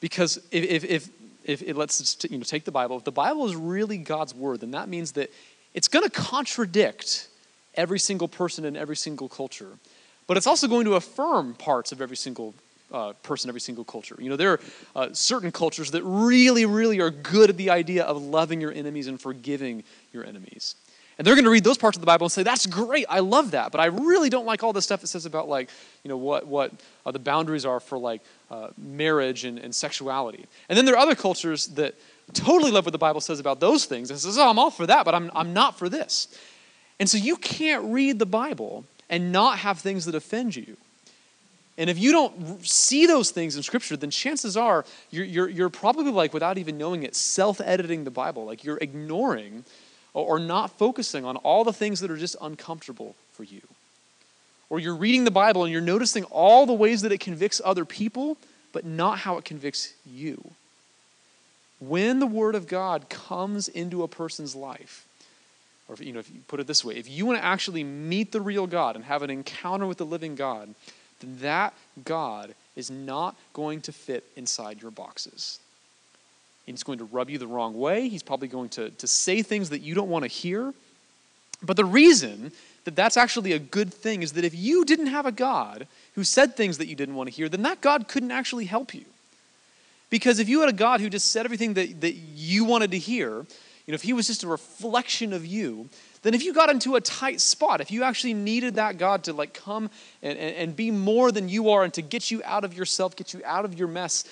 Because 0.00 0.36
if, 0.50 0.64
if, 0.64 0.84
if, 0.84 1.08
if 1.48 1.62
it 1.62 1.76
lets 1.76 2.16
you 2.30 2.36
know, 2.36 2.44
take 2.44 2.64
the 2.64 2.70
Bible, 2.70 2.98
if 2.98 3.04
the 3.04 3.10
Bible 3.10 3.46
is 3.46 3.56
really 3.56 3.96
God's 3.96 4.34
word, 4.34 4.60
then 4.60 4.70
that 4.72 4.88
means 4.88 5.12
that 5.12 5.32
it's 5.74 5.88
going 5.88 6.04
to 6.04 6.10
contradict 6.10 7.28
every 7.74 7.98
single 7.98 8.28
person 8.28 8.64
in 8.64 8.76
every 8.76 8.96
single 8.96 9.28
culture. 9.28 9.78
But 10.26 10.36
it's 10.36 10.46
also 10.46 10.68
going 10.68 10.84
to 10.84 10.94
affirm 10.94 11.54
parts 11.54 11.90
of 11.90 12.02
every 12.02 12.16
single 12.16 12.54
uh, 12.92 13.14
person, 13.22 13.48
every 13.48 13.62
single 13.62 13.84
culture. 13.84 14.16
You 14.18 14.28
know, 14.28 14.36
there 14.36 14.52
are 14.52 14.60
uh, 14.94 15.08
certain 15.12 15.50
cultures 15.50 15.90
that 15.92 16.02
really, 16.02 16.66
really 16.66 17.00
are 17.00 17.10
good 17.10 17.50
at 17.50 17.56
the 17.56 17.70
idea 17.70 18.04
of 18.04 18.22
loving 18.22 18.60
your 18.60 18.72
enemies 18.72 19.06
and 19.06 19.20
forgiving 19.20 19.84
your 20.12 20.24
enemies. 20.24 20.74
And 21.16 21.26
they're 21.26 21.34
going 21.34 21.44
to 21.44 21.50
read 21.50 21.64
those 21.64 21.78
parts 21.78 21.96
of 21.96 22.00
the 22.00 22.06
Bible 22.06 22.26
and 22.26 22.32
say, 22.32 22.44
"That's 22.44 22.66
great, 22.66 23.06
I 23.08 23.20
love 23.20 23.50
that," 23.50 23.72
but 23.72 23.80
I 23.80 23.86
really 23.86 24.30
don't 24.30 24.46
like 24.46 24.62
all 24.62 24.72
the 24.72 24.82
stuff 24.82 25.02
it 25.02 25.08
says 25.08 25.26
about 25.26 25.48
like, 25.48 25.68
you 26.04 26.08
know, 26.08 26.16
what 26.16 26.46
what 26.46 26.72
uh, 27.04 27.10
the 27.10 27.18
boundaries 27.18 27.64
are 27.64 27.80
for 27.80 27.98
like 27.98 28.22
uh, 28.50 28.68
marriage 28.76 29.44
and, 29.44 29.58
and 29.58 29.74
sexuality. 29.74 30.46
And 30.68 30.76
then 30.76 30.84
there 30.84 30.94
are 30.94 30.98
other 30.98 31.14
cultures 31.14 31.66
that 31.68 31.94
totally 32.32 32.70
love 32.70 32.86
what 32.86 32.92
the 32.92 32.98
Bible 32.98 33.20
says 33.20 33.40
about 33.40 33.60
those 33.60 33.84
things 33.84 34.10
and 34.10 34.18
says, 34.18 34.38
"Oh, 34.38 34.48
I'm 34.48 34.58
all 34.58 34.70
for 34.70 34.86
that, 34.86 35.04
but 35.04 35.14
I'm 35.14 35.30
I'm 35.34 35.52
not 35.52 35.78
for 35.78 35.88
this." 35.88 36.28
And 37.00 37.08
so 37.08 37.18
you 37.18 37.36
can't 37.36 37.84
read 37.92 38.18
the 38.18 38.26
Bible 38.26 38.84
and 39.08 39.32
not 39.32 39.58
have 39.58 39.78
things 39.78 40.04
that 40.06 40.14
offend 40.14 40.56
you. 40.56 40.76
And 41.78 41.88
if 41.88 41.96
you 41.96 42.10
don't 42.10 42.66
see 42.66 43.06
those 43.06 43.30
things 43.30 43.56
in 43.56 43.62
Scripture, 43.62 43.96
then 43.96 44.10
chances 44.10 44.56
are 44.56 44.84
you're, 45.10 45.24
you're, 45.24 45.48
you're 45.48 45.68
probably 45.68 46.10
like, 46.10 46.34
without 46.34 46.58
even 46.58 46.76
knowing 46.76 47.04
it, 47.04 47.14
self 47.14 47.60
editing 47.60 48.02
the 48.02 48.10
Bible. 48.10 48.44
Like 48.44 48.64
you're 48.64 48.78
ignoring 48.78 49.64
or 50.12 50.40
not 50.40 50.76
focusing 50.76 51.24
on 51.24 51.36
all 51.36 51.62
the 51.62 51.72
things 51.72 52.00
that 52.00 52.10
are 52.10 52.16
just 52.16 52.34
uncomfortable 52.40 53.14
for 53.30 53.44
you. 53.44 53.60
Or 54.70 54.78
you're 54.78 54.96
reading 54.96 55.24
the 55.24 55.30
Bible 55.30 55.64
and 55.64 55.72
you're 55.72 55.80
noticing 55.80 56.24
all 56.24 56.66
the 56.66 56.72
ways 56.72 57.02
that 57.02 57.12
it 57.12 57.20
convicts 57.20 57.60
other 57.64 57.84
people, 57.84 58.36
but 58.72 58.84
not 58.84 59.20
how 59.20 59.38
it 59.38 59.44
convicts 59.44 59.94
you. 60.06 60.50
When 61.80 62.18
the 62.18 62.26
Word 62.26 62.54
of 62.54 62.66
God 62.66 63.08
comes 63.08 63.68
into 63.68 64.02
a 64.02 64.08
person's 64.08 64.54
life, 64.54 65.06
or 65.88 65.94
if, 65.94 66.00
you 66.00 66.12
know, 66.12 66.18
if 66.18 66.28
you 66.28 66.40
put 66.48 66.60
it 66.60 66.66
this 66.66 66.84
way, 66.84 66.96
if 66.96 67.08
you 67.08 67.24
want 67.24 67.38
to 67.38 67.44
actually 67.44 67.82
meet 67.82 68.32
the 68.32 68.40
real 68.40 68.66
God 68.66 68.94
and 68.94 69.04
have 69.04 69.22
an 69.22 69.30
encounter 69.30 69.86
with 69.86 69.98
the 69.98 70.04
living 70.04 70.34
God, 70.34 70.74
then 71.20 71.38
that 71.40 71.72
God 72.04 72.54
is 72.76 72.90
not 72.90 73.36
going 73.54 73.80
to 73.82 73.92
fit 73.92 74.24
inside 74.36 74.82
your 74.82 74.90
boxes. 74.90 75.60
He's 76.66 76.82
going 76.82 76.98
to 76.98 77.06
rub 77.06 77.30
you 77.30 77.38
the 77.38 77.46
wrong 77.46 77.78
way. 77.78 78.08
He's 78.08 78.22
probably 78.22 78.48
going 78.48 78.68
to, 78.70 78.90
to 78.90 79.06
say 79.06 79.42
things 79.42 79.70
that 79.70 79.80
you 79.80 79.94
don't 79.94 80.10
want 80.10 80.24
to 80.24 80.28
hear. 80.28 80.74
But 81.62 81.76
the 81.76 81.84
reason 81.84 82.52
that 82.84 82.96
that's 82.96 83.16
actually 83.16 83.52
a 83.52 83.58
good 83.58 83.92
thing 83.92 84.22
is 84.22 84.32
that 84.32 84.44
if 84.44 84.54
you 84.54 84.84
didn't 84.84 85.06
have 85.06 85.26
a 85.26 85.32
God 85.32 85.86
who 86.14 86.24
said 86.24 86.56
things 86.56 86.78
that 86.78 86.86
you 86.86 86.94
didn't 86.94 87.14
want 87.14 87.28
to 87.28 87.34
hear, 87.34 87.48
then 87.48 87.62
that 87.62 87.80
God 87.80 88.08
couldn't 88.08 88.30
actually 88.30 88.64
help 88.64 88.94
you. 88.94 89.04
Because 90.10 90.38
if 90.38 90.48
you 90.48 90.60
had 90.60 90.68
a 90.68 90.74
God 90.74 91.00
who 91.00 91.10
just 91.10 91.32
said 91.32 91.44
everything 91.44 91.74
that, 91.74 92.00
that 92.00 92.14
you 92.14 92.64
wanted 92.64 92.92
to 92.92 92.98
hear, 92.98 93.30
you 93.86 93.92
know, 93.92 93.94
if 93.94 94.02
he 94.02 94.12
was 94.12 94.26
just 94.26 94.42
a 94.42 94.48
reflection 94.48 95.32
of 95.32 95.44
you, 95.44 95.88
then 96.22 96.34
if 96.34 96.42
you 96.42 96.52
got 96.52 96.70
into 96.70 96.96
a 96.96 97.00
tight 97.00 97.40
spot, 97.40 97.80
if 97.80 97.90
you 97.90 98.02
actually 98.02 98.34
needed 98.34 98.74
that 98.74 98.98
God 98.98 99.24
to 99.24 99.32
like 99.32 99.54
come 99.54 99.90
and, 100.22 100.38
and, 100.38 100.56
and 100.56 100.76
be 100.76 100.90
more 100.90 101.30
than 101.30 101.48
you 101.48 101.70
are 101.70 101.84
and 101.84 101.94
to 101.94 102.02
get 102.02 102.30
you 102.30 102.42
out 102.44 102.64
of 102.64 102.74
yourself, 102.74 103.16
get 103.16 103.32
you 103.32 103.40
out 103.44 103.64
of 103.64 103.78
your 103.78 103.88
mess, 103.88 104.24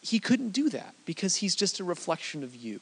he 0.00 0.18
couldn't 0.18 0.50
do 0.50 0.68
that 0.70 0.94
because 1.06 1.36
he's 1.36 1.56
just 1.56 1.80
a 1.80 1.84
reflection 1.84 2.44
of 2.44 2.54
you. 2.54 2.80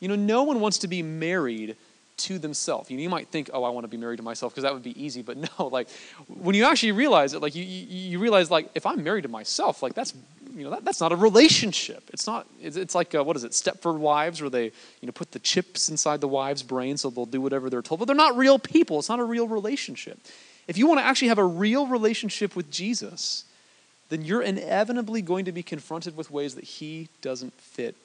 You 0.00 0.08
know, 0.08 0.16
no 0.16 0.44
one 0.44 0.60
wants 0.60 0.78
to 0.78 0.88
be 0.88 1.02
married 1.02 1.76
to 2.24 2.38
themselves. 2.38 2.90
You, 2.90 2.96
know, 2.96 3.02
you 3.02 3.08
might 3.08 3.28
think, 3.28 3.50
oh, 3.52 3.64
I 3.64 3.70
want 3.70 3.84
to 3.84 3.88
be 3.88 3.96
married 3.96 4.18
to 4.18 4.22
myself 4.22 4.52
because 4.52 4.62
that 4.62 4.72
would 4.72 4.82
be 4.82 5.00
easy. 5.02 5.22
But 5.22 5.36
no, 5.58 5.66
like 5.66 5.88
when 6.28 6.54
you 6.54 6.64
actually 6.64 6.92
realize 6.92 7.34
it, 7.34 7.40
like 7.40 7.54
you, 7.54 7.64
you, 7.64 8.18
realize 8.18 8.50
like 8.50 8.70
if 8.74 8.86
I'm 8.86 9.02
married 9.02 9.22
to 9.22 9.28
myself, 9.28 9.82
like 9.82 9.94
that's 9.94 10.14
you 10.54 10.64
know 10.64 10.70
that, 10.70 10.84
that's 10.84 11.00
not 11.00 11.12
a 11.12 11.16
relationship. 11.16 12.10
It's 12.12 12.26
not. 12.26 12.46
It's, 12.60 12.76
it's 12.76 12.94
like 12.94 13.14
uh, 13.14 13.22
what 13.22 13.36
is 13.36 13.44
it? 13.44 13.52
Stepford 13.52 13.98
wives, 13.98 14.40
where 14.40 14.50
they 14.50 14.64
you 14.64 15.06
know 15.06 15.12
put 15.12 15.32
the 15.32 15.38
chips 15.38 15.88
inside 15.88 16.20
the 16.20 16.28
wives' 16.28 16.62
brain 16.62 16.96
so 16.96 17.10
they'll 17.10 17.26
do 17.26 17.40
whatever 17.40 17.70
they're 17.70 17.82
told. 17.82 18.00
But 18.00 18.06
they're 18.06 18.16
not 18.16 18.36
real 18.36 18.58
people. 18.58 18.98
It's 18.98 19.08
not 19.08 19.20
a 19.20 19.24
real 19.24 19.48
relationship. 19.48 20.18
If 20.68 20.78
you 20.78 20.86
want 20.86 21.00
to 21.00 21.04
actually 21.04 21.28
have 21.28 21.38
a 21.38 21.44
real 21.44 21.86
relationship 21.86 22.54
with 22.54 22.70
Jesus, 22.70 23.44
then 24.08 24.24
you're 24.24 24.42
inevitably 24.42 25.22
going 25.22 25.46
to 25.46 25.52
be 25.52 25.62
confronted 25.62 26.16
with 26.16 26.30
ways 26.30 26.54
that 26.56 26.64
he 26.64 27.08
doesn't 27.22 27.54
fit 27.54 27.96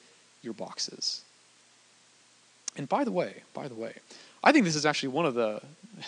your 0.42 0.54
boxes. 0.54 1.22
And 2.76 2.88
by 2.88 3.04
the 3.04 3.10
way, 3.10 3.42
by 3.54 3.68
the 3.68 3.74
way, 3.74 3.94
I 4.44 4.52
think 4.52 4.64
this 4.64 4.76
is 4.76 4.86
actually 4.86 5.10
one 5.10 5.26
of 5.26 5.34
the 5.34 5.60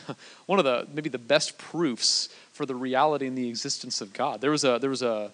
one 0.46 0.58
of 0.58 0.64
the 0.64 0.86
maybe 0.92 1.08
the 1.08 1.18
best 1.18 1.58
proofs 1.58 2.28
for 2.52 2.66
the 2.66 2.74
reality 2.74 3.26
and 3.26 3.36
the 3.36 3.48
existence 3.48 4.00
of 4.00 4.12
God. 4.12 4.40
There 4.40 4.50
was 4.50 4.64
a 4.64 4.78
there 4.80 4.90
was 4.90 5.02
a 5.02 5.32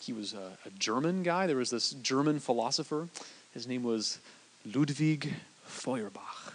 he 0.00 0.12
was 0.12 0.34
a, 0.34 0.58
a 0.66 0.70
German 0.78 1.22
guy. 1.22 1.46
There 1.46 1.56
was 1.56 1.70
this 1.70 1.90
German 1.90 2.40
philosopher. 2.40 3.08
His 3.54 3.68
name 3.68 3.84
was 3.84 4.18
Ludwig 4.64 5.34
Feuerbach. 5.64 6.54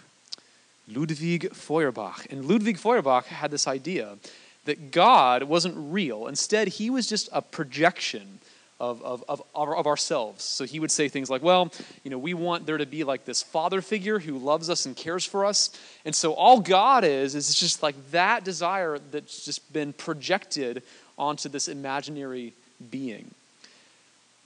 Ludwig 0.86 1.52
Feuerbach. 1.54 2.26
And 2.30 2.44
Ludwig 2.44 2.78
Feuerbach 2.78 3.26
had 3.26 3.50
this 3.50 3.66
idea 3.66 4.16
that 4.64 4.90
God 4.90 5.44
wasn't 5.44 5.74
real. 5.76 6.26
Instead, 6.26 6.68
he 6.68 6.90
was 6.90 7.06
just 7.06 7.28
a 7.32 7.40
projection 7.40 8.40
of, 8.80 9.02
of, 9.02 9.24
of, 9.28 9.42
of 9.54 9.86
ourselves. 9.86 10.44
So 10.44 10.64
he 10.64 10.78
would 10.78 10.90
say 10.90 11.08
things 11.08 11.28
like, 11.28 11.42
well, 11.42 11.72
you 12.04 12.10
know, 12.10 12.18
we 12.18 12.34
want 12.34 12.64
there 12.66 12.78
to 12.78 12.86
be 12.86 13.04
like 13.04 13.24
this 13.24 13.42
father 13.42 13.82
figure 13.82 14.18
who 14.18 14.38
loves 14.38 14.70
us 14.70 14.86
and 14.86 14.96
cares 14.96 15.24
for 15.24 15.44
us. 15.44 15.70
And 16.04 16.14
so 16.14 16.32
all 16.32 16.60
God 16.60 17.04
is, 17.04 17.34
is 17.34 17.54
just 17.54 17.82
like 17.82 17.96
that 18.12 18.44
desire 18.44 18.98
that's 19.10 19.44
just 19.44 19.72
been 19.72 19.92
projected 19.92 20.82
onto 21.18 21.48
this 21.48 21.66
imaginary 21.66 22.52
being. 22.90 23.30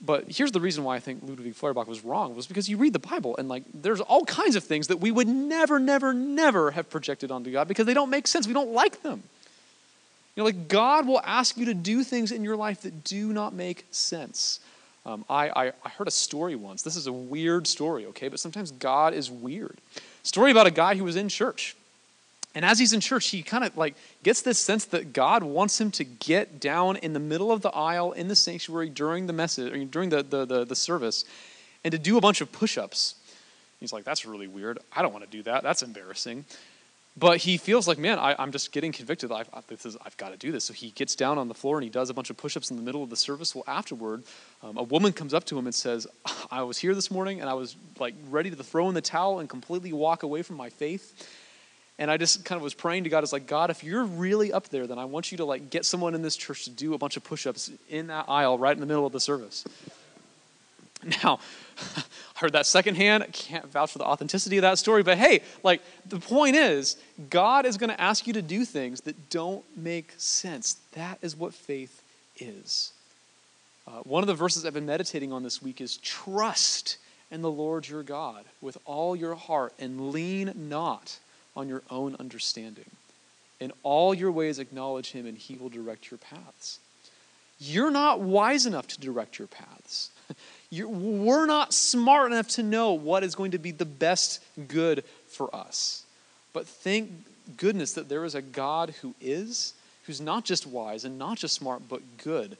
But 0.05 0.25
here's 0.27 0.51
the 0.51 0.59
reason 0.59 0.83
why 0.83 0.97
I 0.97 0.99
think 0.99 1.21
Ludwig 1.23 1.55
Feuerbach 1.55 1.87
was 1.87 2.03
wrong 2.03 2.35
was 2.35 2.45
because 2.45 2.67
you 2.67 2.75
read 2.77 2.91
the 2.91 2.99
Bible 2.99 3.37
and 3.37 3.47
like 3.47 3.63
there's 3.73 4.01
all 4.01 4.25
kinds 4.25 4.55
of 4.55 4.63
things 4.63 4.87
that 4.87 4.97
we 4.97 5.11
would 5.11 5.27
never, 5.27 5.79
never, 5.79 6.11
never 6.13 6.71
have 6.71 6.89
projected 6.89 7.31
onto 7.31 7.51
God 7.51 7.67
because 7.67 7.85
they 7.85 7.93
don't 7.93 8.09
make 8.09 8.27
sense. 8.27 8.45
We 8.45 8.53
don't 8.53 8.73
like 8.73 9.01
them. 9.03 9.23
You 10.35 10.41
know, 10.41 10.45
like 10.45 10.67
God 10.67 11.07
will 11.07 11.21
ask 11.23 11.57
you 11.57 11.65
to 11.65 11.73
do 11.73 12.03
things 12.03 12.31
in 12.31 12.43
your 12.43 12.55
life 12.55 12.81
that 12.81 13.03
do 13.03 13.31
not 13.33 13.53
make 13.53 13.85
sense. 13.91 14.59
Um, 15.05 15.25
I, 15.29 15.49
I, 15.49 15.71
I 15.83 15.89
heard 15.89 16.07
a 16.07 16.11
story 16.11 16.55
once. 16.55 16.81
This 16.81 16.95
is 16.95 17.07
a 17.07 17.13
weird 17.13 17.67
story, 17.67 18.05
okay? 18.07 18.29
But 18.29 18.39
sometimes 18.39 18.71
God 18.71 19.13
is 19.13 19.29
weird. 19.29 19.77
Story 20.23 20.49
about 20.49 20.65
a 20.65 20.71
guy 20.71 20.95
who 20.95 21.03
was 21.03 21.17
in 21.17 21.29
church. 21.29 21.75
And 22.55 22.63
as 22.63 22.79
he's 22.79 22.93
in 22.93 22.99
church, 22.99 23.29
he 23.29 23.43
kind 23.43 23.63
of 23.63 23.75
like 23.75 23.95
gets 24.23 24.41
this 24.41 24.59
sense 24.59 24.85
that 24.85 25.11
God 25.11 25.43
wants 25.43 25.79
him 25.81 25.91
to 25.91 26.03
get 26.03 26.59
down 26.59 26.97
in 26.97 27.13
the 27.13 27.19
middle 27.19 27.51
of 27.51 27.61
the 27.61 27.69
aisle 27.69 28.11
in 28.11 28.27
the 28.27 28.35
sanctuary 28.35 28.89
during 28.89 29.27
the 29.27 29.33
message, 29.33 29.73
or 29.73 29.85
during 29.85 30.09
the, 30.09 30.23
the, 30.23 30.45
the, 30.45 30.65
the 30.65 30.75
service, 30.75 31.25
and 31.83 31.91
to 31.91 31.97
do 31.97 32.17
a 32.17 32.21
bunch 32.21 32.41
of 32.41 32.51
push 32.51 32.77
ups. 32.77 33.15
He's 33.79 33.91
like, 33.91 34.05
that's 34.05 34.25
really 34.25 34.47
weird. 34.47 34.79
I 34.95 35.01
don't 35.01 35.11
want 35.11 35.25
to 35.25 35.29
do 35.29 35.43
that. 35.43 35.63
That's 35.63 35.83
embarrassing. 35.83 36.45
But 37.15 37.37
he 37.37 37.57
feels 37.57 37.87
like, 37.87 37.99
man, 37.99 38.17
I, 38.17 38.41
am 38.41 38.51
just 38.51 38.71
getting 38.71 38.91
convicted. 38.91 39.31
I've, 39.31 39.47
I've 39.53 40.17
got 40.17 40.29
to 40.29 40.37
do 40.37 40.51
this. 40.51 40.65
So 40.65 40.73
he 40.73 40.89
gets 40.89 41.15
down 41.15 41.37
on 41.37 41.47
the 41.47 41.53
floor 41.53 41.77
and 41.77 41.83
he 41.83 41.89
does 41.89 42.09
a 42.09 42.13
bunch 42.13 42.31
of 42.31 42.37
push 42.37 42.57
ups 42.57 42.71
in 42.71 42.77
the 42.77 42.81
middle 42.81 43.03
of 43.03 43.11
the 43.11 43.15
service. 43.15 43.53
Well, 43.53 43.63
afterward, 43.67 44.23
um, 44.63 44.77
a 44.77 44.83
woman 44.83 45.13
comes 45.13 45.33
up 45.33 45.43
to 45.45 45.57
him 45.57 45.67
and 45.67 45.75
says, 45.75 46.07
I 46.51 46.63
was 46.63 46.79
here 46.79 46.95
this 46.95 47.11
morning 47.11 47.39
and 47.39 47.49
I 47.49 47.53
was 47.53 47.75
like 47.99 48.15
ready 48.29 48.49
to 48.49 48.55
throw 48.63 48.89
in 48.89 48.95
the 48.95 49.01
towel 49.01 49.39
and 49.39 49.47
completely 49.47 49.93
walk 49.93 50.23
away 50.23 50.41
from 50.41 50.57
my 50.57 50.69
faith. 50.69 51.29
And 51.99 52.09
I 52.09 52.17
just 52.17 52.43
kind 52.43 52.57
of 52.57 52.63
was 52.63 52.73
praying 52.73 53.03
to 53.03 53.11
God, 53.11 53.23
it's 53.23 53.31
like, 53.31 53.45
God, 53.45 53.69
if 53.69 53.83
you're 53.83 54.03
really 54.03 54.51
up 54.51 54.69
there, 54.69 54.87
then 54.87 54.97
I 54.97 55.05
want 55.05 55.31
you 55.31 55.37
to 55.37 55.45
like 55.45 55.69
get 55.69 55.85
someone 55.85 56.15
in 56.15 56.23
this 56.23 56.35
church 56.35 56.63
to 56.63 56.71
do 56.71 56.95
a 56.95 56.97
bunch 56.97 57.17
of 57.17 57.23
push 57.23 57.45
ups 57.45 57.69
in 57.89 58.07
that 58.07 58.25
aisle 58.27 58.57
right 58.57 58.73
in 58.73 58.79
the 58.79 58.87
middle 58.87 59.05
of 59.05 59.13
the 59.13 59.19
service. 59.19 59.63
Now, 61.23 61.39
I 61.97 62.03
heard 62.35 62.53
that 62.53 62.65
secondhand. 62.65 63.23
I 63.23 63.27
can't 63.27 63.65
vouch 63.67 63.91
for 63.91 63.97
the 63.97 64.05
authenticity 64.05 64.57
of 64.57 64.61
that 64.61 64.77
story, 64.79 65.03
but 65.03 65.17
hey, 65.17 65.41
like 65.63 65.81
the 66.07 66.19
point 66.19 66.55
is, 66.55 66.97
God 67.29 67.65
is 67.65 67.77
going 67.77 67.89
to 67.89 67.99
ask 67.99 68.27
you 68.27 68.33
to 68.33 68.41
do 68.41 68.65
things 68.65 69.01
that 69.01 69.29
don't 69.29 69.63
make 69.77 70.13
sense. 70.17 70.77
That 70.93 71.19
is 71.21 71.35
what 71.35 71.53
faith 71.53 72.01
is. 72.39 72.93
Uh, 73.87 73.99
one 74.03 74.23
of 74.23 74.27
the 74.27 74.33
verses 74.33 74.65
I've 74.65 74.73
been 74.73 74.85
meditating 74.85 75.33
on 75.33 75.43
this 75.43 75.61
week 75.61 75.81
is 75.81 75.97
trust 75.97 76.97
in 77.31 77.41
the 77.41 77.51
Lord 77.51 77.87
your 77.87 78.03
God 78.03 78.45
with 78.61 78.77
all 78.85 79.15
your 79.15 79.35
heart 79.35 79.73
and 79.79 80.11
lean 80.11 80.53
not 80.55 81.19
on 81.55 81.67
your 81.67 81.81
own 81.89 82.15
understanding. 82.19 82.89
In 83.59 83.71
all 83.83 84.13
your 84.13 84.31
ways, 84.31 84.59
acknowledge 84.59 85.11
him, 85.11 85.25
and 85.25 85.37
he 85.37 85.55
will 85.55 85.69
direct 85.69 86.11
your 86.11 86.17
paths. 86.17 86.79
You're 87.59 87.91
not 87.91 88.19
wise 88.19 88.65
enough 88.65 88.87
to 88.87 88.99
direct 88.99 89.39
your 89.39 89.47
paths. 89.47 90.11
You're, 90.73 90.87
we're 90.87 91.45
not 91.45 91.71
smart 91.71 92.31
enough 92.31 92.47
to 92.49 92.63
know 92.63 92.93
what 92.93 93.23
is 93.23 93.35
going 93.35 93.51
to 93.51 93.59
be 93.59 93.69
the 93.69 93.85
best 93.85 94.43
good 94.67 95.03
for 95.27 95.55
us. 95.55 96.01
But 96.51 96.67
thank 96.67 97.11
goodness 97.57 97.93
that 97.93 98.09
there 98.09 98.25
is 98.25 98.33
a 98.33 98.41
God 98.41 98.95
who 99.03 99.13
is, 99.21 99.75
who's 100.07 100.19
not 100.19 100.45
just 100.45 100.65
wise 100.65 101.05
and 101.05 101.19
not 101.19 101.37
just 101.37 101.53
smart, 101.53 101.83
but 101.87 102.01
good. 102.17 102.57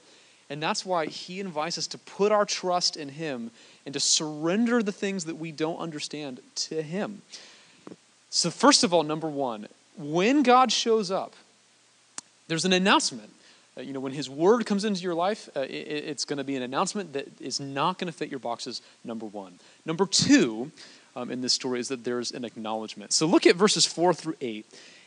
And 0.48 0.62
that's 0.62 0.86
why 0.86 1.06
he 1.06 1.40
invites 1.40 1.76
us 1.76 1.88
to 1.88 1.98
put 1.98 2.30
our 2.30 2.44
trust 2.44 2.96
in 2.96 3.08
him 3.08 3.50
and 3.84 3.92
to 3.94 3.98
surrender 3.98 4.80
the 4.80 4.92
things 4.92 5.24
that 5.24 5.38
we 5.38 5.50
don't 5.50 5.78
understand 5.78 6.38
to 6.54 6.82
him. 6.82 7.22
So, 8.30 8.48
first 8.48 8.84
of 8.84 8.94
all, 8.94 9.02
number 9.02 9.28
one, 9.28 9.66
when 9.98 10.44
God 10.44 10.70
shows 10.70 11.10
up, 11.10 11.32
there's 12.46 12.64
an 12.64 12.72
announcement. 12.72 13.30
Uh, 13.76 13.82
you 13.82 13.92
know, 13.92 14.00
when 14.00 14.12
his 14.12 14.30
word 14.30 14.66
comes 14.66 14.84
into 14.84 15.02
your 15.02 15.14
life, 15.14 15.48
uh, 15.56 15.60
it, 15.60 15.68
it's 15.68 16.24
going 16.24 16.36
to 16.36 16.44
be 16.44 16.56
an 16.56 16.62
announcement 16.62 17.12
that 17.12 17.28
is 17.40 17.58
not 17.58 17.98
going 17.98 18.06
to 18.06 18.16
fit 18.16 18.30
your 18.30 18.38
boxes, 18.38 18.82
number 19.04 19.26
one. 19.26 19.58
Number 19.84 20.06
two, 20.06 20.70
um, 21.16 21.30
in 21.30 21.40
this 21.40 21.52
story 21.52 21.80
is 21.80 21.88
that 21.88 22.04
there's 22.04 22.32
an 22.32 22.44
acknowledgement. 22.44 23.12
So 23.12 23.26
look 23.26 23.46
at 23.46 23.56
verses 23.56 23.86
4 23.86 24.14
through 24.14 24.36
8. 24.40 24.66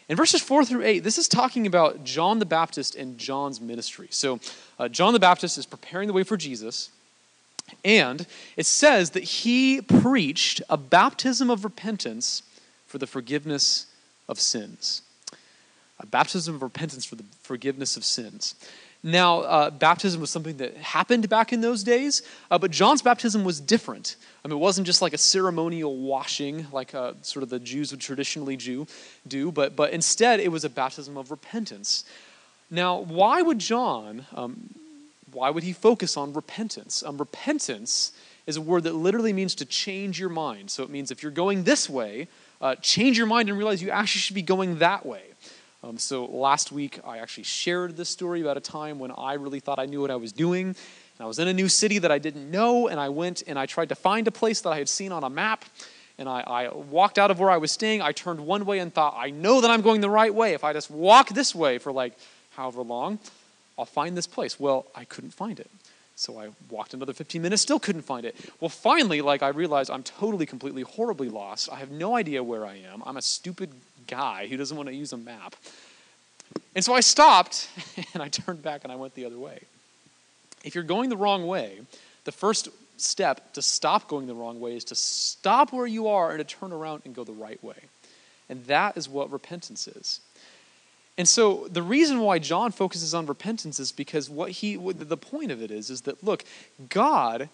In 0.10 0.16
verses 0.16 0.42
4 0.42 0.64
through 0.66 0.84
8, 0.84 1.00
this 1.00 1.18
is 1.18 1.28
talking 1.28 1.68
about 1.68 2.04
John 2.04 2.40
the 2.40 2.46
Baptist 2.46 2.96
and 2.96 3.18
John's 3.18 3.60
ministry. 3.60 4.08
So 4.10 4.40
uh, 4.80 4.88
John 4.88 5.14
the 5.14 5.20
Baptist 5.20 5.58
is 5.58 5.66
preparing 5.66 6.08
the 6.08 6.14
way 6.14 6.24
for 6.24 6.38
Jesus, 6.38 6.90
and 7.84 8.26
it 8.56 8.66
says 8.66 9.12
that 9.12 9.24
he 9.24 9.82
preached 9.82 10.62
a 10.70 10.78
baptism 10.78 11.50
of 11.50 11.66
repentance 11.66 12.44
for 12.86 12.98
the 12.98 13.08
forgiveness 13.08 13.88
of 14.30 14.40
sins. 14.40 15.02
A 16.00 16.06
baptism 16.06 16.56
of 16.56 16.62
repentance 16.62 17.06
for 17.06 17.16
the 17.16 17.26
forgiveness 17.42 17.98
of 17.98 18.06
sins. 18.06 18.56
Now, 19.04 19.42
uh, 19.42 19.70
baptism 19.70 20.20
was 20.22 20.30
something 20.32 20.58
that 20.58 20.76
happened 20.78 21.30
back 21.30 21.54
in 21.54 21.62
those 21.62 21.84
days, 21.84 22.24
uh, 22.50 22.58
but 22.58 22.72
John's 22.72 23.02
baptism 23.02 23.44
was 23.44 23.60
different. 23.60 24.16
I 24.44 24.48
mean, 24.48 24.58
it 24.58 24.62
wasn't 24.62 24.88
just 24.88 25.02
like 25.02 25.14
a 25.14 25.18
ceremonial 25.18 25.96
washing, 25.96 26.68
like 26.72 26.96
uh, 26.96 27.14
sort 27.22 27.44
of 27.44 27.50
the 27.50 27.60
Jews 27.60 27.92
would 27.92 28.02
traditionally 28.02 28.58
do, 28.58 28.88
do 29.28 29.52
but, 29.52 29.76
but 29.76 29.92
instead 29.94 30.40
it 30.40 30.52
was 30.52 30.66
a 30.66 30.70
baptism 30.70 31.16
of 31.16 31.32
repentance. 31.32 32.06
Now, 32.70 32.98
why 33.00 33.42
would 33.42 33.60
John, 33.60 34.26
um, 34.36 34.72
why 35.32 35.52
would 35.52 35.64
he 35.64 35.74
focus 35.74 36.18
on 36.18 36.34
repentance? 36.34 37.04
Um, 37.04 37.18
repentance 37.18 38.12
is 38.46 38.58
a 38.58 38.62
word 38.62 38.84
that 38.84 38.96
literally 38.96 39.34
means 39.34 39.56
to 39.56 39.66
change 39.66 40.20
your 40.20 40.30
mind. 40.30 40.72
So 40.72 40.84
it 40.84 40.90
means 40.90 41.12
if 41.12 41.22
you're 41.22 41.32
going 41.32 41.64
this 41.64 41.90
way, 41.90 42.28
uh, 42.60 42.76
change 42.76 43.18
your 43.18 43.28
mind 43.28 43.50
and 43.50 43.58
realize 43.58 43.82
you 43.82 43.92
actually 43.92 44.22
should 44.22 44.36
be 44.36 44.42
going 44.42 44.80
that 44.80 45.06
way. 45.06 45.22
Um, 45.84 45.98
so 45.98 46.26
last 46.26 46.72
week, 46.72 47.00
I 47.06 47.20
actually 47.20 47.44
shared 47.44 47.98
this 47.98 48.10
story 48.10 48.42
about 48.42 48.58
a 48.58 48.62
time 48.62 48.98
when 48.98 49.12
I 49.12 49.34
really 49.34 49.60
thought 49.60 49.80
I 49.80 49.86
knew 49.86 50.02
what 50.02 50.12
I 50.12 50.16
was 50.16 50.32
doing. 50.32 50.68
And 50.68 50.76
I 51.20 51.26
was 51.26 51.40
in 51.40 51.48
a 51.48 51.54
new 51.54 51.70
city 51.70 52.00
that 52.00 52.12
I 52.12 52.20
didn't 52.20 52.50
know, 52.50 52.88
and 52.88 53.00
I 53.00 53.10
went 53.10 53.44
and 53.48 53.58
I 53.60 53.66
tried 53.66 53.90
to 53.90 53.96
find 53.96 54.28
a 54.28 54.32
place 54.32 54.62
that 54.62 54.70
I 54.70 54.78
had 54.78 54.90
seen 54.90 55.12
on 55.12 55.24
a 55.24 55.30
map. 55.30 55.66
And 56.18 56.28
I, 56.28 56.42
I 56.42 56.74
walked 56.74 57.20
out 57.20 57.30
of 57.30 57.40
where 57.40 57.52
I 57.52 57.58
was 57.58 57.72
staying. 57.72 58.02
I 58.02 58.12
turned 58.12 58.40
one 58.40 58.66
way 58.66 58.80
and 58.80 58.92
thought, 58.92 59.16
I 59.16 59.30
know 59.30 59.62
that 59.62 59.70
I'm 59.70 59.82
going 59.82 60.02
the 60.02 60.10
right 60.10 60.34
way. 60.34 60.54
If 60.54 60.64
I 60.64 60.74
just 60.74 60.90
walk 60.90 61.30
this 61.30 61.54
way 61.54 61.78
for 61.78 61.92
like 61.92 62.14
however 62.56 62.82
long, 62.82 63.20
I'll 63.78 63.86
find 63.86 64.18
this 64.18 64.26
place. 64.26 64.60
Well, 64.60 64.88
I 64.96 65.06
couldn't 65.06 65.32
find 65.32 65.60
it. 65.60 65.70
So 66.16 66.40
I 66.40 66.50
walked 66.72 66.96
another 66.96 67.14
15 67.14 67.44
minutes, 67.44 67.62
still 67.62 67.78
couldn't 67.78 68.02
find 68.02 68.26
it. 68.26 68.36
Well, 68.60 68.70
finally, 68.70 69.22
like 69.22 69.44
I 69.44 69.50
realized 69.50 69.92
I'm 69.92 70.02
totally, 70.02 70.48
completely, 70.48 70.82
horribly 70.82 71.30
lost. 71.30 71.70
I 71.72 71.76
have 71.76 71.92
no 71.92 72.16
idea 72.16 72.44
where 72.44 72.66
I 72.66 72.78
am. 72.92 73.04
I'm 73.06 73.18
a 73.18 73.22
stupid 73.22 73.72
guy 74.08 74.48
who 74.48 74.58
doesn't 74.58 74.76
want 74.76 74.90
to 74.90 74.96
use 74.96 75.14
a 75.14 75.18
map. 75.18 75.56
And 76.76 76.84
so 76.84 76.94
I 76.94 77.02
stopped 77.02 77.70
and 78.14 78.24
I 78.24 78.30
turned 78.30 78.62
back 78.62 78.84
and 78.84 78.92
I 78.92 78.96
went 78.96 79.16
the 79.16 79.26
other 79.26 79.38
way. 79.38 79.62
If 80.64 80.76
you're 80.76 80.84
going 80.84 81.10
the 81.10 81.18
wrong 81.18 81.48
way, 81.48 81.80
the 82.24 82.32
first 82.32 82.70
step 82.98 83.54
to 83.54 83.62
stop 83.62 84.08
going 84.08 84.28
the 84.28 84.34
wrong 84.34 84.60
way 84.60 84.76
is 84.76 84.84
to 84.86 84.96
stop 84.96 85.72
where 85.72 85.86
you 85.88 86.08
are 86.08 86.32
and 86.32 86.40
to 86.40 86.44
turn 86.44 86.74
around 86.74 87.04
and 87.06 87.16
go 87.16 87.24
the 87.24 87.32
right 87.32 87.64
way. 87.64 87.76
And 88.50 88.66
that 88.66 88.98
is 88.98 89.08
what 89.08 89.32
repentance 89.32 89.88
is. 89.88 90.22
And 91.18 91.28
so 91.28 91.68
the 91.70 91.82
reason 91.82 92.20
why 92.20 92.40
John 92.40 92.72
focuses 92.72 93.14
on 93.14 93.26
repentance 93.26 93.80
is 93.80 93.92
because 93.92 94.30
what 94.30 94.52
he 94.52 94.78
what 94.78 95.10
the 95.10 95.18
point 95.18 95.52
of 95.52 95.62
it 95.62 95.72
is 95.72 95.90
is 95.90 96.02
that 96.02 96.24
look, 96.24 96.44
God 96.90 97.50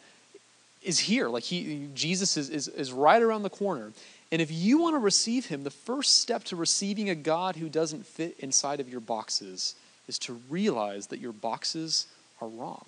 is 0.82 0.99
here. 0.99 1.30
Like 1.30 1.43
he 1.43 1.89
Jesus 1.93 2.36
is, 2.36 2.49
is, 2.49 2.68
is 2.68 2.91
right 2.91 3.22
around 3.22 3.43
the 3.43 3.49
corner. 3.49 3.93
And 4.34 4.42
if 4.42 4.52
you 4.52 4.80
want 4.80 4.96
to 4.96 5.00
receive 5.00 5.46
him, 5.46 5.64
the 5.64 5.70
first 5.70 6.18
step 6.18 6.44
to 6.46 6.56
receiving 6.56 7.08
a 7.08 7.14
God 7.14 7.58
who 7.58 7.70
doesn't 7.70 8.08
fit 8.08 8.36
inside 8.40 8.80
of 8.80 8.90
your 8.90 9.00
boxes 9.00 9.76
is 10.08 10.18
to 10.20 10.42
realize 10.50 11.08
that 11.08 11.20
your 11.20 11.32
boxes 11.32 12.08
are 12.42 12.48
wrong. 12.48 12.84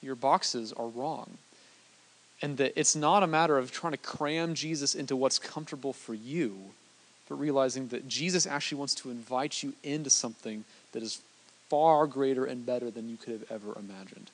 Your 0.00 0.14
boxes 0.14 0.72
are 0.72 0.86
wrong. 0.86 1.38
And 2.40 2.56
that 2.58 2.78
it's 2.78 2.94
not 2.94 3.24
a 3.24 3.26
matter 3.26 3.58
of 3.58 3.72
trying 3.72 3.94
to 3.94 3.98
cram 3.98 4.54
Jesus 4.54 4.94
into 4.94 5.16
what's 5.16 5.40
comfortable 5.40 5.92
for 5.92 6.14
you, 6.14 6.56
but 7.28 7.40
realizing 7.40 7.88
that 7.88 8.08
Jesus 8.08 8.46
actually 8.46 8.78
wants 8.78 8.94
to 8.94 9.10
invite 9.10 9.64
you 9.64 9.72
into 9.82 10.08
something 10.08 10.64
that 10.92 11.02
is 11.02 11.20
far 11.68 12.06
greater 12.06 12.44
and 12.44 12.64
better 12.64 12.92
than 12.92 13.08
you 13.08 13.16
could 13.16 13.32
have 13.32 13.50
ever 13.50 13.76
imagined. 13.76 14.30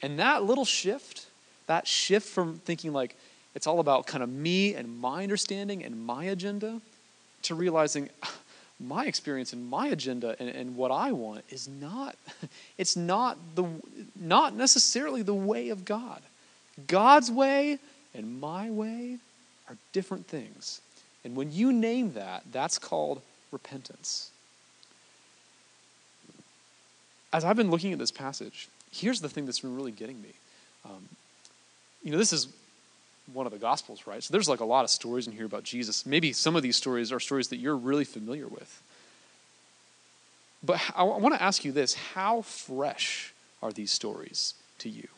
And 0.00 0.18
that 0.18 0.44
little 0.44 0.64
shift, 0.64 1.26
that 1.66 1.86
shift 1.86 2.26
from 2.26 2.60
thinking 2.60 2.94
like, 2.94 3.14
it's 3.56 3.66
all 3.66 3.80
about 3.80 4.06
kind 4.06 4.22
of 4.22 4.28
me 4.28 4.74
and 4.74 5.00
my 5.00 5.22
understanding 5.22 5.82
and 5.82 6.06
my 6.06 6.24
agenda 6.24 6.78
to 7.40 7.54
realizing 7.54 8.10
my 8.78 9.06
experience 9.06 9.54
and 9.54 9.70
my 9.70 9.86
agenda 9.86 10.36
and, 10.38 10.50
and 10.50 10.76
what 10.76 10.90
I 10.90 11.12
want 11.12 11.42
is 11.48 11.66
not, 11.66 12.16
it's 12.78 12.96
not 12.96 13.38
the 13.54 13.66
not 14.14 14.54
necessarily 14.54 15.22
the 15.22 15.34
way 15.34 15.70
of 15.70 15.86
God. 15.86 16.20
God's 16.86 17.30
way 17.30 17.78
and 18.14 18.38
my 18.38 18.70
way 18.70 19.16
are 19.70 19.76
different 19.94 20.26
things. 20.26 20.82
And 21.24 21.34
when 21.34 21.50
you 21.50 21.72
name 21.72 22.12
that, 22.12 22.42
that's 22.52 22.78
called 22.78 23.22
repentance. 23.50 24.30
As 27.32 27.42
I've 27.42 27.56
been 27.56 27.70
looking 27.70 27.94
at 27.94 27.98
this 27.98 28.10
passage, 28.10 28.68
here's 28.92 29.22
the 29.22 29.30
thing 29.30 29.46
that's 29.46 29.60
been 29.60 29.74
really 29.74 29.92
getting 29.92 30.20
me. 30.20 30.32
Um, 30.84 31.08
you 32.04 32.12
know, 32.12 32.18
this 32.18 32.34
is 32.34 32.48
one 33.32 33.46
of 33.46 33.52
the 33.52 33.58
Gospels, 33.58 34.06
right? 34.06 34.22
So 34.22 34.32
there's 34.32 34.48
like 34.48 34.60
a 34.60 34.64
lot 34.64 34.84
of 34.84 34.90
stories 34.90 35.26
in 35.26 35.32
here 35.32 35.46
about 35.46 35.64
Jesus. 35.64 36.06
Maybe 36.06 36.32
some 36.32 36.56
of 36.56 36.62
these 36.62 36.76
stories 36.76 37.12
are 37.12 37.20
stories 37.20 37.48
that 37.48 37.56
you're 37.56 37.76
really 37.76 38.04
familiar 38.04 38.46
with. 38.46 38.82
But 40.62 40.80
I 40.94 41.02
want 41.02 41.34
to 41.34 41.42
ask 41.42 41.64
you 41.64 41.72
this 41.72 41.94
how 41.94 42.42
fresh 42.42 43.32
are 43.62 43.72
these 43.72 43.90
stories 43.90 44.54
to 44.78 44.88
you? 44.88 45.08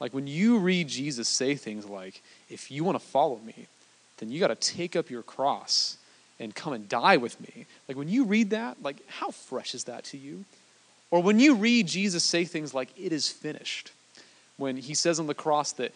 Like 0.00 0.12
when 0.12 0.26
you 0.26 0.58
read 0.58 0.88
Jesus 0.88 1.28
say 1.28 1.54
things 1.54 1.86
like, 1.86 2.22
if 2.50 2.70
you 2.70 2.84
want 2.84 2.98
to 2.98 3.04
follow 3.04 3.38
me, 3.44 3.66
then 4.18 4.30
you 4.30 4.40
got 4.40 4.48
to 4.48 4.54
take 4.54 4.96
up 4.96 5.10
your 5.10 5.22
cross 5.22 5.96
and 6.40 6.54
come 6.54 6.72
and 6.72 6.88
die 6.88 7.16
with 7.16 7.40
me. 7.40 7.66
Like 7.88 7.96
when 7.96 8.08
you 8.08 8.24
read 8.24 8.50
that, 8.50 8.82
like 8.82 8.96
how 9.08 9.30
fresh 9.30 9.74
is 9.74 9.84
that 9.84 10.04
to 10.06 10.18
you? 10.18 10.44
Or 11.10 11.22
when 11.22 11.38
you 11.38 11.54
read 11.54 11.86
Jesus 11.86 12.24
say 12.24 12.44
things 12.44 12.72
like, 12.74 12.88
it 12.98 13.12
is 13.12 13.28
finished, 13.28 13.92
when 14.56 14.76
he 14.76 14.94
says 14.94 15.20
on 15.20 15.26
the 15.26 15.34
cross 15.34 15.72
that 15.72 15.92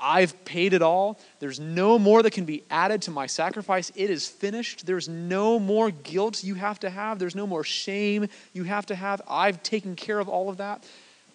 I've 0.00 0.44
paid 0.44 0.72
it 0.72 0.82
all. 0.82 1.18
There's 1.40 1.60
no 1.60 1.98
more 1.98 2.22
that 2.22 2.32
can 2.32 2.44
be 2.44 2.62
added 2.70 3.02
to 3.02 3.10
my 3.10 3.26
sacrifice. 3.26 3.92
It 3.94 4.10
is 4.10 4.26
finished. 4.26 4.86
There's 4.86 5.08
no 5.08 5.58
more 5.58 5.90
guilt 5.90 6.42
you 6.42 6.54
have 6.54 6.80
to 6.80 6.90
have. 6.90 7.18
There's 7.18 7.34
no 7.34 7.46
more 7.46 7.64
shame 7.64 8.28
you 8.52 8.64
have 8.64 8.86
to 8.86 8.94
have. 8.94 9.20
I've 9.28 9.62
taken 9.62 9.96
care 9.96 10.18
of 10.18 10.28
all 10.28 10.48
of 10.48 10.56
that. 10.56 10.82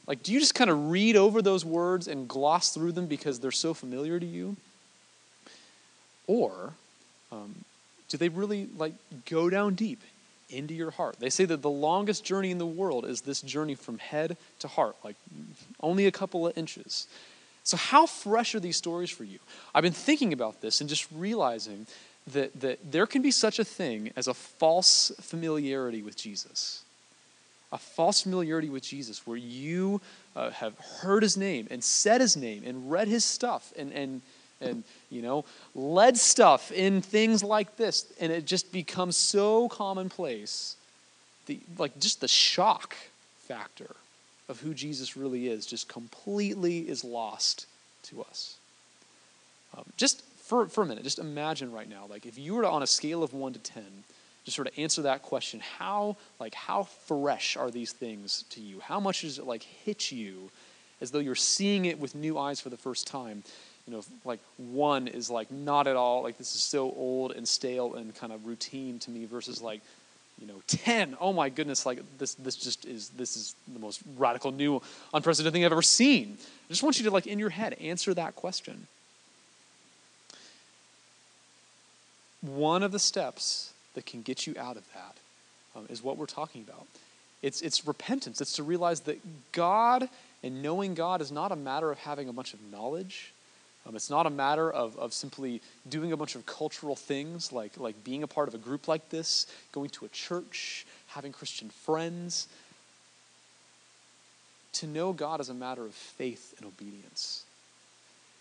Like, 0.08 0.24
do 0.24 0.34
you 0.34 0.40
just 0.40 0.56
kind 0.56 0.70
of 0.70 0.92
read 0.92 1.16
over 1.16 1.42
those 1.42 1.66
words 1.66 2.08
and 2.08 2.28
gloss 2.28 2.74
through 2.74 2.92
them 2.92 3.08
because 3.08 3.40
they're 3.40 3.52
so 3.52 3.74
familiar 3.74 4.20
to 4.20 4.26
you? 4.26 4.56
Or 6.28 6.74
um, 7.32 7.56
do 8.10 8.18
they 8.18 8.30
really 8.30 8.68
like 8.78 8.94
go 9.30 9.50
down 9.50 9.76
deep 9.76 10.02
into 10.50 10.74
your 10.74 10.92
heart? 10.92 11.20
They 11.20 11.30
say 11.30 11.46
that 11.46 11.62
the 11.62 11.70
longest 11.70 12.24
journey 12.24 12.52
in 12.52 12.58
the 12.58 12.66
world 12.66 13.06
is 13.06 13.22
this 13.22 13.42
journey 13.42 13.76
from 13.76 13.98
head 13.98 14.38
to 14.60 14.68
heart, 14.68 14.96
like 15.04 15.16
only 15.82 16.06
a 16.06 16.12
couple 16.12 16.48
of 16.48 16.58
inches. 16.58 17.08
So, 17.66 17.78
how 17.78 18.06
fresh 18.06 18.54
are 18.54 18.60
these 18.60 18.78
stories 18.78 19.10
for 19.10 19.24
you? 19.24 19.40
I've 19.74 19.82
been 19.82 19.92
thinking 19.92 20.34
about 20.34 20.62
this 20.62 20.82
and 20.82 20.90
just 20.90 21.08
realizing 21.12 21.88
that, 22.32 22.60
that 22.62 22.92
there 22.92 23.08
can 23.08 23.24
be 23.24 23.32
such 23.32 23.58
a 23.58 23.64
thing 23.64 24.12
as 24.16 24.28
a 24.28 24.34
false 24.34 25.12
familiarity 25.20 26.04
with 26.04 26.16
Jesus. 26.16 26.84
A 27.72 27.78
false 27.80 28.22
familiarity 28.22 28.70
with 28.70 28.84
Jesus 28.84 29.26
where 29.26 29.38
you 29.38 30.00
uh, 30.36 30.52
have 30.52 30.78
heard 31.02 31.24
his 31.24 31.38
name 31.38 31.68
and 31.72 31.84
said 31.84 32.22
his 32.22 32.38
name 32.38 32.64
and 32.66 32.92
read 32.92 33.08
his 33.08 33.26
stuff 33.26 33.74
and, 33.76 33.92
and, 33.92 34.22
and 34.62 34.84
you 35.10 35.24
know 35.24 35.44
led 35.74 36.18
stuff 36.18 36.72
in 36.72 37.02
things 37.02 37.44
like 37.44 37.78
this 37.78 38.06
and 38.20 38.32
it 38.32 38.46
just 38.46 38.72
becomes 38.72 39.18
so 39.18 39.68
commonplace 39.70 40.76
the 41.48 41.60
like 41.78 42.00
just 42.00 42.22
the 42.22 42.28
shock 42.28 42.96
factor 43.48 43.96
of 44.48 44.60
who 44.62 44.74
Jesus 44.74 45.18
really 45.18 45.48
is 45.48 45.66
just 45.66 45.88
completely 45.88 46.80
is 46.80 47.04
lost 47.04 47.66
to 48.04 48.22
us. 48.22 48.58
Um, 49.78 49.86
just 49.98 50.24
for, 50.38 50.68
for 50.68 50.84
a 50.84 50.86
minute, 50.86 51.04
just 51.04 51.20
imagine 51.20 51.72
right 51.72 51.90
now, 51.90 52.06
like 52.10 52.26
if 52.26 52.38
you 52.38 52.54
were 52.56 52.62
to, 52.62 52.70
on 52.70 52.84
a 52.84 52.88
scale 52.88 53.24
of 53.24 53.34
one 53.34 53.54
to 53.54 53.60
10, 53.60 53.84
just 54.44 54.56
sort 54.56 54.68
of 54.68 54.78
answer 54.78 55.02
that 55.02 55.24
question, 55.24 55.60
how, 55.80 56.18
like, 56.40 56.54
how 56.54 56.84
fresh 56.84 57.58
are 57.58 57.72
these 57.72 57.92
things 57.92 58.44
to 58.52 58.62
you? 58.62 58.80
How 58.80 59.00
much 59.00 59.22
does 59.22 59.40
it, 59.40 59.48
like, 59.48 59.64
hit 59.64 60.12
you 60.12 60.52
as 61.02 61.12
though 61.12 61.20
you're 61.20 61.36
seeing 61.36 61.86
it 61.86 62.00
with 62.00 62.16
new 62.16 62.38
eyes 62.38 62.60
for 62.60 62.70
the 62.70 62.78
first 62.78 63.08
time. 63.08 63.44
You 63.88 63.94
know, 63.94 64.04
like 64.24 64.40
one 64.58 65.08
is 65.08 65.30
like 65.30 65.52
not 65.52 65.88
at 65.88 65.96
all, 65.96 66.24
like 66.24 66.38
this 66.38 66.56
is 66.56 66.62
so 66.62 66.92
old 66.92 67.32
and 67.32 67.48
stale 67.48 67.96
and 67.96 68.16
kind 68.16 68.34
of 68.34 68.46
routine 68.46 69.00
to 69.00 69.12
me 69.12 69.26
versus 69.26 69.62
like, 69.62 69.82
you 70.40 70.48
know, 70.48 70.62
10. 70.68 71.18
Oh 71.20 71.34
my 71.34 71.50
goodness, 71.50 71.86
like 71.86 72.00
this 72.18 72.36
this 72.36 72.56
just 72.56 72.86
is 72.86 73.10
this 73.10 73.38
is 73.38 73.56
the 73.74 73.80
most 73.80 74.02
radical, 74.18 74.52
new, 74.52 74.82
unprecedented 75.14 75.54
thing 75.54 75.66
I've 75.66 75.72
ever 75.72 75.82
seen. 75.82 76.38
I 76.40 76.68
just 76.70 76.84
want 76.84 76.98
you 76.98 77.06
to 77.06 77.12
like 77.12 77.28
in 77.28 77.40
your 77.40 77.50
head 77.50 77.74
answer 77.74 78.14
that 78.14 78.36
question. 78.36 78.88
One 82.42 82.84
of 82.84 82.92
the 82.92 83.00
steps 83.00 83.74
that 83.96 84.06
can 84.06 84.22
get 84.22 84.46
you 84.46 84.56
out 84.60 84.78
of 84.78 84.84
that 84.94 85.16
um, 85.76 85.86
is 85.90 86.04
what 86.04 86.18
we're 86.18 86.26
talking 86.26 86.62
about. 86.62 86.86
It's, 87.42 87.62
it's 87.62 87.88
repentance. 87.88 88.42
It's 88.42 88.54
to 88.54 88.64
realize 88.64 89.02
that 89.02 89.20
God 89.52 90.10
and 90.44 90.62
knowing 90.62 90.94
God 90.94 91.22
is 91.22 91.32
not 91.32 91.52
a 91.52 91.56
matter 91.56 91.92
of 91.92 92.00
having 92.00 92.30
a 92.30 92.34
bunch 92.34 92.54
of 92.54 92.60
knowledge. 92.72 93.32
Um, 93.88 93.96
it's 93.96 94.10
not 94.10 94.26
a 94.26 94.32
matter 94.32 94.72
of, 94.72 94.98
of 94.98 95.14
simply 95.14 95.62
doing 95.88 96.12
a 96.12 96.18
bunch 96.18 96.36
of 96.36 96.46
cultural 96.46 96.96
things 96.96 97.52
like, 97.52 97.78
like 97.78 98.04
being 98.04 98.24
a 98.24 98.28
part 98.28 98.48
of 98.48 98.56
a 98.56 98.58
group 98.58 98.88
like 98.88 99.10
this, 99.10 99.46
going 99.72 99.90
to 99.92 100.06
a 100.06 100.10
church, 100.10 100.86
having 101.08 101.32
Christian 101.32 101.70
friends. 101.70 102.48
To 104.74 104.88
know 104.88 105.14
God 105.14 105.40
is 105.40 105.50
a 105.50 105.54
matter 105.54 105.86
of 105.86 105.94
faith 105.94 106.56
and 106.58 106.66
obedience. 106.66 107.46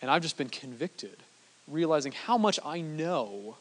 And 0.01 0.11
I've 0.11 0.23
just 0.23 0.39
been 0.39 0.49
convicted, 0.49 1.17
realizing 1.69 2.13
how 2.13 2.39
much 2.39 2.59
I 2.65 2.81
know 2.81 3.57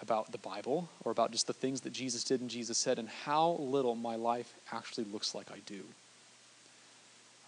about 0.00 0.32
the 0.32 0.38
Bible 0.38 0.88
or 1.04 1.12
about 1.12 1.30
just 1.30 1.46
the 1.46 1.52
things 1.52 1.82
that 1.82 1.92
Jesus 1.92 2.24
did 2.24 2.40
and 2.40 2.50
Jesus 2.50 2.76
said, 2.76 2.98
and 2.98 3.08
how 3.08 3.56
little 3.60 3.94
my 3.94 4.16
life 4.16 4.52
actually 4.72 5.04
looks 5.04 5.34
like 5.34 5.50
I 5.50 5.58
do. 5.66 5.80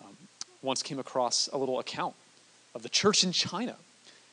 Um, 0.03 0.17
once 0.63 0.83
came 0.83 0.99
across 0.99 1.49
a 1.53 1.57
little 1.57 1.81
account 1.81 2.15
of 2.75 2.83
the 2.83 2.89
church 2.89 3.25
in 3.25 3.33
China. 3.33 3.77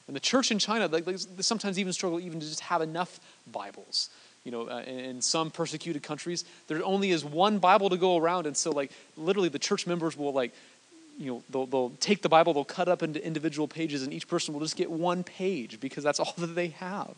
And 0.07 0.15
the 0.15 0.19
church 0.19 0.51
in 0.51 0.59
China, 0.59 0.87
they, 0.87 1.01
they 1.01 1.17
sometimes 1.41 1.79
even 1.79 1.93
struggle 1.93 2.19
even 2.19 2.39
to 2.39 2.45
just 2.45 2.61
have 2.61 2.81
enough 2.81 3.19
Bibles. 3.51 4.09
You 4.43 4.51
know, 4.51 4.69
uh, 4.69 4.83
in, 4.87 4.99
in 4.99 5.21
some 5.21 5.51
persecuted 5.51 6.03
countries, 6.03 6.43
there 6.67 6.83
only 6.83 7.11
is 7.11 7.23
one 7.23 7.59
Bible 7.59 7.89
to 7.89 7.97
go 7.97 8.17
around, 8.17 8.47
and 8.47 8.57
so 8.57 8.71
like 8.71 8.91
literally 9.15 9.49
the 9.49 9.59
church 9.59 9.85
members 9.85 10.17
will 10.17 10.33
like 10.33 10.51
you 11.17 11.27
know 11.27 11.43
they'll, 11.49 11.65
they'll 11.65 11.89
take 11.99 12.21
the 12.21 12.29
bible 12.29 12.53
they'll 12.53 12.63
cut 12.63 12.87
up 12.87 13.03
into 13.03 13.23
individual 13.23 13.67
pages 13.67 14.01
and 14.01 14.13
each 14.13 14.29
person 14.29 14.53
will 14.53 14.61
just 14.61 14.77
get 14.77 14.89
one 14.89 15.25
page 15.25 15.77
because 15.81 16.05
that's 16.05 16.19
all 16.21 16.33
that 16.37 16.55
they 16.55 16.69
have 16.69 17.15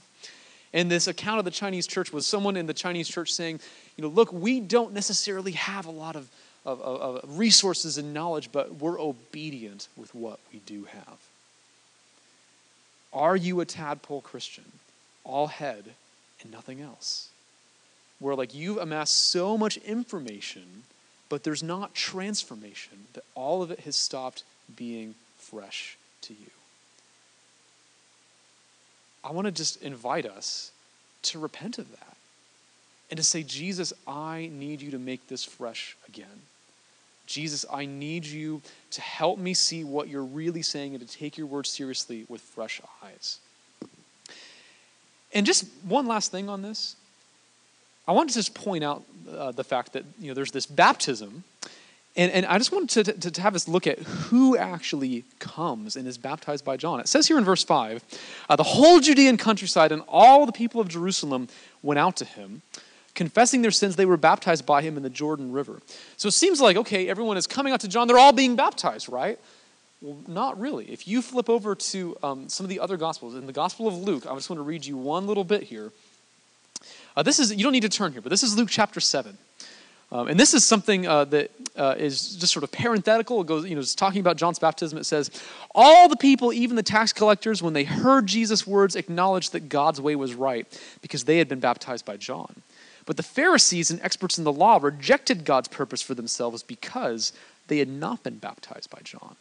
and 0.74 0.90
this 0.90 1.08
account 1.08 1.40
of 1.40 1.46
the 1.46 1.52
Chinese 1.52 1.86
church 1.86 2.12
was 2.12 2.26
someone 2.26 2.58
in 2.58 2.66
the 2.66 2.74
Chinese 2.74 3.08
church 3.08 3.32
saying, 3.32 3.60
you 3.96 4.02
know, 4.02 4.08
look, 4.08 4.34
we 4.34 4.60
don't 4.60 4.92
necessarily 4.92 5.52
have 5.52 5.86
a 5.86 5.92
lot 5.92 6.16
of, 6.16 6.30
of, 6.66 6.82
of 6.82 7.38
resources 7.38 7.98
and 7.98 8.14
knowledge, 8.14 8.50
but 8.52 8.76
we're 8.76 9.00
obedient 9.00 9.88
with 9.98 10.14
what 10.16 10.40
we 10.52 10.60
do 10.66 10.86
have. 10.86 11.18
Are 13.12 13.36
you 13.36 13.60
a 13.60 13.66
tadpole 13.66 14.22
Christian? 14.22 14.66
All 15.24 15.48
head 15.48 15.84
and 16.42 16.52
nothing 16.52 16.82
else. 16.82 17.30
Where, 18.20 18.36
like, 18.36 18.56
you've 18.56 18.78
amassed 18.78 19.30
so 19.30 19.58
much 19.58 19.78
information, 19.78 20.84
but 21.30 21.44
there's 21.44 21.64
not 21.64 21.94
transformation, 21.94 23.08
that 23.14 23.24
all 23.36 23.62
of 23.62 23.72
it 23.72 23.82
has 23.82 23.96
stopped 23.96 24.44
being 24.76 25.16
fresh 25.38 25.98
to 26.22 26.34
you. 26.34 26.50
I 29.24 29.32
want 29.32 29.46
to 29.46 29.52
just 29.52 29.82
invite 29.82 30.26
us 30.26 30.72
to 31.24 31.40
repent 31.40 31.78
of 31.78 31.90
that 31.92 32.18
and 33.10 33.18
to 33.18 33.24
say, 33.24 33.44
Jesus, 33.44 33.94
I 34.08 34.50
need 34.52 34.82
you 34.82 34.92
to 34.92 35.00
make 35.00 35.28
this 35.28 35.44
fresh 35.44 35.96
again. 36.08 36.42
Jesus, 37.26 37.66
I 37.72 37.86
need 37.86 38.26
you 38.26 38.62
to 38.92 39.02
help 39.02 39.40
me 39.40 39.54
see 39.54 39.84
what 39.84 40.08
you're 40.08 40.24
really 40.24 40.62
saying 40.62 40.96
and 40.96 41.08
to 41.08 41.18
take 41.18 41.38
your 41.38 41.48
word 41.48 41.66
seriously 41.66 42.26
with 42.28 42.42
fresh 42.42 42.82
eyes. 43.04 43.40
And 45.34 45.46
just 45.46 45.66
one 45.88 46.06
last 46.06 46.32
thing 46.32 46.50
on 46.50 46.62
this. 46.62 46.96
I 48.08 48.12
want 48.12 48.30
to 48.30 48.36
just 48.36 48.54
point 48.54 48.84
out 48.84 49.04
uh, 49.32 49.52
the 49.52 49.64
fact 49.64 49.94
that 49.94 50.04
you 50.20 50.28
know 50.28 50.34
there's 50.34 50.52
this 50.52 50.66
baptism 50.66 51.44
and, 52.16 52.32
and 52.32 52.46
I 52.46 52.58
just 52.60 52.72
wanted 52.72 53.06
to, 53.06 53.14
to, 53.14 53.32
to, 53.32 53.42
have 53.42 53.56
us 53.56 53.68
look 53.68 53.88
at 53.88 53.98
who 54.00 54.56
actually 54.56 55.24
comes 55.40 55.96
and 55.96 56.08
is 56.08 56.18
baptized 56.18 56.64
by 56.64 56.78
John. 56.78 57.00
It 57.00 57.08
says 57.08 57.28
here 57.28 57.40
in 57.40 57.44
verse 57.44 57.64
5 57.64 58.04
uh, 58.50 58.56
the 58.56 58.64
whole 58.64 59.00
Judean 59.00 59.38
countryside 59.38 59.92
and 59.92 60.04
all 60.08 60.46
the 60.46 60.52
people 60.52 60.80
of 60.80 60.88
Jerusalem 60.88 61.48
went 61.82 61.98
out 61.98 62.16
to 62.18 62.26
him. 62.26 62.62
Confessing 63.16 63.62
their 63.62 63.72
sins, 63.72 63.96
they 63.96 64.06
were 64.06 64.18
baptized 64.18 64.66
by 64.66 64.82
him 64.82 64.98
in 64.98 65.04
the 65.04 65.10
Jordan 65.10 65.52
River. 65.52 65.82
So 66.18 66.28
it 66.28 66.34
seems 66.34 66.60
like, 66.60 66.78
okay, 66.78 67.08
everyone 67.08 67.38
is 67.38 67.46
coming 67.46 67.72
out 67.72 67.82
to 67.82 67.88
John. 67.88 68.08
They're 68.08 68.18
all 68.18 68.34
being 68.34 68.56
baptized, 68.56 69.08
right? 69.08 69.40
Well, 70.02 70.18
not 70.28 70.60
really. 70.60 70.86
If 70.92 71.08
you 71.08 71.22
flip 71.22 71.50
over 71.50 71.76
to 71.76 72.18
um, 72.24 72.50
some 72.50 72.66
of 72.66 72.70
the 72.70 72.80
other 72.80 72.98
Gospels, 72.98 73.36
in 73.36 73.46
the 73.46 73.54
Gospel 73.54 73.88
of 73.88 73.96
Luke, 73.96 74.26
I 74.30 74.34
just 74.34 74.50
want 74.50 74.58
to 74.58 74.64
read 74.64 74.86
you 74.86 74.98
one 74.98 75.28
little 75.28 75.44
bit 75.44 75.64
here. 75.64 75.92
Uh, 77.16 77.24
this 77.24 77.40
is, 77.40 77.54
you 77.54 77.64
don't 77.64 77.72
need 77.72 77.82
to 77.82 77.90
turn 77.90 78.12
here, 78.12 78.22
but 78.22 78.30
this 78.30 78.44
is 78.44 78.58
Luke 78.58 78.70
chapter 78.70 79.00
7. 79.00 79.38
Um, 80.12 80.28
and 80.28 80.40
this 80.40 80.54
is 80.54 80.64
something 80.64 81.08
uh, 81.08 81.26
that 81.26 81.52
uh, 81.76 81.96
is 81.98 82.36
just 82.36 82.54
sort 82.54 82.64
of 82.64 82.72
parenthetical. 82.72 83.42
It 83.42 83.48
goes, 83.48 83.66
you 83.66 83.74
know, 83.74 83.82
it's 83.82 83.96
talking 83.96 84.22
about 84.22 84.38
John's 84.38 84.60
baptism. 84.60 84.98
It 85.00 85.06
says, 85.06 85.32
All 85.74 86.08
the 86.08 86.16
people, 86.16 86.54
even 86.54 86.76
the 86.76 86.84
tax 86.84 87.14
collectors, 87.14 87.64
when 87.64 87.74
they 87.74 87.84
heard 87.84 88.28
Jesus' 88.28 88.68
words, 88.68 88.96
acknowledged 88.96 89.54
that 89.54 89.70
God's 89.70 90.00
way 90.00 90.16
was 90.16 90.36
right 90.36 90.68
because 91.02 91.24
they 91.24 91.40
had 91.40 91.50
been 91.50 91.60
baptized 91.60 92.06
by 92.06 92.18
John. 92.18 92.62
But 93.06 93.18
the 93.18 93.24
Pharisees 93.24 93.92
and 93.92 94.02
experts 94.02 94.38
in 94.38 94.44
the 94.44 94.52
law 94.52 94.80
rejected 94.82 95.46
God's 95.46 95.68
purpose 95.68 96.02
for 96.02 96.14
themselves 96.14 96.64
because 96.64 97.34
they 97.68 97.80
had 97.80 97.90
not 97.90 98.24
been 98.24 98.38
baptized 98.38 98.90
by 98.90 99.00
John. 99.04 99.36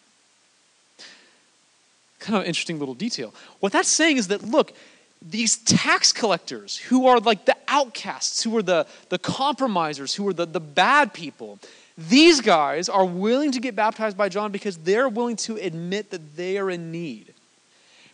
Kind 2.19 2.39
of 2.39 2.45
interesting 2.45 2.79
little 2.79 2.95
detail. 2.95 3.35
What 3.61 3.73
that's 3.73 3.89
saying 3.89 4.17
is 4.17 4.29
that, 4.29 4.43
look, 4.43 4.73
these 5.21 5.59
tax 5.59 6.13
collectors 6.13 6.77
who 6.77 7.07
are 7.07 7.21
like 7.21 7.45
the 7.45 7.57
outcasts, 7.69 8.43
who 8.43 8.57
are 8.57 8.63
the, 8.63 8.87
the 9.09 9.19
compromisers, 9.19 10.15
who 10.15 10.27
are 10.29 10.33
the, 10.33 10.47
the 10.47 10.61
bad 10.61 11.13
people, 11.13 11.59
these 11.97 12.41
guys 12.41 12.89
are 12.89 13.05
willing 13.05 13.53
to 13.53 13.61
get 13.61 13.77
baptized 13.77 14.17
by 14.17 14.29
John 14.29 14.51
because 14.51 14.79
they're 14.79 15.09
willing 15.09 15.37
to 15.37 15.57
admit 15.57 16.11
that 16.11 16.37
they 16.37 16.59
are 16.59 16.71
in 16.71 16.91
need. 16.91 17.32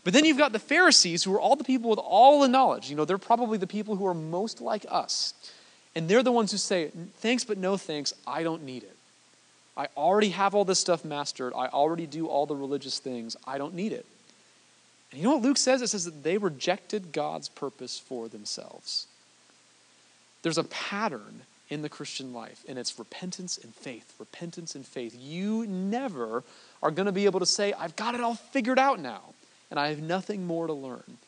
But 0.08 0.14
then 0.14 0.24
you've 0.24 0.38
got 0.38 0.52
the 0.52 0.58
Pharisees, 0.58 1.22
who 1.22 1.34
are 1.34 1.38
all 1.38 1.54
the 1.54 1.64
people 1.64 1.90
with 1.90 1.98
all 1.98 2.40
the 2.40 2.48
knowledge. 2.48 2.88
You 2.88 2.96
know, 2.96 3.04
they're 3.04 3.18
probably 3.18 3.58
the 3.58 3.66
people 3.66 3.94
who 3.94 4.06
are 4.06 4.14
most 4.14 4.62
like 4.62 4.86
us. 4.88 5.34
And 5.94 6.08
they're 6.08 6.22
the 6.22 6.32
ones 6.32 6.50
who 6.50 6.56
say, 6.56 6.90
Thanks, 7.18 7.44
but 7.44 7.58
no 7.58 7.76
thanks. 7.76 8.14
I 8.26 8.42
don't 8.42 8.62
need 8.62 8.84
it. 8.84 8.96
I 9.76 9.88
already 9.98 10.30
have 10.30 10.54
all 10.54 10.64
this 10.64 10.80
stuff 10.80 11.04
mastered. 11.04 11.52
I 11.54 11.66
already 11.66 12.06
do 12.06 12.26
all 12.26 12.46
the 12.46 12.56
religious 12.56 12.98
things. 12.98 13.36
I 13.46 13.58
don't 13.58 13.74
need 13.74 13.92
it. 13.92 14.06
And 15.12 15.20
you 15.20 15.28
know 15.28 15.34
what 15.34 15.42
Luke 15.42 15.58
says? 15.58 15.82
It 15.82 15.88
says 15.88 16.06
that 16.06 16.22
they 16.22 16.38
rejected 16.38 17.12
God's 17.12 17.50
purpose 17.50 17.98
for 17.98 18.30
themselves. 18.30 19.08
There's 20.40 20.56
a 20.56 20.64
pattern 20.64 21.42
in 21.68 21.82
the 21.82 21.90
Christian 21.90 22.32
life, 22.32 22.64
and 22.66 22.78
it's 22.78 22.98
repentance 22.98 23.58
and 23.62 23.74
faith. 23.74 24.14
Repentance 24.18 24.74
and 24.74 24.86
faith. 24.86 25.14
You 25.14 25.66
never 25.66 26.44
are 26.82 26.90
going 26.90 27.04
to 27.04 27.12
be 27.12 27.26
able 27.26 27.40
to 27.40 27.46
say, 27.46 27.74
I've 27.74 27.94
got 27.94 28.14
it 28.14 28.22
all 28.22 28.36
figured 28.36 28.78
out 28.78 29.00
now, 29.00 29.34
and 29.70 29.78
I 29.78 29.88
have 29.88 30.00
nothing 30.00 30.46
more 30.46 30.66
to 30.66 30.72
learn. 30.72 31.18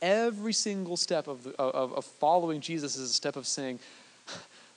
Every 0.00 0.52
single 0.52 0.96
step 0.96 1.26
of, 1.26 1.46
of, 1.58 1.92
of 1.92 2.04
following 2.04 2.60
Jesus 2.60 2.96
is 2.96 3.10
a 3.10 3.14
step 3.14 3.36
of 3.36 3.46
saying, 3.46 3.78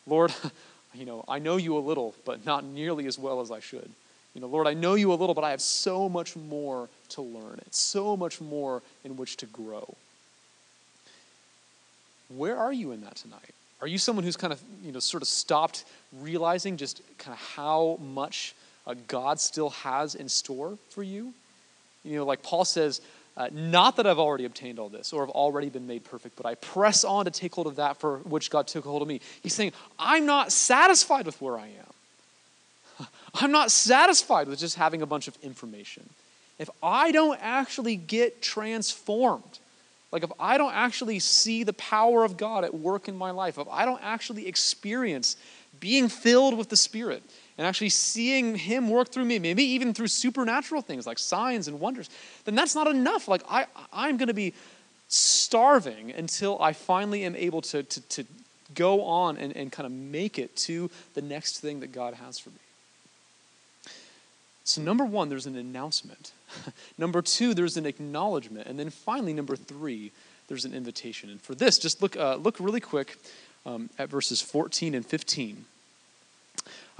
Lord, 0.07 0.33
you 0.93 1.05
know, 1.05 1.23
I 1.27 1.39
know 1.39 1.57
you 1.57 1.77
a 1.77 1.79
little, 1.79 2.15
but 2.25 2.45
not 2.45 2.63
nearly 2.63 3.05
as 3.05 3.19
well 3.19 3.41
as 3.41 3.51
I 3.51 3.59
should. 3.59 3.89
You 4.33 4.41
know, 4.41 4.47
Lord, 4.47 4.67
I 4.67 4.73
know 4.73 4.95
you 4.95 5.11
a 5.11 5.15
little, 5.15 5.35
but 5.35 5.43
I 5.43 5.51
have 5.51 5.61
so 5.61 6.07
much 6.07 6.35
more 6.35 6.89
to 7.09 7.21
learn. 7.21 7.59
It's 7.65 7.77
so 7.77 8.15
much 8.15 8.39
more 8.39 8.81
in 9.03 9.17
which 9.17 9.37
to 9.37 9.45
grow. 9.47 9.95
Where 12.29 12.57
are 12.57 12.71
you 12.71 12.93
in 12.93 13.01
that 13.01 13.15
tonight? 13.15 13.53
Are 13.81 13.87
you 13.87 13.97
someone 13.97 14.23
who's 14.23 14.37
kind 14.37 14.53
of, 14.53 14.61
you 14.83 14.91
know, 14.91 14.99
sort 14.99 15.21
of 15.21 15.27
stopped 15.27 15.85
realizing 16.19 16.77
just 16.77 17.01
kind 17.17 17.33
of 17.33 17.39
how 17.39 17.99
much 18.01 18.55
uh, 18.87 18.95
God 19.07 19.39
still 19.39 19.71
has 19.71 20.15
in 20.15 20.29
store 20.29 20.77
for 20.89 21.03
you? 21.03 21.33
You 22.03 22.17
know, 22.17 22.25
like 22.25 22.43
Paul 22.43 22.65
says, 22.65 23.01
uh, 23.37 23.47
not 23.51 23.95
that 23.95 24.05
I've 24.05 24.19
already 24.19 24.45
obtained 24.45 24.77
all 24.79 24.89
this 24.89 25.13
or 25.13 25.25
have 25.25 25.29
already 25.29 25.69
been 25.69 25.87
made 25.87 26.03
perfect, 26.03 26.35
but 26.35 26.45
I 26.45 26.55
press 26.55 27.03
on 27.03 27.25
to 27.25 27.31
take 27.31 27.53
hold 27.55 27.67
of 27.67 27.77
that 27.77 27.97
for 27.97 28.17
which 28.19 28.49
God 28.49 28.67
took 28.67 28.83
hold 28.83 29.01
of 29.01 29.07
me. 29.07 29.21
He's 29.41 29.53
saying, 29.53 29.71
I'm 29.97 30.25
not 30.25 30.51
satisfied 30.51 31.25
with 31.25 31.41
where 31.41 31.57
I 31.57 31.67
am. 31.67 33.07
I'm 33.35 33.51
not 33.51 33.71
satisfied 33.71 34.47
with 34.47 34.59
just 34.59 34.75
having 34.75 35.01
a 35.01 35.05
bunch 35.05 35.27
of 35.27 35.37
information. 35.41 36.09
If 36.59 36.69
I 36.83 37.11
don't 37.11 37.39
actually 37.41 37.95
get 37.95 38.41
transformed, 38.41 39.59
like 40.11 40.23
if 40.23 40.31
I 40.39 40.57
don't 40.57 40.73
actually 40.73 41.19
see 41.19 41.63
the 41.63 41.73
power 41.73 42.25
of 42.25 42.35
God 42.35 42.65
at 42.65 42.73
work 42.73 43.07
in 43.07 43.15
my 43.15 43.31
life, 43.31 43.57
if 43.57 43.67
I 43.69 43.85
don't 43.85 44.01
actually 44.03 44.47
experience 44.47 45.37
being 45.79 46.09
filled 46.09 46.57
with 46.57 46.69
the 46.69 46.75
Spirit 46.75 47.23
and 47.57 47.67
actually 47.67 47.89
seeing 47.89 48.55
Him 48.55 48.89
work 48.89 49.09
through 49.09 49.25
me, 49.25 49.39
maybe 49.39 49.63
even 49.63 49.93
through 49.93 50.07
supernatural 50.07 50.81
things 50.81 51.05
like 51.05 51.19
signs 51.19 51.67
and 51.67 51.79
wonders, 51.79 52.09
then 52.45 52.55
that's 52.55 52.75
not 52.75 52.87
enough. 52.87 53.27
Like 53.27 53.43
I, 53.49 53.65
I'm 53.93 54.17
going 54.17 54.27
to 54.27 54.33
be 54.33 54.53
starving 55.07 56.11
until 56.11 56.61
I 56.61 56.73
finally 56.73 57.23
am 57.23 57.35
able 57.35 57.61
to, 57.63 57.83
to, 57.83 58.01
to 58.01 58.25
go 58.73 59.03
on 59.03 59.37
and, 59.37 59.55
and 59.55 59.71
kind 59.71 59.85
of 59.85 59.91
make 59.91 60.39
it 60.39 60.55
to 60.55 60.89
the 61.13 61.21
next 61.21 61.59
thing 61.59 61.81
that 61.81 61.91
God 61.91 62.13
has 62.15 62.39
for 62.39 62.49
me. 62.49 62.55
So, 64.63 64.81
number 64.81 65.03
one, 65.03 65.29
there's 65.29 65.47
an 65.47 65.57
announcement. 65.57 66.31
number 66.97 67.21
two, 67.21 67.53
there's 67.53 67.77
an 67.77 67.85
acknowledgement. 67.85 68.67
And 68.67 68.79
then 68.79 68.89
finally, 68.89 69.33
number 69.33 69.55
three, 69.55 70.11
there's 70.47 70.65
an 70.65 70.73
invitation. 70.73 71.29
And 71.29 71.41
for 71.41 71.55
this, 71.55 71.77
just 71.77 72.01
look, 72.01 72.15
uh, 72.15 72.35
look 72.35 72.59
really 72.59 72.79
quick 72.79 73.17
um, 73.65 73.89
at 73.97 74.09
verses 74.09 74.41
14 74.41 74.95
and 74.95 75.05
15. 75.05 75.65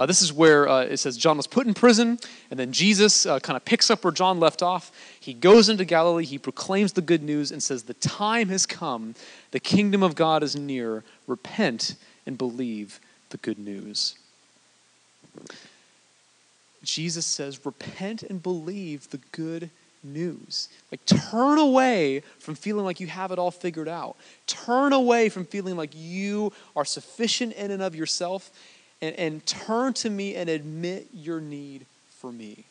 Uh, 0.02 0.08
this 0.08 0.24
is 0.24 0.34
where 0.34 0.68
uh, 0.68 0.82
it 0.82 0.98
says 0.98 1.16
John 1.16 1.38
was 1.38 1.46
put 1.46 1.68
in 1.68 1.76
prison, 1.76 2.18
and 2.50 2.60
then 2.60 2.72
Jesus 2.72 3.28
uh, 3.28 3.40
kind 3.40 3.56
of 3.56 3.64
picks 3.64 3.92
up 3.92 4.04
where 4.04 4.12
John 4.12 4.40
left 4.40 4.64
off. 4.64 4.92
He 5.20 5.32
goes 5.32 5.70
into 5.70 5.86
Galilee, 5.86 6.26
he 6.26 6.40
proclaims 6.40 6.94
the 6.94 7.04
good 7.04 7.22
news, 7.22 7.52
and 7.52 7.62
says, 7.62 7.84
The 7.84 7.94
time 7.94 8.50
has 8.50 8.66
come, 8.66 9.14
the 9.52 9.60
kingdom 9.60 10.02
of 10.02 10.16
God 10.16 10.42
is 10.42 10.56
near. 10.56 11.04
Repent 11.28 11.94
and 12.26 12.36
believe 12.36 13.00
the 13.30 13.38
good 13.38 13.60
news. 13.60 14.16
Jesus 16.82 17.28
says, 17.28 17.64
Repent 17.64 18.24
and 18.24 18.42
believe 18.42 19.08
the 19.12 19.20
good 19.32 19.70
news. 20.04 20.68
Like, 20.92 21.06
turn 21.06 21.60
away 21.60 22.24
from 22.40 22.56
feeling 22.56 22.86
like 22.86 23.00
you 23.00 23.06
have 23.06 23.32
it 23.32 23.38
all 23.38 23.52
figured 23.52 23.88
out. 23.88 24.16
Turn 24.48 24.94
away 24.94 25.30
from 25.30 25.46
feeling 25.46 25.78
like 25.78 25.92
you 25.94 26.54
are 26.76 26.86
sufficient 26.86 27.54
in 27.54 27.70
and 27.70 27.84
of 27.84 27.94
yourself 27.94 28.50
and, 29.02 29.16
and 29.16 29.46
turn 29.46 29.94
to 29.94 30.10
me 30.10 30.36
and 30.36 30.50
admit 30.50 31.08
your 31.14 31.42
need 31.42 31.86
for 32.20 32.32
me. 32.32 32.66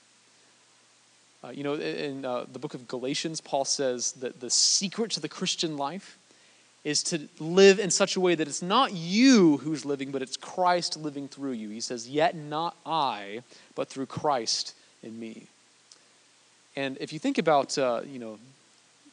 Uh, 1.43 1.49
you 1.49 1.65
know, 1.65 1.75
in 1.75 2.25
uh, 2.25 2.45
the 2.53 2.59
book 2.59 2.75
of 2.75 2.87
Galatians, 2.87 3.41
Paul 3.41 3.65
says 3.65 4.13
that 4.13 4.41
the 4.41 4.51
secret 4.51 5.11
to 5.13 5.21
the 5.21 5.29
Christian 5.29 5.77
life 5.77 6.19
is 6.85 7.03
to 7.05 7.29
live 7.39 7.79
in 7.79 7.91
such 7.91 8.17
a 8.17 8.21
way 8.21 8.35
that 8.35 8.47
it's 8.47 8.63
not 8.63 8.93
you 8.93 9.59
who's 9.59 9.85
living, 9.85 10.11
but 10.11 10.23
it's 10.23 10.37
Christ 10.37 10.97
living 10.99 11.29
through 11.29 11.53
you. 11.53 11.69
He 11.71 11.81
says, 11.81 12.09
Yet 12.09 12.35
not 12.35 12.77
I, 12.87 13.43
but 13.75 13.89
through 13.89 14.07
Christ 14.07 14.75
in 15.03 15.19
me. 15.19 15.47
And 16.77 16.97
if 17.01 17.13
you 17.13 17.19
think 17.19 17.39
about, 17.39 17.77
uh, 17.77 18.03
you 18.07 18.19
know, 18.19 18.39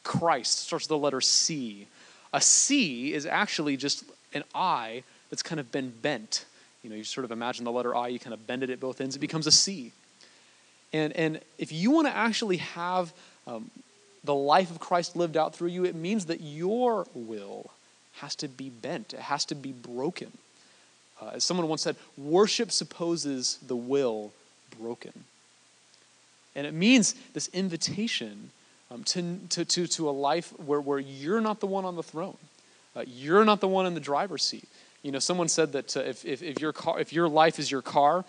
Christ 0.02 0.60
starts 0.60 0.84
with 0.84 0.88
the 0.88 0.98
letter 0.98 1.20
C. 1.20 1.86
A 2.32 2.40
C 2.40 3.12
is 3.12 3.26
actually 3.26 3.76
just 3.76 4.04
an 4.32 4.44
I 4.54 5.02
that's 5.30 5.42
kind 5.42 5.60
of 5.60 5.72
been 5.72 5.92
bent. 6.02 6.44
You 6.82 6.90
know, 6.90 6.96
you 6.96 7.04
sort 7.04 7.24
of 7.24 7.32
imagine 7.32 7.64
the 7.64 7.72
letter 7.72 7.94
I, 7.94 8.08
you 8.08 8.18
kind 8.18 8.34
of 8.34 8.46
bend 8.46 8.62
it 8.62 8.70
at 8.70 8.80
both 8.80 9.00
ends, 9.00 9.16
it 9.16 9.20
becomes 9.20 9.46
a 9.46 9.52
C. 9.52 9.92
And, 10.92 11.12
and 11.14 11.40
if 11.58 11.72
you 11.72 11.90
want 11.90 12.06
to 12.06 12.16
actually 12.16 12.58
have 12.58 13.12
um, 13.46 13.70
the 14.24 14.34
life 14.34 14.70
of 14.70 14.78
Christ 14.78 15.16
lived 15.16 15.36
out 15.36 15.54
through 15.54 15.68
you, 15.68 15.84
it 15.84 15.94
means 15.94 16.26
that 16.26 16.40
your 16.40 17.06
will 17.14 17.70
has 18.16 18.34
to 18.36 18.48
be 18.48 18.68
bent, 18.68 19.12
it 19.12 19.20
has 19.20 19.44
to 19.46 19.54
be 19.54 19.72
broken. 19.72 20.32
Uh, 21.20 21.30
as 21.34 21.44
someone 21.44 21.68
once 21.68 21.82
said, 21.82 21.96
worship 22.16 22.70
supposes 22.70 23.58
the 23.66 23.76
will 23.76 24.32
broken. 24.80 25.12
And 26.54 26.66
it 26.66 26.74
means 26.74 27.14
this 27.34 27.48
invitation 27.48 28.50
um, 28.90 29.04
to, 29.04 29.38
to, 29.50 29.64
to, 29.64 29.86
to 29.86 30.08
a 30.08 30.10
life 30.10 30.52
where, 30.58 30.80
where 30.80 30.98
you're 30.98 31.40
not 31.40 31.60
the 31.60 31.66
one 31.66 31.84
on 31.84 31.96
the 31.96 32.02
throne, 32.02 32.36
uh, 32.96 33.04
you're 33.06 33.44
not 33.44 33.60
the 33.60 33.68
one 33.68 33.86
in 33.86 33.94
the 33.94 34.00
driver's 34.00 34.42
seat. 34.42 34.68
You 35.02 35.12
know, 35.12 35.18
someone 35.18 35.48
said 35.48 35.72
that 35.72 35.96
uh, 35.96 36.00
if, 36.00 36.24
if, 36.24 36.42
if, 36.42 36.60
your 36.60 36.72
car, 36.72 36.98
if 37.00 37.12
your 37.12 37.28
life 37.28 37.58
is 37.58 37.70
your 37.70 37.82
car, 37.82 38.24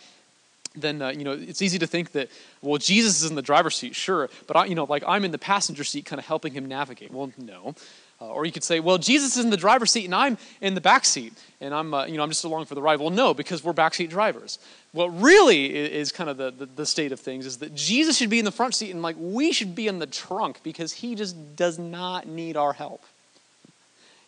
then 0.76 1.02
uh, 1.02 1.10
you 1.10 1.24
know 1.24 1.32
it's 1.32 1.62
easy 1.62 1.80
to 1.80 1.88
think 1.88 2.12
that 2.12 2.30
well 2.62 2.78
jesus 2.78 3.22
is 3.24 3.30
in 3.30 3.36
the 3.36 3.42
driver's 3.42 3.76
seat 3.76 3.96
sure 3.96 4.30
but 4.48 4.56
I, 4.56 4.66
you 4.66 4.76
know 4.76 4.84
like 4.84 5.04
i'm 5.08 5.26
in 5.26 5.32
the 5.32 5.38
passenger 5.38 5.84
seat 5.84 6.06
kind 6.06 6.20
of 6.20 6.26
helping 6.26 6.54
him 6.54 6.68
navigate. 6.68 7.12
Well 7.12 7.32
no. 7.38 7.76
Uh, 8.22 8.28
or 8.28 8.46
you 8.46 8.52
could 8.52 8.64
say 8.64 8.80
well 8.80 8.98
jesus 8.98 9.38
is 9.38 9.44
in 9.44 9.50
the 9.50 9.58
driver's 9.58 9.92
seat 9.92 10.06
and 10.06 10.14
i'm 10.14 10.38
in 10.62 10.76
the 10.76 10.82
back 10.82 11.06
seat 11.06 11.34
and 11.60 11.74
i'm 11.74 11.94
uh, 11.94 12.06
you 12.06 12.18
know 12.18 12.24
i'm 12.24 12.30
just 12.30 12.44
along 12.44 12.66
for 12.66 12.76
the 12.76 12.82
ride. 12.82 13.00
Well 13.00 13.10
no 13.10 13.34
because 13.34 13.64
we're 13.64 13.74
backseat 13.74 14.10
drivers. 14.10 14.60
What 14.92 15.08
really 15.22 15.76
is, 15.76 16.12
kind 16.12 16.32
of 16.32 16.38
the, 16.38 16.50
the, 16.50 16.66
the 16.66 16.86
state 16.86 17.12
of 17.12 17.20
things 17.20 17.46
is 17.46 17.58
that 17.58 17.74
jesus 17.74 18.18
should 18.18 18.30
be 18.30 18.40
in 18.40 18.46
the 18.46 18.52
front 18.52 18.76
seat 18.76 18.92
and 18.92 19.02
like 19.02 19.16
we 19.18 19.52
should 19.52 19.74
be 19.74 19.88
in 19.88 20.00
the 20.00 20.08
trunk 20.08 20.60
because 20.64 20.94
he 20.94 21.16
just 21.16 21.56
does 21.56 21.80
not 21.80 22.28
need 22.28 22.58
our 22.58 22.74
help. 22.74 23.04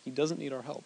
He 0.04 0.10
doesn't 0.10 0.40
need 0.40 0.54
our 0.54 0.64
help 0.64 0.84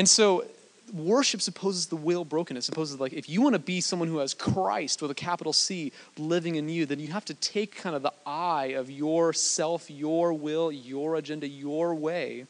and 0.00 0.08
so 0.08 0.46
worship 0.94 1.42
supposes 1.42 1.84
the 1.84 1.94
will 1.94 2.24
broken. 2.24 2.56
It 2.56 2.64
supposes 2.64 2.98
like 2.98 3.12
if 3.12 3.28
you 3.28 3.42
want 3.42 3.52
to 3.52 3.58
be 3.58 3.82
someone 3.82 4.08
who 4.08 4.16
has 4.16 4.32
Christ 4.32 5.02
with 5.02 5.10
a 5.10 5.14
capital 5.14 5.52
C 5.52 5.92
living 6.16 6.54
in 6.54 6.70
you, 6.70 6.86
then 6.86 6.98
you 7.00 7.08
have 7.08 7.26
to 7.26 7.34
take 7.34 7.74
kind 7.74 7.94
of 7.94 8.00
the 8.00 8.12
I 8.24 8.68
of 8.68 8.90
your 8.90 9.34
self, 9.34 9.90
your 9.90 10.32
will, 10.32 10.72
your 10.72 11.16
agenda, 11.16 11.46
your 11.46 11.94
way, 11.94 12.46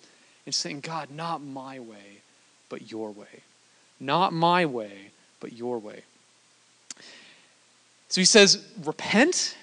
and 0.46 0.54
saying, 0.54 0.82
God, 0.82 1.10
not 1.10 1.42
my 1.42 1.80
way, 1.80 2.22
but 2.68 2.88
your 2.88 3.10
way. 3.10 3.42
Not 3.98 4.32
my 4.32 4.64
way, 4.64 5.10
but 5.40 5.52
your 5.52 5.80
way. 5.80 6.02
So 8.10 8.20
he 8.20 8.24
says, 8.26 8.64
repent 8.84 9.56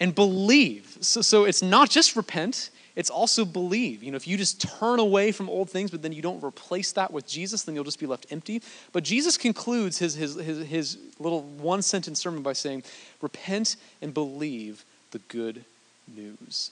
and 0.00 0.12
believe. 0.12 0.98
So, 1.02 1.20
so 1.22 1.44
it's 1.44 1.62
not 1.62 1.88
just 1.88 2.16
repent, 2.16 2.70
it's 2.96 3.10
also 3.10 3.44
believe. 3.44 4.02
You 4.02 4.10
know, 4.10 4.16
if 4.16 4.26
you 4.26 4.38
just 4.38 4.60
turn 4.60 4.98
away 4.98 5.30
from 5.30 5.50
old 5.50 5.68
things, 5.68 5.90
but 5.90 6.00
then 6.00 6.12
you 6.12 6.22
don't 6.22 6.42
replace 6.42 6.92
that 6.92 7.12
with 7.12 7.28
Jesus, 7.28 7.62
then 7.62 7.74
you'll 7.74 7.84
just 7.84 8.00
be 8.00 8.06
left 8.06 8.26
empty. 8.30 8.62
But 8.92 9.04
Jesus 9.04 9.36
concludes 9.36 9.98
his, 9.98 10.14
his, 10.14 10.34
his, 10.36 10.66
his 10.66 10.98
little 11.18 11.42
one 11.42 11.82
sentence 11.82 12.18
sermon 12.18 12.42
by 12.42 12.54
saying, 12.54 12.84
Repent 13.20 13.76
and 14.00 14.14
believe 14.14 14.84
the 15.10 15.18
good 15.18 15.64
news. 16.12 16.70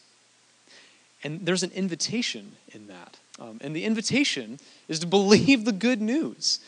And 1.22 1.44
there's 1.44 1.62
an 1.62 1.72
invitation 1.72 2.52
in 2.72 2.86
that. 2.86 3.18
Um, 3.38 3.58
and 3.60 3.76
the 3.76 3.84
invitation 3.84 4.58
is 4.88 4.98
to 5.00 5.06
believe 5.06 5.64
the 5.64 5.72
good 5.72 6.00
news. 6.00 6.58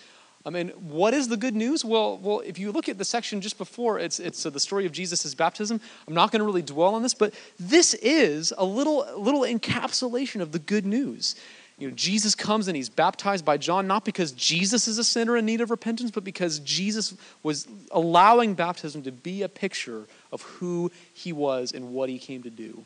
I 0.46 0.50
mean, 0.50 0.68
what 0.68 1.12
is 1.12 1.26
the 1.26 1.36
good 1.36 1.56
news? 1.56 1.84
Well, 1.84 2.18
well, 2.18 2.38
if 2.38 2.56
you 2.56 2.70
look 2.70 2.88
at 2.88 2.98
the 2.98 3.04
section 3.04 3.40
just 3.40 3.58
before, 3.58 3.98
it's, 3.98 4.20
it's 4.20 4.46
uh, 4.46 4.50
the 4.50 4.60
story 4.60 4.86
of 4.86 4.92
Jesus' 4.92 5.34
baptism. 5.34 5.80
I'm 6.06 6.14
not 6.14 6.30
going 6.30 6.38
to 6.38 6.46
really 6.46 6.62
dwell 6.62 6.94
on 6.94 7.02
this, 7.02 7.14
but 7.14 7.34
this 7.58 7.94
is 7.94 8.54
a 8.56 8.64
little, 8.64 9.04
little 9.18 9.40
encapsulation 9.40 10.40
of 10.40 10.52
the 10.52 10.60
good 10.60 10.86
news. 10.86 11.34
You 11.78 11.88
know, 11.88 11.94
Jesus 11.96 12.36
comes 12.36 12.68
and 12.68 12.76
he's 12.76 12.88
baptized 12.88 13.44
by 13.44 13.56
John, 13.56 13.88
not 13.88 14.04
because 14.04 14.30
Jesus 14.32 14.86
is 14.86 14.98
a 14.98 15.04
sinner 15.04 15.36
in 15.36 15.44
need 15.44 15.60
of 15.60 15.72
repentance, 15.72 16.12
but 16.12 16.22
because 16.22 16.60
Jesus 16.60 17.14
was 17.42 17.66
allowing 17.90 18.54
baptism 18.54 19.02
to 19.02 19.12
be 19.12 19.42
a 19.42 19.48
picture 19.48 20.06
of 20.30 20.42
who 20.42 20.92
he 21.12 21.32
was 21.32 21.72
and 21.72 21.92
what 21.92 22.08
he 22.08 22.20
came 22.20 22.44
to 22.44 22.50
do. 22.50 22.84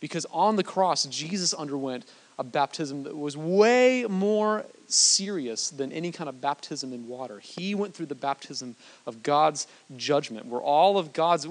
Because 0.00 0.24
on 0.32 0.56
the 0.56 0.64
cross, 0.64 1.04
Jesus 1.04 1.52
underwent 1.52 2.06
a 2.38 2.44
baptism 2.44 3.04
that 3.04 3.16
was 3.16 3.36
way 3.36 4.06
more 4.08 4.64
serious 4.90 5.70
than 5.70 5.92
any 5.92 6.12
kind 6.12 6.28
of 6.28 6.40
baptism 6.40 6.92
in 6.92 7.08
water. 7.08 7.38
He 7.38 7.74
went 7.74 7.94
through 7.94 8.06
the 8.06 8.14
baptism 8.14 8.76
of 9.06 9.22
God's 9.22 9.66
judgment, 9.96 10.46
where 10.46 10.60
all 10.60 10.98
of 10.98 11.12
God's 11.12 11.46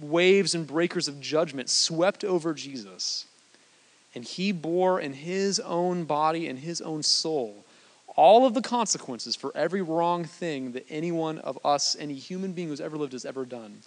waves 0.00 0.54
and 0.54 0.66
breakers 0.66 1.08
of 1.08 1.20
judgment 1.20 1.68
swept 1.68 2.24
over 2.24 2.54
Jesus. 2.54 3.26
And 4.14 4.24
he 4.24 4.52
bore 4.52 5.00
in 5.00 5.12
his 5.12 5.60
own 5.60 6.04
body 6.04 6.48
and 6.48 6.58
his 6.58 6.80
own 6.80 7.02
soul 7.02 7.64
all 8.16 8.46
of 8.46 8.54
the 8.54 8.62
consequences 8.62 9.36
for 9.36 9.52
every 9.54 9.82
wrong 9.82 10.24
thing 10.24 10.72
that 10.72 10.86
anyone 10.88 11.38
of 11.38 11.58
us, 11.64 11.96
any 12.00 12.14
human 12.14 12.52
being 12.52 12.68
who's 12.68 12.80
ever 12.80 12.96
lived, 12.96 13.12
has 13.12 13.26
ever 13.26 13.44
done. 13.44 13.82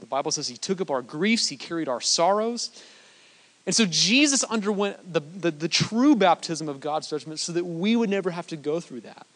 The 0.00 0.06
Bible 0.06 0.30
says 0.32 0.48
he 0.48 0.56
took 0.56 0.80
up 0.80 0.90
our 0.90 1.02
griefs, 1.02 1.48
he 1.48 1.56
carried 1.56 1.88
our 1.88 2.00
sorrows. 2.00 2.70
And 3.66 3.74
so 3.74 3.86
Jesus 3.86 4.44
underwent 4.44 5.12
the, 5.12 5.20
the, 5.20 5.50
the, 5.50 5.68
true 5.68 6.14
baptism 6.14 6.68
of 6.68 6.80
God's 6.80 7.08
judgment 7.08 7.40
so 7.40 7.52
that 7.52 7.64
we 7.64 7.96
would 7.96 8.10
never 8.10 8.30
have 8.30 8.46
to 8.48 8.56
go 8.56 8.78
through 8.78 9.00
that. 9.02 9.26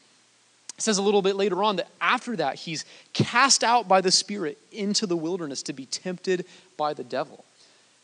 It 0.76 0.82
says 0.82 0.98
a 0.98 1.02
little 1.02 1.22
bit 1.22 1.34
later 1.34 1.62
on 1.62 1.76
that 1.76 1.88
after 2.00 2.36
that, 2.36 2.56
he's 2.56 2.84
cast 3.14 3.64
out 3.64 3.88
by 3.88 4.00
the 4.00 4.10
Spirit 4.10 4.58
into 4.70 5.06
the 5.06 5.16
wilderness 5.16 5.62
to 5.64 5.72
be 5.72 5.86
tempted 5.86 6.44
by 6.76 6.92
the 6.92 7.04
devil. 7.04 7.44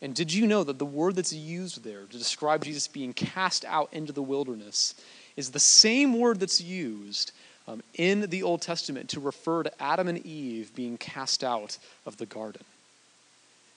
And 0.01 0.13
did 0.13 0.33
you 0.33 0.45
know 0.45 0.63
that 0.63 0.79
the 0.79 0.85
word 0.85 1.15
that's 1.15 1.31
used 1.31 1.83
there 1.83 2.01
to 2.01 2.17
describe 2.17 2.65
Jesus 2.65 2.87
being 2.87 3.13
cast 3.13 3.63
out 3.65 3.89
into 3.93 4.11
the 4.11 4.21
wilderness 4.21 4.95
is 5.37 5.51
the 5.51 5.59
same 5.59 6.19
word 6.19 6.39
that's 6.39 6.59
used 6.59 7.31
um, 7.67 7.81
in 7.93 8.29
the 8.29 8.43
Old 8.43 8.61
Testament 8.61 9.09
to 9.09 9.19
refer 9.19 9.63
to 9.63 9.81
Adam 9.81 10.07
and 10.07 10.25
Eve 10.25 10.75
being 10.75 10.97
cast 10.97 11.43
out 11.43 11.77
of 12.05 12.17
the 12.17 12.25
garden? 12.25 12.63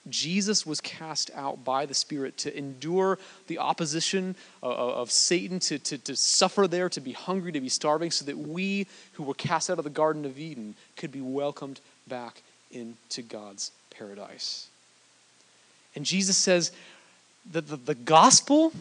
Jesus 0.09 0.65
was 0.65 0.81
cast 0.81 1.31
out 1.35 1.63
by 1.63 1.85
the 1.85 1.93
Spirit 1.93 2.37
to 2.37 2.57
endure 2.57 3.17
the 3.47 3.57
opposition 3.57 4.35
uh, 4.61 4.67
uh, 4.67 4.71
of, 4.71 5.11
Satan, 5.11 5.59
to, 5.61 5.79
to, 5.79 5.97
to 5.97 6.15
suffer 6.15 6.67
there, 6.67 6.89
to 6.89 7.01
be 7.01 7.11
hungry, 7.11 7.51
to 7.51 7.61
be 7.61 7.69
starving, 7.69 8.11
so 8.11 8.25
that 8.25 8.37
we 8.37 8.87
who 9.13 9.23
were 9.23 9.33
cast 9.33 9.69
out 9.69 9.77
of 9.77 9.83
the 9.83 9.89
Garden 9.89 10.25
of 10.25 10.39
Eden 10.39 10.75
could 10.95 11.11
be 11.11 11.21
welcomed 11.21 11.79
back 12.07 12.41
into 12.71 13.21
God's 13.21 13.71
paradise. 13.89 14.67
And 15.95 16.05
Jesus 16.05 16.37
says 16.37 16.71
that 17.51 17.67
the, 17.67 17.77
the 17.77 17.95
gospel, 17.95 18.71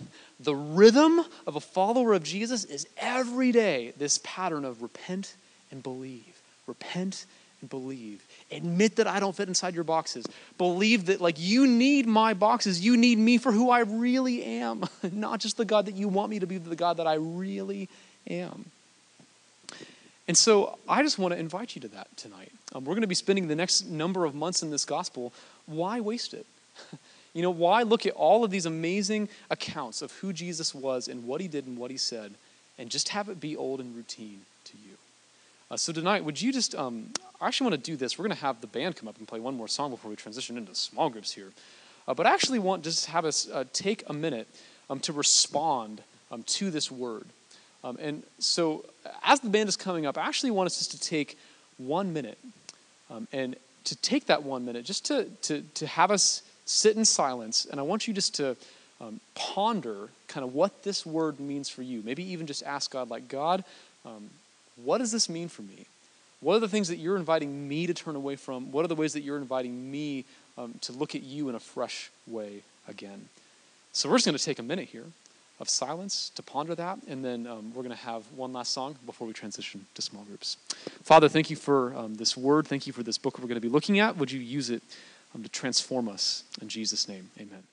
the 0.41 0.55
rhythm 0.55 1.25
of 1.47 1.57
a 1.57 1.61
follower 1.61 2.13
of 2.13 2.23
Jesus 2.23 2.65
is 2.65 2.87
every 2.97 3.53
day 3.53 3.93
this 3.97 4.21
pattern 4.23 4.65
of 4.65 4.83
repent 4.83 5.35
and 5.71 5.83
believe, 5.83 6.41
repent 6.67 7.25
believe. 7.67 8.23
Admit 8.53 8.97
that 8.97 9.07
I 9.07 9.21
don't 9.21 9.35
fit 9.35 9.49
inside 9.49 9.75
your 9.75 9.85
boxes. 9.85 10.27
Believe 10.59 11.07
that, 11.07 11.21
like, 11.21 11.37
you 11.39 11.67
need 11.67 12.07
my 12.07 12.35
boxes. 12.35 12.85
You 12.85 12.97
need 12.97 13.19
me 13.19 13.39
for 13.39 13.53
who 13.53 13.71
I 13.71 13.81
really 13.81 14.45
am, 14.45 14.85
not 15.13 15.41
just 15.41 15.57
the 15.57 15.65
God 15.65 15.87
that 15.87 15.95
you 15.95 16.09
want 16.09 16.31
me 16.31 16.39
to 16.39 16.47
be, 16.47 16.59
but 16.59 16.71
the 16.71 16.77
God 16.77 16.99
that 16.99 17.07
I 17.07 17.15
really 17.15 17.89
am. 18.29 18.67
And 20.29 20.37
so 20.37 20.79
I 20.87 21.03
just 21.03 21.19
want 21.19 21.33
to 21.33 21.41
invite 21.41 21.75
you 21.75 21.81
to 21.81 21.89
that 21.89 22.15
tonight. 22.17 22.53
Um, 22.75 22.85
we're 22.85 22.95
going 22.95 23.01
to 23.01 23.09
be 23.09 23.15
spending 23.15 23.49
the 23.49 23.57
next 23.57 23.87
number 23.87 24.27
of 24.27 24.35
months 24.35 24.63
in 24.63 24.71
this 24.71 24.85
gospel. 24.85 25.33
Why 25.67 26.01
waste 26.01 26.35
it? 26.35 26.47
you 27.35 27.41
know, 27.41 27.51
why 27.51 27.83
look 27.83 28.05
at 28.05 28.13
all 28.13 28.45
of 28.45 28.51
these 28.51 28.67
amazing 28.67 29.31
accounts 29.51 30.03
of 30.03 30.13
who 30.13 30.35
Jesus 30.35 30.75
was 30.75 31.09
and 31.09 31.27
what 31.27 31.41
he 31.41 31.49
did 31.49 31.67
and 31.67 31.79
what 31.79 31.91
he 31.91 31.97
said 31.97 32.35
and 32.79 32.91
just 32.91 33.09
have 33.09 33.31
it 33.31 33.41
be 33.41 33.57
old 33.57 33.81
and 33.81 33.97
routine? 33.97 34.43
Uh, 35.71 35.77
so 35.77 35.93
tonight, 35.93 36.25
would 36.25 36.41
you 36.41 36.51
just, 36.51 36.75
um, 36.75 37.11
I 37.41 37.47
actually 37.47 37.71
want 37.71 37.85
to 37.85 37.91
do 37.91 37.97
this. 37.97 38.19
We're 38.19 38.25
going 38.25 38.37
to 38.37 38.43
have 38.43 38.61
the 38.63 38.67
band 38.67 38.97
come 38.97 39.07
up 39.07 39.19
and 39.19 39.29
play 39.29 39.39
one 39.39 39.55
more 39.55 39.69
song 39.69 39.91
before 39.91 40.11
we 40.11 40.17
transition 40.17 40.57
into 40.57 40.75
small 40.75 41.11
groups 41.11 41.33
here. 41.33 41.53
Uh, 42.07 42.15
but 42.15 42.27
I 42.27 42.33
actually 42.33 42.59
want 42.59 42.85
just 42.85 43.07
have 43.07 43.27
us 43.27 43.51
uh, 43.51 43.65
take 43.75 44.03
a 44.07 44.15
minute 44.15 44.49
um, 44.89 44.99
to 45.01 45.13
respond 45.13 46.01
um, 46.31 46.43
to 46.45 46.71
this 46.71 46.91
word. 46.91 47.27
Um, 47.85 47.99
and 48.01 48.23
so, 48.39 48.87
as 49.23 49.41
the 49.41 49.51
band 49.51 49.69
is 49.69 49.77
coming 49.77 50.07
up, 50.07 50.17
I 50.17 50.27
actually 50.27 50.51
want 50.53 50.69
us 50.69 50.79
just 50.79 50.91
to 50.93 51.01
take 51.01 51.39
one 51.77 52.15
minute 52.15 52.39
um, 53.11 53.29
and 53.31 53.55
to 53.85 53.97
take 53.97 54.27
that 54.27 54.43
one 54.43 54.65
minute 54.65 54.87
just 54.87 55.05
to, 55.07 55.27
to, 55.43 55.63
to 55.75 55.87
have 55.87 56.11
us 56.11 56.43
sit 56.65 56.97
in 56.97 57.05
silence. 57.05 57.67
And 57.71 57.79
I 57.79 57.83
want 57.83 58.09
you 58.09 58.15
just 58.15 58.35
to 58.37 58.57
um, 59.03 59.21
ponder 59.35 60.09
kind 60.29 60.45
of 60.45 60.55
what 60.55 60.83
this 60.83 61.05
word 61.05 61.39
means 61.39 61.69
for 61.69 61.83
you. 61.83 62.03
Maybe 62.05 62.25
even 62.33 62.47
just 62.47 62.63
ask 62.63 62.91
God, 62.91 63.11
like, 63.11 63.29
God, 63.29 63.65
um, 64.05 64.31
what 64.85 64.99
does 64.99 65.13
this 65.13 65.29
mean 65.29 65.49
for 65.49 65.63
me? 65.63 65.87
What 66.41 66.55
are 66.55 66.61
the 66.61 66.69
things 66.69 66.89
that 66.89 66.97
you're 66.97 67.17
inviting 67.17 67.69
me 67.69 67.87
to 67.87 67.95
turn 67.95 68.15
away 68.15 68.37
from? 68.37 68.71
What 68.71 68.85
are 68.85 68.89
the 68.89 68.95
ways 68.95 69.13
that 69.15 69.23
you're 69.23 69.39
inviting 69.39 69.91
me 69.91 70.25
um, 70.57 70.75
to 70.83 70.93
look 70.93 71.15
at 71.15 71.23
you 71.23 71.49
in 71.49 71.55
a 71.55 71.61
fresh 71.61 72.11
way 72.27 72.63
again? 72.87 73.29
So 73.93 74.09
we're 74.09 74.17
just 74.17 74.27
going 74.27 74.39
to 74.39 74.45
take 74.45 74.59
a 74.59 74.63
minute 74.63 74.89
here 74.89 75.07
of 75.61 75.69
silence 75.69 76.31
to 76.37 76.43
ponder 76.43 76.75
that, 76.77 76.99
and 77.09 77.25
then 77.25 77.47
um, 77.47 77.73
we're 77.75 77.83
going 77.83 77.95
to 77.95 78.03
have 78.03 78.23
one 78.37 78.53
last 78.53 78.73
song 78.73 78.97
before 79.05 79.27
we 79.27 79.33
transition 79.33 79.87
to 79.95 80.03
small 80.03 80.23
groups. 80.23 80.57
Father, 81.03 81.29
thank 81.29 81.51
you 81.51 81.57
for 81.57 81.95
um, 81.97 82.15
this 82.15 82.37
word. 82.37 82.69
Thank 82.69 82.87
you 82.87 82.93
for 82.93 83.03
this 83.03 83.19
book 83.19 83.39
we're 83.39 83.49
going 83.49 83.57
to 83.57 83.61
be 83.61 83.69
looking 83.69 83.99
at. 83.99 84.17
Would 84.17 84.31
you 84.31 84.39
use 84.39 84.71
it 84.71 84.83
um, 85.35 85.43
to 85.43 85.49
transform 85.49 86.09
us? 86.09 86.45
In 86.63 86.69
Jesus' 86.69 87.09
name, 87.09 87.31
amen. 87.37 87.65